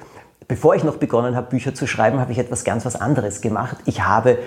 bevor 0.47 0.75
ich 0.75 0.83
noch 0.83 0.97
begonnen 0.97 1.35
habe, 1.35 1.49
Bücher 1.49 1.73
zu 1.73 1.87
schreiben, 1.87 2.19
habe 2.19 2.31
ich 2.31 2.39
etwas 2.39 2.63
ganz 2.63 2.85
was 2.85 2.95
anderes 2.95 3.41
gemacht. 3.41 3.77
Ich 3.85 4.03
habe 4.03 4.39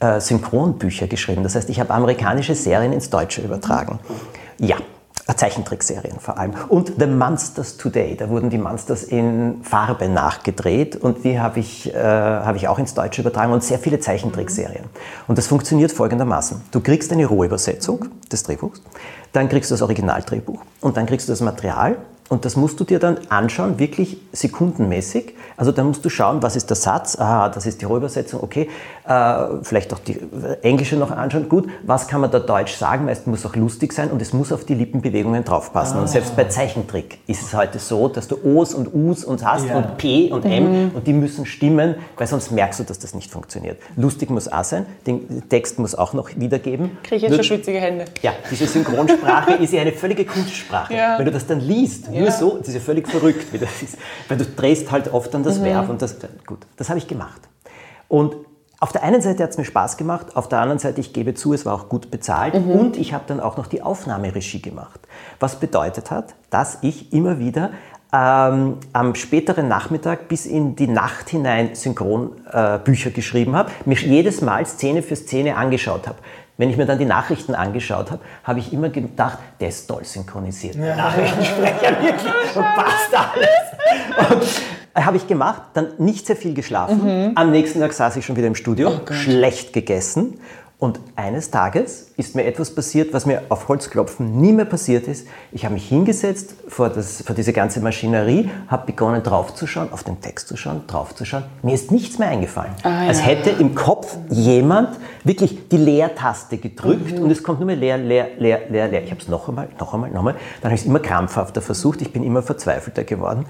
äh, 0.00 0.20
Synchronbücher 0.20 1.06
geschrieben. 1.06 1.42
Das 1.42 1.54
heißt, 1.54 1.70
ich 1.70 1.80
habe 1.80 1.92
amerikanische 1.92 2.54
Serien 2.54 2.92
ins 2.92 3.10
Deutsche 3.10 3.40
übertragen. 3.42 3.98
Ja, 4.58 4.76
Zeichentrickserien 5.36 6.18
vor 6.18 6.38
allem. 6.38 6.52
Und 6.68 6.94
The 6.98 7.06
Monsters 7.06 7.76
Today, 7.76 8.16
da 8.16 8.28
wurden 8.28 8.50
die 8.50 8.58
Monsters 8.58 9.04
in 9.04 9.62
Farbe 9.62 10.08
nachgedreht 10.08 10.96
und 10.96 11.24
die 11.24 11.38
habe 11.38 11.60
ich, 11.60 11.94
äh, 11.94 11.98
hab 11.98 12.56
ich 12.56 12.68
auch 12.68 12.78
ins 12.78 12.94
Deutsche 12.94 13.20
übertragen 13.20 13.52
und 13.52 13.62
sehr 13.62 13.78
viele 13.78 14.00
Zeichentrickserien. 14.00 14.84
Und 15.28 15.38
das 15.38 15.46
funktioniert 15.46 15.92
folgendermaßen. 15.92 16.60
Du 16.70 16.80
kriegst 16.80 17.12
eine 17.12 17.26
Rohübersetzung 17.26 18.06
des 18.30 18.42
Drehbuchs, 18.42 18.82
dann 19.32 19.48
kriegst 19.48 19.70
du 19.70 19.74
das 19.74 19.82
Originaldrehbuch 19.82 20.60
und 20.80 20.96
dann 20.96 21.06
kriegst 21.06 21.28
du 21.28 21.32
das 21.32 21.40
Material 21.40 21.96
und 22.30 22.44
das 22.44 22.54
musst 22.54 22.78
du 22.78 22.84
dir 22.84 23.00
dann 23.00 23.18
anschauen, 23.28 23.80
wirklich 23.80 24.18
sekundenmäßig. 24.32 25.34
Also 25.60 25.72
dann 25.72 25.88
musst 25.88 26.02
du 26.02 26.08
schauen, 26.08 26.42
was 26.42 26.56
ist 26.56 26.70
der 26.70 26.76
Satz, 26.76 27.18
ah, 27.20 27.50
das 27.50 27.66
ist 27.66 27.82
die 27.82 27.84
Rohübersetzung, 27.84 28.42
okay, 28.42 28.70
äh, 29.06 29.62
vielleicht 29.62 29.92
auch 29.92 29.98
die 29.98 30.18
englische 30.62 30.96
noch 30.96 31.10
anschauen, 31.10 31.50
gut, 31.50 31.68
was 31.82 32.08
kann 32.08 32.22
man 32.22 32.30
da 32.30 32.38
deutsch 32.38 32.74
sagen, 32.76 33.04
weil 33.04 33.12
es 33.12 33.26
muss 33.26 33.44
auch 33.44 33.54
lustig 33.56 33.92
sein 33.92 34.10
und 34.10 34.22
es 34.22 34.32
muss 34.32 34.52
auf 34.52 34.64
die 34.64 34.72
Lippenbewegungen 34.72 35.44
draufpassen. 35.44 35.98
Ah. 35.98 36.00
Und 36.00 36.08
selbst 36.08 36.34
bei 36.34 36.44
Zeichentrick 36.44 37.18
ist 37.26 37.42
es 37.42 37.52
heute 37.52 37.78
so, 37.78 38.08
dass 38.08 38.26
du 38.26 38.38
O's 38.42 38.72
und 38.72 38.94
U's 38.94 39.22
und 39.22 39.44
hast 39.44 39.66
ja. 39.66 39.76
und 39.76 39.98
P 39.98 40.32
und 40.32 40.46
M 40.46 40.84
mhm. 40.84 40.90
und 40.94 41.06
die 41.06 41.12
müssen 41.12 41.44
stimmen, 41.44 41.96
weil 42.16 42.26
sonst 42.26 42.52
merkst 42.52 42.80
du, 42.80 42.84
dass 42.84 42.98
das 42.98 43.12
nicht 43.12 43.30
funktioniert. 43.30 43.76
Lustig 43.96 44.30
muss 44.30 44.50
auch 44.50 44.64
sein, 44.64 44.86
den 45.06 45.46
Text 45.50 45.78
muss 45.78 45.94
auch 45.94 46.14
noch 46.14 46.30
wiedergeben. 46.36 46.96
Kriege 47.02 47.16
ich 47.16 47.22
jetzt 47.24 47.34
schon 47.34 47.44
schwitzige 47.44 47.80
Hände. 47.80 48.06
Ja, 48.22 48.32
diese 48.50 48.66
Synchronsprache 48.66 49.62
ist 49.62 49.74
ja 49.74 49.82
eine 49.82 49.92
völlige 49.92 50.24
Kunstsprache. 50.24 50.94
Ja. 50.94 51.18
Wenn 51.18 51.26
du 51.26 51.32
das 51.32 51.46
dann 51.46 51.60
liest, 51.60 52.06
ja. 52.10 52.22
nur 52.22 52.30
so, 52.30 52.56
das 52.56 52.68
ist 52.68 52.74
ja 52.76 52.80
völlig 52.80 53.06
verrückt, 53.06 53.52
wie 53.52 53.58
das 53.58 53.82
ist. 53.82 53.98
Weil 54.26 54.38
du 54.38 54.46
drehst 54.46 54.90
halt 54.90 55.12
oft 55.12 55.34
an 55.34 55.42
das 55.42 55.49
mhm. 55.58 55.64
Verb 55.64 55.88
und 55.88 56.02
das, 56.02 56.16
gut, 56.46 56.66
das 56.76 56.88
habe 56.88 56.98
ich 56.98 57.08
gemacht. 57.08 57.40
Und 58.08 58.34
auf 58.80 58.92
der 58.92 59.02
einen 59.02 59.20
Seite 59.20 59.42
hat 59.42 59.50
es 59.50 59.58
mir 59.58 59.66
Spaß 59.66 59.98
gemacht, 59.98 60.36
auf 60.36 60.48
der 60.48 60.60
anderen 60.60 60.78
Seite, 60.78 61.00
ich 61.00 61.12
gebe 61.12 61.34
zu, 61.34 61.52
es 61.52 61.66
war 61.66 61.74
auch 61.74 61.88
gut 61.90 62.10
bezahlt 62.10 62.54
mhm. 62.54 62.70
und 62.70 62.96
ich 62.96 63.12
habe 63.12 63.24
dann 63.26 63.38
auch 63.38 63.58
noch 63.58 63.66
die 63.66 63.82
Aufnahmeregie 63.82 64.62
gemacht. 64.62 65.00
Was 65.38 65.56
bedeutet 65.56 66.10
hat, 66.10 66.34
dass 66.48 66.78
ich 66.80 67.12
immer 67.12 67.38
wieder 67.38 67.70
ähm, 68.12 68.78
am 68.92 69.14
späteren 69.14 69.68
Nachmittag 69.68 70.28
bis 70.28 70.46
in 70.46 70.76
die 70.76 70.86
Nacht 70.86 71.28
hinein 71.28 71.74
Synchronbücher 71.74 73.10
äh, 73.10 73.12
geschrieben 73.12 73.54
habe, 73.54 73.70
mir 73.84 73.96
jedes 73.96 74.40
Mal 74.40 74.64
Szene 74.66 75.02
für 75.02 75.14
Szene 75.14 75.56
angeschaut 75.56 76.08
habe. 76.08 76.18
Wenn 76.56 76.70
ich 76.70 76.76
mir 76.76 76.86
dann 76.86 76.98
die 76.98 77.04
Nachrichten 77.04 77.54
angeschaut 77.54 78.10
habe, 78.10 78.20
habe 78.44 78.58
ich 78.58 78.72
immer 78.72 78.88
gedacht, 78.88 79.38
der 79.60 79.68
ist 79.68 79.86
toll 79.86 80.04
synchronisiert. 80.04 80.74
Ja. 80.74 80.96
Nachrichtensprecher, 80.96 82.02
wirklich, 82.02 82.56
und 82.56 82.64
passt 82.74 83.14
alles. 83.14 84.30
Und 84.30 84.62
habe 84.94 85.16
ich 85.16 85.26
gemacht, 85.26 85.62
dann 85.74 85.88
nicht 85.98 86.26
sehr 86.26 86.36
viel 86.36 86.54
geschlafen. 86.54 87.04
Mhm. 87.04 87.32
Am 87.36 87.50
nächsten 87.50 87.80
Tag 87.80 87.92
saß 87.92 88.16
ich 88.16 88.26
schon 88.26 88.36
wieder 88.36 88.46
im 88.46 88.54
Studio, 88.54 88.90
oh 88.90 89.12
schlecht 89.12 89.72
gegessen 89.72 90.38
und 90.80 90.98
eines 91.14 91.50
Tages 91.50 92.10
ist 92.16 92.34
mir 92.34 92.46
etwas 92.46 92.74
passiert, 92.74 93.12
was 93.12 93.26
mir 93.26 93.42
auf 93.50 93.68
Holzklopfen 93.68 94.40
nie 94.40 94.52
mehr 94.52 94.64
passiert 94.64 95.06
ist. 95.08 95.26
Ich 95.52 95.66
habe 95.66 95.74
mich 95.74 95.86
hingesetzt 95.86 96.54
vor, 96.68 96.88
das, 96.88 97.20
vor 97.20 97.34
diese 97.36 97.52
ganze 97.52 97.80
Maschinerie, 97.80 98.48
habe 98.66 98.86
begonnen 98.86 99.22
draufzuschauen, 99.22 99.92
auf 99.92 100.04
den 100.04 100.22
Text 100.22 100.48
zu 100.48 100.56
schauen, 100.56 100.80
draufzuschauen. 100.86 101.44
Mir 101.62 101.74
ist 101.74 101.90
nichts 101.90 102.18
mehr 102.18 102.28
eingefallen. 102.28 102.72
Ah, 102.82 103.08
Als 103.08 103.26
hätte 103.26 103.50
im 103.50 103.74
Kopf 103.74 104.16
jemand 104.30 104.98
wirklich 105.22 105.68
die 105.68 105.76
Leertaste 105.76 106.56
gedrückt 106.56 107.18
mhm. 107.18 107.24
und 107.24 107.30
es 107.30 107.42
kommt 107.42 107.60
nur 107.60 107.66
mehr 107.66 107.76
leer, 107.76 107.98
leer, 107.98 108.28
leer, 108.38 108.62
leer, 108.70 108.88
leer. 108.88 109.04
Ich 109.04 109.10
habe 109.10 109.20
es 109.20 109.28
noch 109.28 109.50
einmal, 109.50 109.68
noch 109.78 109.92
einmal, 109.92 110.08
noch 110.08 110.20
einmal. 110.20 110.36
Dann 110.62 110.70
habe 110.70 110.76
ich 110.76 110.80
es 110.80 110.86
immer 110.86 111.00
krampfhafter 111.00 111.60
versucht. 111.60 112.00
Ich 112.00 112.10
bin 112.10 112.22
immer 112.22 112.42
verzweifelter 112.42 113.04
geworden. 113.04 113.44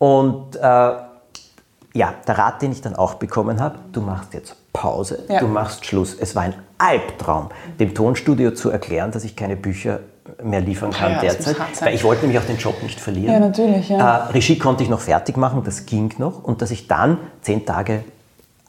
Und 0.00 0.56
äh, 0.56 0.60
ja, 0.62 2.14
der 2.26 2.38
Rat, 2.38 2.62
den 2.62 2.72
ich 2.72 2.80
dann 2.80 2.96
auch 2.96 3.14
bekommen 3.14 3.60
habe, 3.60 3.78
du 3.92 4.00
machst 4.00 4.32
jetzt 4.32 4.56
Pause, 4.72 5.24
ja. 5.28 5.40
du 5.40 5.46
machst 5.46 5.84
Schluss. 5.84 6.16
Es 6.18 6.34
war 6.34 6.44
ein 6.44 6.54
Albtraum, 6.78 7.50
dem 7.78 7.94
Tonstudio 7.94 8.52
zu 8.52 8.70
erklären, 8.70 9.10
dass 9.10 9.24
ich 9.24 9.36
keine 9.36 9.56
Bücher 9.56 10.00
mehr 10.42 10.62
liefern 10.62 10.90
kann 10.90 11.12
ja, 11.12 11.20
derzeit, 11.20 11.56
weil 11.82 11.94
ich 11.94 12.02
wollte 12.02 12.22
nämlich 12.22 12.40
auch 12.40 12.46
den 12.46 12.56
Job 12.56 12.82
nicht 12.82 12.98
verlieren. 12.98 13.34
Ja, 13.34 13.40
natürlich. 13.40 13.90
Ja. 13.90 14.28
Äh, 14.28 14.30
Regie 14.30 14.58
konnte 14.58 14.82
ich 14.82 14.88
noch 14.88 15.00
fertig 15.00 15.36
machen, 15.36 15.62
das 15.64 15.84
ging 15.84 16.14
noch 16.16 16.42
und 16.42 16.62
dass 16.62 16.70
ich 16.70 16.86
dann 16.86 17.18
zehn 17.42 17.66
Tage 17.66 18.04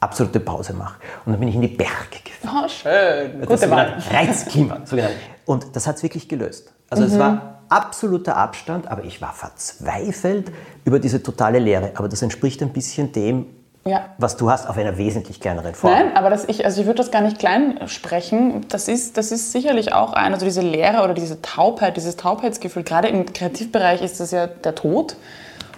absolute 0.00 0.40
Pause 0.40 0.74
mache. 0.74 0.96
Und 1.24 1.32
dann 1.32 1.40
bin 1.40 1.48
ich 1.48 1.54
in 1.54 1.62
die 1.62 1.68
Berge 1.68 1.92
gefahren. 2.24 2.64
Oh, 2.66 2.68
schön. 2.68 3.40
Das 3.40 3.48
Gute 3.48 3.70
Wahl. 3.70 4.02
Reizklima. 4.10 4.80
Und 5.46 5.74
das 5.74 5.86
hat 5.86 5.96
es 5.96 6.02
wirklich 6.02 6.28
gelöst. 6.28 6.72
Also 6.90 7.04
mhm. 7.04 7.08
es 7.08 7.18
war 7.18 7.61
absoluter 7.72 8.36
Abstand, 8.36 8.88
aber 8.88 9.04
ich 9.04 9.22
war 9.22 9.32
verzweifelt 9.32 10.52
über 10.84 10.98
diese 10.98 11.22
totale 11.22 11.58
Leere. 11.58 11.92
Aber 11.94 12.08
das 12.08 12.22
entspricht 12.22 12.62
ein 12.62 12.72
bisschen 12.72 13.12
dem, 13.12 13.46
ja. 13.84 14.04
was 14.18 14.36
du 14.36 14.50
hast, 14.50 14.68
auf 14.68 14.76
einer 14.76 14.98
wesentlich 14.98 15.40
kleineren 15.40 15.74
Form. 15.74 15.92
Nein, 15.92 16.16
aber 16.16 16.30
das 16.30 16.44
ich, 16.44 16.64
also 16.64 16.80
ich 16.80 16.86
würde 16.86 16.98
das 16.98 17.10
gar 17.10 17.22
nicht 17.22 17.38
klein 17.38 17.80
sprechen. 17.86 18.66
Das 18.68 18.88
ist, 18.88 19.16
das 19.16 19.32
ist 19.32 19.52
sicherlich 19.52 19.92
auch 19.92 20.12
ein, 20.12 20.32
also 20.34 20.44
diese 20.44 20.60
Leere 20.60 21.02
oder 21.02 21.14
diese 21.14 21.40
Taubheit, 21.40 21.96
dieses 21.96 22.16
Taubheitsgefühl, 22.16 22.82
gerade 22.82 23.08
im 23.08 23.32
Kreativbereich 23.32 24.02
ist 24.02 24.20
das 24.20 24.30
ja 24.30 24.46
der 24.46 24.74
Tod. 24.74 25.16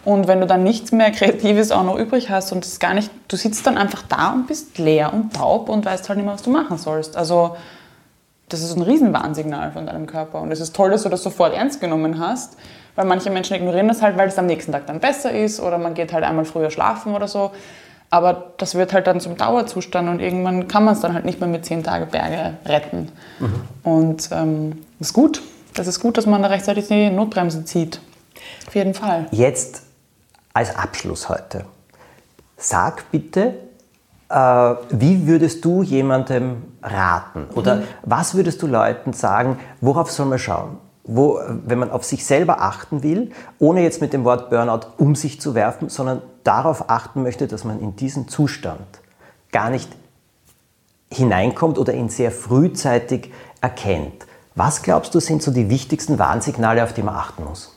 Und 0.05 0.29
wenn 0.29 0.41
du 0.41 0.47
dann 0.47 0.63
nichts 0.63 0.93
mehr 0.93 1.11
Kreatives 1.13 1.71
auch 1.71 1.83
noch 1.83 1.97
übrig 1.97 2.29
hast 2.29 2.53
und 2.53 2.65
es 2.65 2.79
gar 2.79 2.93
nicht, 2.93 3.11
du 3.29 3.37
sitzt 3.37 3.67
dann 3.67 3.79
einfach 3.79 4.03
da 4.03 4.33
und 4.33 4.47
bist 4.47 4.77
leer 4.77 5.15
und 5.15 5.35
taub 5.35 5.71
und 5.71 5.87
weißt 5.87 6.09
halt 6.09 6.19
nicht 6.19 6.27
mehr, 6.27 6.35
was 6.35 6.43
du 6.43 6.51
machen 6.51 6.77
sollst. 6.77 7.17
Also 7.17 7.57
das 8.55 8.63
ist 8.71 8.77
ein 8.77 8.83
Riesenwarnsignal 8.83 9.73
von 9.73 9.87
deinem 9.87 10.07
Körper. 10.07 10.41
Und 10.41 10.53
es 10.53 10.61
ist 10.61 10.75
toll, 10.75 10.91
dass 10.91 11.03
du 11.03 11.09
das 11.09 11.23
sofort 11.23 11.55
ernst 11.55 11.81
genommen 11.81 12.19
hast, 12.19 12.57
weil 12.95 13.05
manche 13.05 13.31
Menschen 13.31 13.57
ignorieren 13.57 13.89
das 13.89 14.03
halt, 14.03 14.17
weil 14.17 14.29
es 14.29 14.39
am 14.39 14.47
nächsten 14.47 14.73
Tag 14.73 14.87
dann 14.87 15.01
besser 15.01 15.33
ist 15.33 15.61
oder 15.61 15.79
man 15.79 15.95
geht 15.95 16.13
halt 16.13 16.25
einmal 16.25 16.45
früher 16.45 16.71
schlafen 16.71 17.15
oder 17.15 17.29
so. 17.29 17.51
Aber 18.11 18.53
das 18.59 18.77
wird 18.77 18.93
halt 18.93 19.07
dann 19.09 19.19
zum 19.19 19.37
Dauerzustand 19.37 20.09
und 20.09 20.21
irgendwann 20.21 20.69
kann 20.69 20.85
man 20.85 20.95
es 20.95 21.01
dann 21.01 21.15
halt 21.15 21.25
nicht 21.25 21.41
mehr 21.41 21.49
mit 21.49 21.67
zehn 21.67 21.83
Tage 21.83 22.07
Berge 22.07 22.55
retten. 22.65 23.11
Mhm. 23.41 23.55
Und 23.83 24.29
ähm, 24.31 24.83
das 24.99 25.09
ist 25.09 25.15
gut. 25.15 25.43
Das 25.75 25.89
ist 25.89 25.99
gut, 25.99 26.17
dass 26.17 26.27
man 26.27 26.41
da 26.41 26.49
rechtzeitig 26.49 26.87
die 26.87 27.11
Notbremse 27.11 27.65
zieht. 27.65 28.01
Auf 28.69 28.75
jeden 28.75 28.95
Fall. 28.95 29.27
Jetzt 29.33 29.83
als 30.53 30.77
Abschluss 30.77 31.29
heute. 31.29 31.65
Sag 32.57 33.11
bitte, 33.11 33.55
wie 34.29 35.27
würdest 35.27 35.65
du 35.65 35.83
jemandem 35.83 36.63
raten? 36.83 37.47
Oder 37.55 37.77
mhm. 37.77 37.83
was 38.03 38.35
würdest 38.35 38.63
du 38.63 38.67
Leuten 38.67 39.13
sagen, 39.13 39.59
worauf 39.81 40.11
soll 40.11 40.27
man 40.27 40.39
schauen? 40.39 40.79
Wo, 41.05 41.39
wenn 41.67 41.79
man 41.79 41.91
auf 41.91 42.05
sich 42.05 42.25
selber 42.25 42.63
achten 42.63 43.03
will, 43.03 43.31
ohne 43.59 43.83
jetzt 43.83 44.01
mit 44.01 44.15
dem 44.15 44.25
Wort 44.25 44.49
Burnout 44.49 44.87
um 44.97 45.15
sich 45.15 45.41
zu 45.41 45.55
werfen, 45.55 45.91
sondern 45.91 46.23
darauf 46.45 46.89
achten 46.89 47.23
möchte, 47.23 47.47
dass 47.47 47.65
man 47.65 47.81
in 47.81 47.95
diesen 47.95 48.27
Zustand 48.27 48.81
gar 49.53 49.69
nicht 49.69 49.91
hineinkommt 51.13 51.79
oder 51.79 51.93
ihn 51.93 52.09
sehr 52.09 52.31
frühzeitig 52.31 53.31
erkennt. 53.61 54.27
Was 54.55 54.83
glaubst 54.83 55.15
du 55.15 55.21
sind 55.21 55.43
so 55.43 55.51
die 55.51 55.69
wichtigsten 55.69 56.19
Warnsignale, 56.19 56.83
auf 56.83 56.93
die 56.93 57.03
man 57.03 57.15
achten 57.15 57.45
muss? 57.45 57.77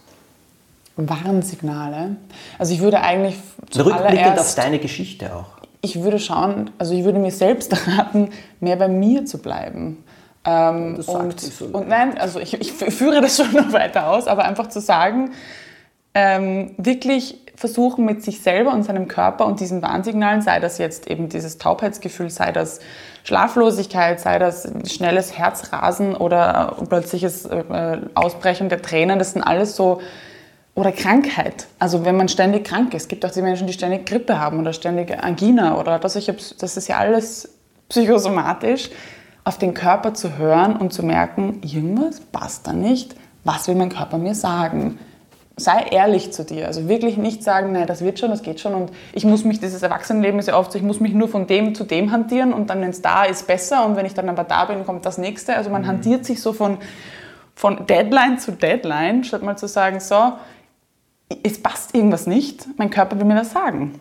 Warnsignale? 0.96 2.16
Also 2.58 2.74
ich 2.74 2.82
würde 2.82 3.02
eigentlich 3.02 3.36
Rückblickend 3.76 4.40
auf 4.40 4.56
deine 4.56 4.80
Geschichte 4.80 5.36
auch. 5.36 5.57
Ich 5.88 6.04
würde 6.04 6.19
schauen, 6.19 6.69
also 6.78 6.93
ich 6.93 7.06
würde 7.06 7.17
mir 7.17 7.32
selbst 7.32 7.73
raten, 7.97 8.32
mehr 8.60 8.76
bei 8.76 8.89
mir 8.89 9.26
zu 9.26 9.38
bleiben. 9.38 10.04
Ähm, 10.43 10.95
das 10.97 11.08
und, 11.08 11.39
so 11.39 11.65
und 11.65 11.88
nein, 11.88 12.17
also 12.17 12.41
ich, 12.41 12.60
ich, 12.60 12.73
führe 12.73 13.21
das 13.21 13.38
schon 13.41 13.54
noch 13.54 13.71
weiter 13.71 14.10
aus, 14.10 14.28
aber 14.28 14.43
einfach 14.43 14.67
zu 14.67 14.82
sagen, 14.82 15.32
ähm, 16.13 16.71
wirklich 16.78 17.39
versuchen 17.56 18.04
mit 18.04 18.21
sich 18.21 18.41
selber 18.41 18.73
und 18.73 18.84
seinem 18.84 19.08
Körper 19.08 19.45
und 19.45 19.62
diesen 19.62 19.82
Warnsignalen, 19.82 20.41
sei 20.41 20.60
das 20.60 20.78
jetzt 20.78 21.08
eben 21.08 21.30
dieses 21.30 21.58
Taubheitsgefühl, 21.58 22.30
sei 22.30 22.52
das 22.52 22.82
Schlaflosigkeit, 23.23 24.19
sei 24.19 24.39
das 24.39 24.67
schnelles 24.88 25.38
Herzrasen 25.38 26.15
oder 26.15 26.76
plötzliches 26.89 27.45
äh, 27.45 28.02
Ausbrechen 28.13 28.67
der 28.67 28.82
Tränen, 28.82 29.19
das 29.19 29.32
sind 29.32 29.41
alles 29.41 29.78
so 29.78 30.02
oder 30.78 30.92
Krankheit. 30.92 31.66
Also 31.80 32.06
wenn 32.06 32.16
man 32.16 32.30
ständig 32.30 32.66
krank 32.66 32.94
ist. 32.94 33.04
Es 33.04 33.08
gibt 33.08 33.26
auch 33.26 33.32
die 33.32 33.42
Menschen, 33.42 33.66
die 33.66 33.74
ständig 33.74 34.06
Grippe 34.06 34.40
haben 34.40 34.60
oder 34.60 34.74
ständig 34.74 35.12
Angina 35.24 35.80
oder 35.80 35.98
das, 35.98 36.16
ich 36.16 36.28
das 36.28 36.78
ist 36.78 36.88
ja 36.88 36.98
alles 36.98 37.50
psychosomatisch. 37.90 38.92
Auf 39.44 39.58
den 39.58 39.74
Körper 39.74 40.13
zu 40.13 40.38
hören 40.38 40.76
und 40.76 40.94
zu 40.94 41.04
merken, 41.04 41.62
irgendwas 41.63 42.20
passt 42.20 42.68
da 42.68 42.74
nicht. 42.74 43.16
Was 43.44 43.68
will 43.68 43.74
mein 43.74 43.90
Körper 43.90 44.20
mir 44.20 44.36
sagen? 44.36 45.00
Sei 45.56 45.84
ehrlich 45.90 46.32
zu 46.32 46.44
dir. 46.44 46.68
Also 46.68 46.88
wirklich 46.88 47.18
nicht 47.18 47.44
sagen, 47.44 47.72
nein, 47.72 47.88
das 47.88 48.04
wird 48.04 48.20
schon, 48.20 48.30
das 48.30 48.44
geht 48.44 48.60
schon 48.60 48.76
und 48.76 48.92
ich 49.13 49.26
muss 49.26 49.46
mich, 49.46 49.60
dieses 49.60 49.82
Erwachsenenleben 49.82 50.40
ist 50.40 50.48
ja 50.48 50.60
oft 50.60 50.72
so, 50.72 50.78
ich 50.78 50.84
muss 50.84 51.00
mich 51.00 51.13
nur 51.13 51.28
von 51.28 51.48
dem 51.48 51.74
zu 51.74 51.86
dem 51.86 52.12
hantieren 52.12 52.54
und 52.54 52.70
dann, 52.70 52.82
wenn 52.82 52.92
es 52.92 53.02
da 53.02 53.24
ist, 53.24 53.48
besser 53.48 53.84
und 53.84 53.96
wenn 53.96 54.06
ich 54.06 54.13
dann 54.13 54.30
aber 54.30 54.44
da 54.44 54.66
bin, 54.66 54.86
kommt 54.86 55.08
das 55.08 55.18
nächste. 55.18 55.56
Also 55.56 55.72
man 55.72 55.82
mhm. 55.82 55.88
hantiert 55.88 56.26
sich 56.26 56.40
so 56.40 56.54
von, 56.54 56.78
von 57.56 57.88
Deadline 57.88 58.38
zu 58.38 58.52
Deadline, 58.52 59.24
statt 59.24 59.42
mal 59.42 59.58
zu 59.58 59.68
sagen, 59.68 60.00
so, 60.00 60.34
es 61.44 61.62
passt 61.62 61.94
irgendwas 61.94 62.28
nicht, 62.28 62.68
mein 62.78 62.90
Körper 62.90 63.18
will 63.18 63.26
mir 63.26 63.36
das 63.36 63.52
sagen. 63.52 64.00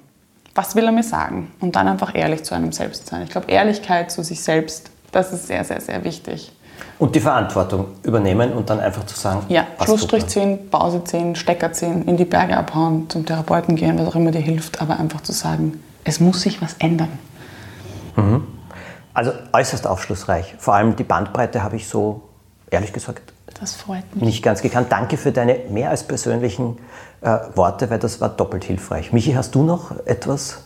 Was 0.55 0.75
will 0.75 0.85
er 0.85 0.93
mir 0.93 1.03
sagen? 1.03 1.53
Und 1.61 1.77
dann 1.77 1.89
einfach 1.89 2.15
ehrlich 2.15 2.45
zu 2.45 2.55
einem 2.55 2.73
selbst 2.73 3.09
sein. 3.09 3.23
Ich 3.23 3.31
glaube, 3.31 3.51
Ehrlichkeit 3.51 4.11
zu 4.11 4.23
sich 4.23 4.43
selbst, 4.43 4.91
das 5.13 5.33
ist 5.33 5.47
sehr, 5.47 5.65
sehr, 5.65 5.81
sehr 5.81 6.03
wichtig. 6.05 6.53
Und 6.99 7.15
die 7.15 7.21
Verantwortung 7.21 7.87
übernehmen 8.05 8.53
und 8.53 8.71
dann 8.71 8.81
einfach 8.81 9.05
zu 9.05 9.19
sagen, 9.19 9.45
ja, 9.49 9.67
Schlussstrich 9.83 10.27
ziehen, 10.27 10.71
Pause 10.71 11.05
ziehen, 11.05 11.37
Stecker 11.37 11.73
ziehen, 11.73 12.05
in 12.07 12.17
die 12.17 12.25
Berge 12.25 12.57
abhauen, 12.57 13.09
zum 13.11 13.27
Therapeuten 13.27 13.77
gehen, 13.77 13.99
was 13.99 14.09
auch 14.09 14.15
immer 14.15 14.31
dir 14.31 14.41
hilft, 14.41 14.81
aber 14.81 14.99
einfach 14.99 15.21
zu 15.21 15.33
sagen, 15.33 15.83
es 16.05 16.21
muss 16.21 16.41
sich 16.43 16.63
was 16.63 16.75
ändern. 16.79 17.19
Mhm. 18.17 18.47
Also 19.13 19.33
äußerst 19.53 19.87
aufschlussreich. 19.87 20.55
Vor 20.59 20.75
allem 20.75 20.97
die 20.97 21.05
Bandbreite 21.05 21.63
habe 21.63 21.77
ich 21.77 21.89
so, 21.89 22.23
ehrlich 22.71 22.93
gesagt, 22.93 23.33
das 23.61 23.75
freut 23.75 24.15
mich. 24.15 24.25
Nicht 24.25 24.43
ganz 24.43 24.61
gekannt. 24.61 24.89
Danke 24.91 25.17
für 25.17 25.33
deine 25.33 25.61
mehr 25.71 25.91
als 25.91 26.03
persönlichen 26.03 26.79
äh, 27.27 27.57
Worte, 27.57 27.91
weil 27.91 27.99
das 27.99 28.21
war 28.21 28.29
doppelt 28.29 28.65
hilfreich. 28.65 29.13
Michi, 29.13 29.33
hast 29.33 29.55
du 29.55 29.63
noch 29.63 29.93
etwas? 30.07 30.63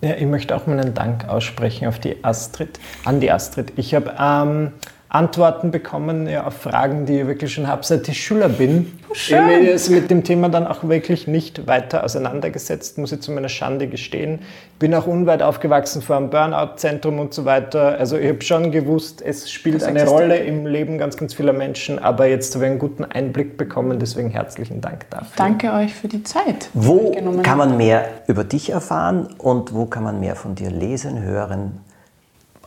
Ja, 0.00 0.14
ich 0.16 0.26
möchte 0.26 0.54
auch 0.54 0.66
meinen 0.66 0.92
Dank 0.92 1.28
aussprechen 1.28 1.86
auf 1.86 1.98
die 1.98 2.22
Astrid, 2.24 2.80
an 3.04 3.20
die 3.20 3.30
Astrid. 3.30 3.72
Ich 3.76 3.94
habe 3.94 4.12
ähm, 4.18 4.72
Antworten 5.14 5.70
bekommen 5.70 6.26
ja, 6.26 6.44
auf 6.44 6.54
Fragen, 6.54 7.06
die 7.06 7.20
ich 7.20 7.26
wirklich 7.28 7.54
schon 7.54 7.68
habe, 7.68 7.84
seit 7.84 8.08
ich 8.08 8.20
Schüler 8.20 8.48
bin. 8.48 8.98
Schön. 9.12 9.36
Ich 9.36 9.54
habe 9.54 9.72
mich 9.72 9.90
mit 9.90 10.10
dem 10.10 10.24
Thema 10.24 10.48
dann 10.48 10.66
auch 10.66 10.82
wirklich 10.88 11.28
nicht 11.28 11.68
weiter 11.68 12.02
auseinandergesetzt, 12.02 12.98
muss 12.98 13.12
ich 13.12 13.20
zu 13.20 13.30
meiner 13.30 13.48
Schande 13.48 13.86
gestehen. 13.86 14.40
Bin 14.80 14.92
auch 14.92 15.06
unweit 15.06 15.40
aufgewachsen 15.40 16.02
vor 16.02 16.16
einem 16.16 16.30
Burnout-Zentrum 16.30 17.20
und 17.20 17.32
so 17.32 17.44
weiter. 17.44 17.96
Also 17.96 18.18
ich 18.18 18.28
habe 18.28 18.42
schon 18.42 18.72
gewusst, 18.72 19.22
es 19.22 19.52
spielt 19.52 19.76
das 19.76 19.84
eine 19.84 20.04
Rolle 20.04 20.38
im 20.38 20.66
Leben 20.66 20.98
ganz, 20.98 21.16
ganz 21.16 21.32
vieler 21.32 21.52
Menschen, 21.52 22.00
aber 22.00 22.26
jetzt 22.26 22.52
habe 22.56 22.64
ich 22.64 22.70
einen 22.72 22.80
guten 22.80 23.04
Einblick 23.04 23.56
bekommen, 23.56 24.00
deswegen 24.00 24.30
herzlichen 24.30 24.80
Dank 24.80 25.08
dafür. 25.10 25.28
Danke 25.36 25.72
euch 25.74 25.94
für 25.94 26.08
die 26.08 26.24
Zeit. 26.24 26.70
Wo 26.74 27.14
kann 27.44 27.58
man 27.58 27.76
mehr 27.76 28.04
über 28.26 28.42
dich 28.42 28.70
erfahren 28.70 29.28
und 29.38 29.72
wo 29.72 29.86
kann 29.86 30.02
man 30.02 30.18
mehr 30.18 30.34
von 30.34 30.56
dir 30.56 30.70
lesen, 30.70 31.22
hören? 31.22 31.78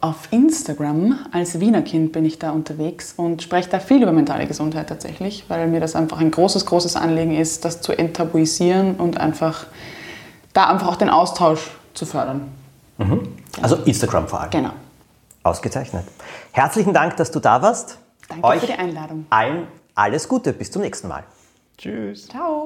Auf 0.02 0.32
Instagram 0.32 1.20
als 1.32 1.60
Wiener 1.60 1.82
Kind 1.82 2.12
bin 2.12 2.26
ich 2.26 2.40
da 2.40 2.52
unterwegs 2.52 3.14
und 3.16 3.42
spreche 3.42 3.70
da 3.70 3.80
viel 3.80 4.02
über 4.02 4.12
mentale 4.12 4.48
Gesundheit 4.48 4.90
tatsächlich, 4.90 5.46
weil 5.48 5.68
mir 5.68 5.80
das 5.80 5.96
einfach 5.96 6.20
ein 6.20 6.32
großes, 6.32 6.66
großes 6.66 6.96
Anliegen 6.96 7.36
ist, 7.36 7.66
das 7.66 7.82
zu 7.82 7.98
enttabuisieren 7.98 8.96
und 8.96 9.20
einfach 9.20 9.68
da 10.54 10.70
einfach 10.70 10.88
auch 10.88 10.96
den 10.96 11.10
Austausch 11.10 11.72
zu 11.94 12.06
fördern. 12.06 12.52
Mhm. 12.98 13.28
Also 13.62 13.78
Instagram 13.86 14.28
vor 14.28 14.42
allem. 14.42 14.52
Genau. 14.52 14.72
Ausgezeichnet. 15.44 16.04
Herzlichen 16.52 16.94
Dank, 16.94 17.18
dass 17.18 17.32
du 17.32 17.40
da 17.40 17.62
warst. 17.62 17.98
Danke 18.28 18.46
Euch 18.46 18.60
für 18.62 18.68
die 18.68 18.74
Einladung. 18.74 19.26
Allen 19.30 19.68
alles 19.96 20.28
Gute. 20.28 20.54
Bis 20.54 20.72
zum 20.72 20.82
nächsten 20.82 21.08
Mal. 21.08 21.24
Tschüss. 21.78 22.28
Ciao. 22.28 22.66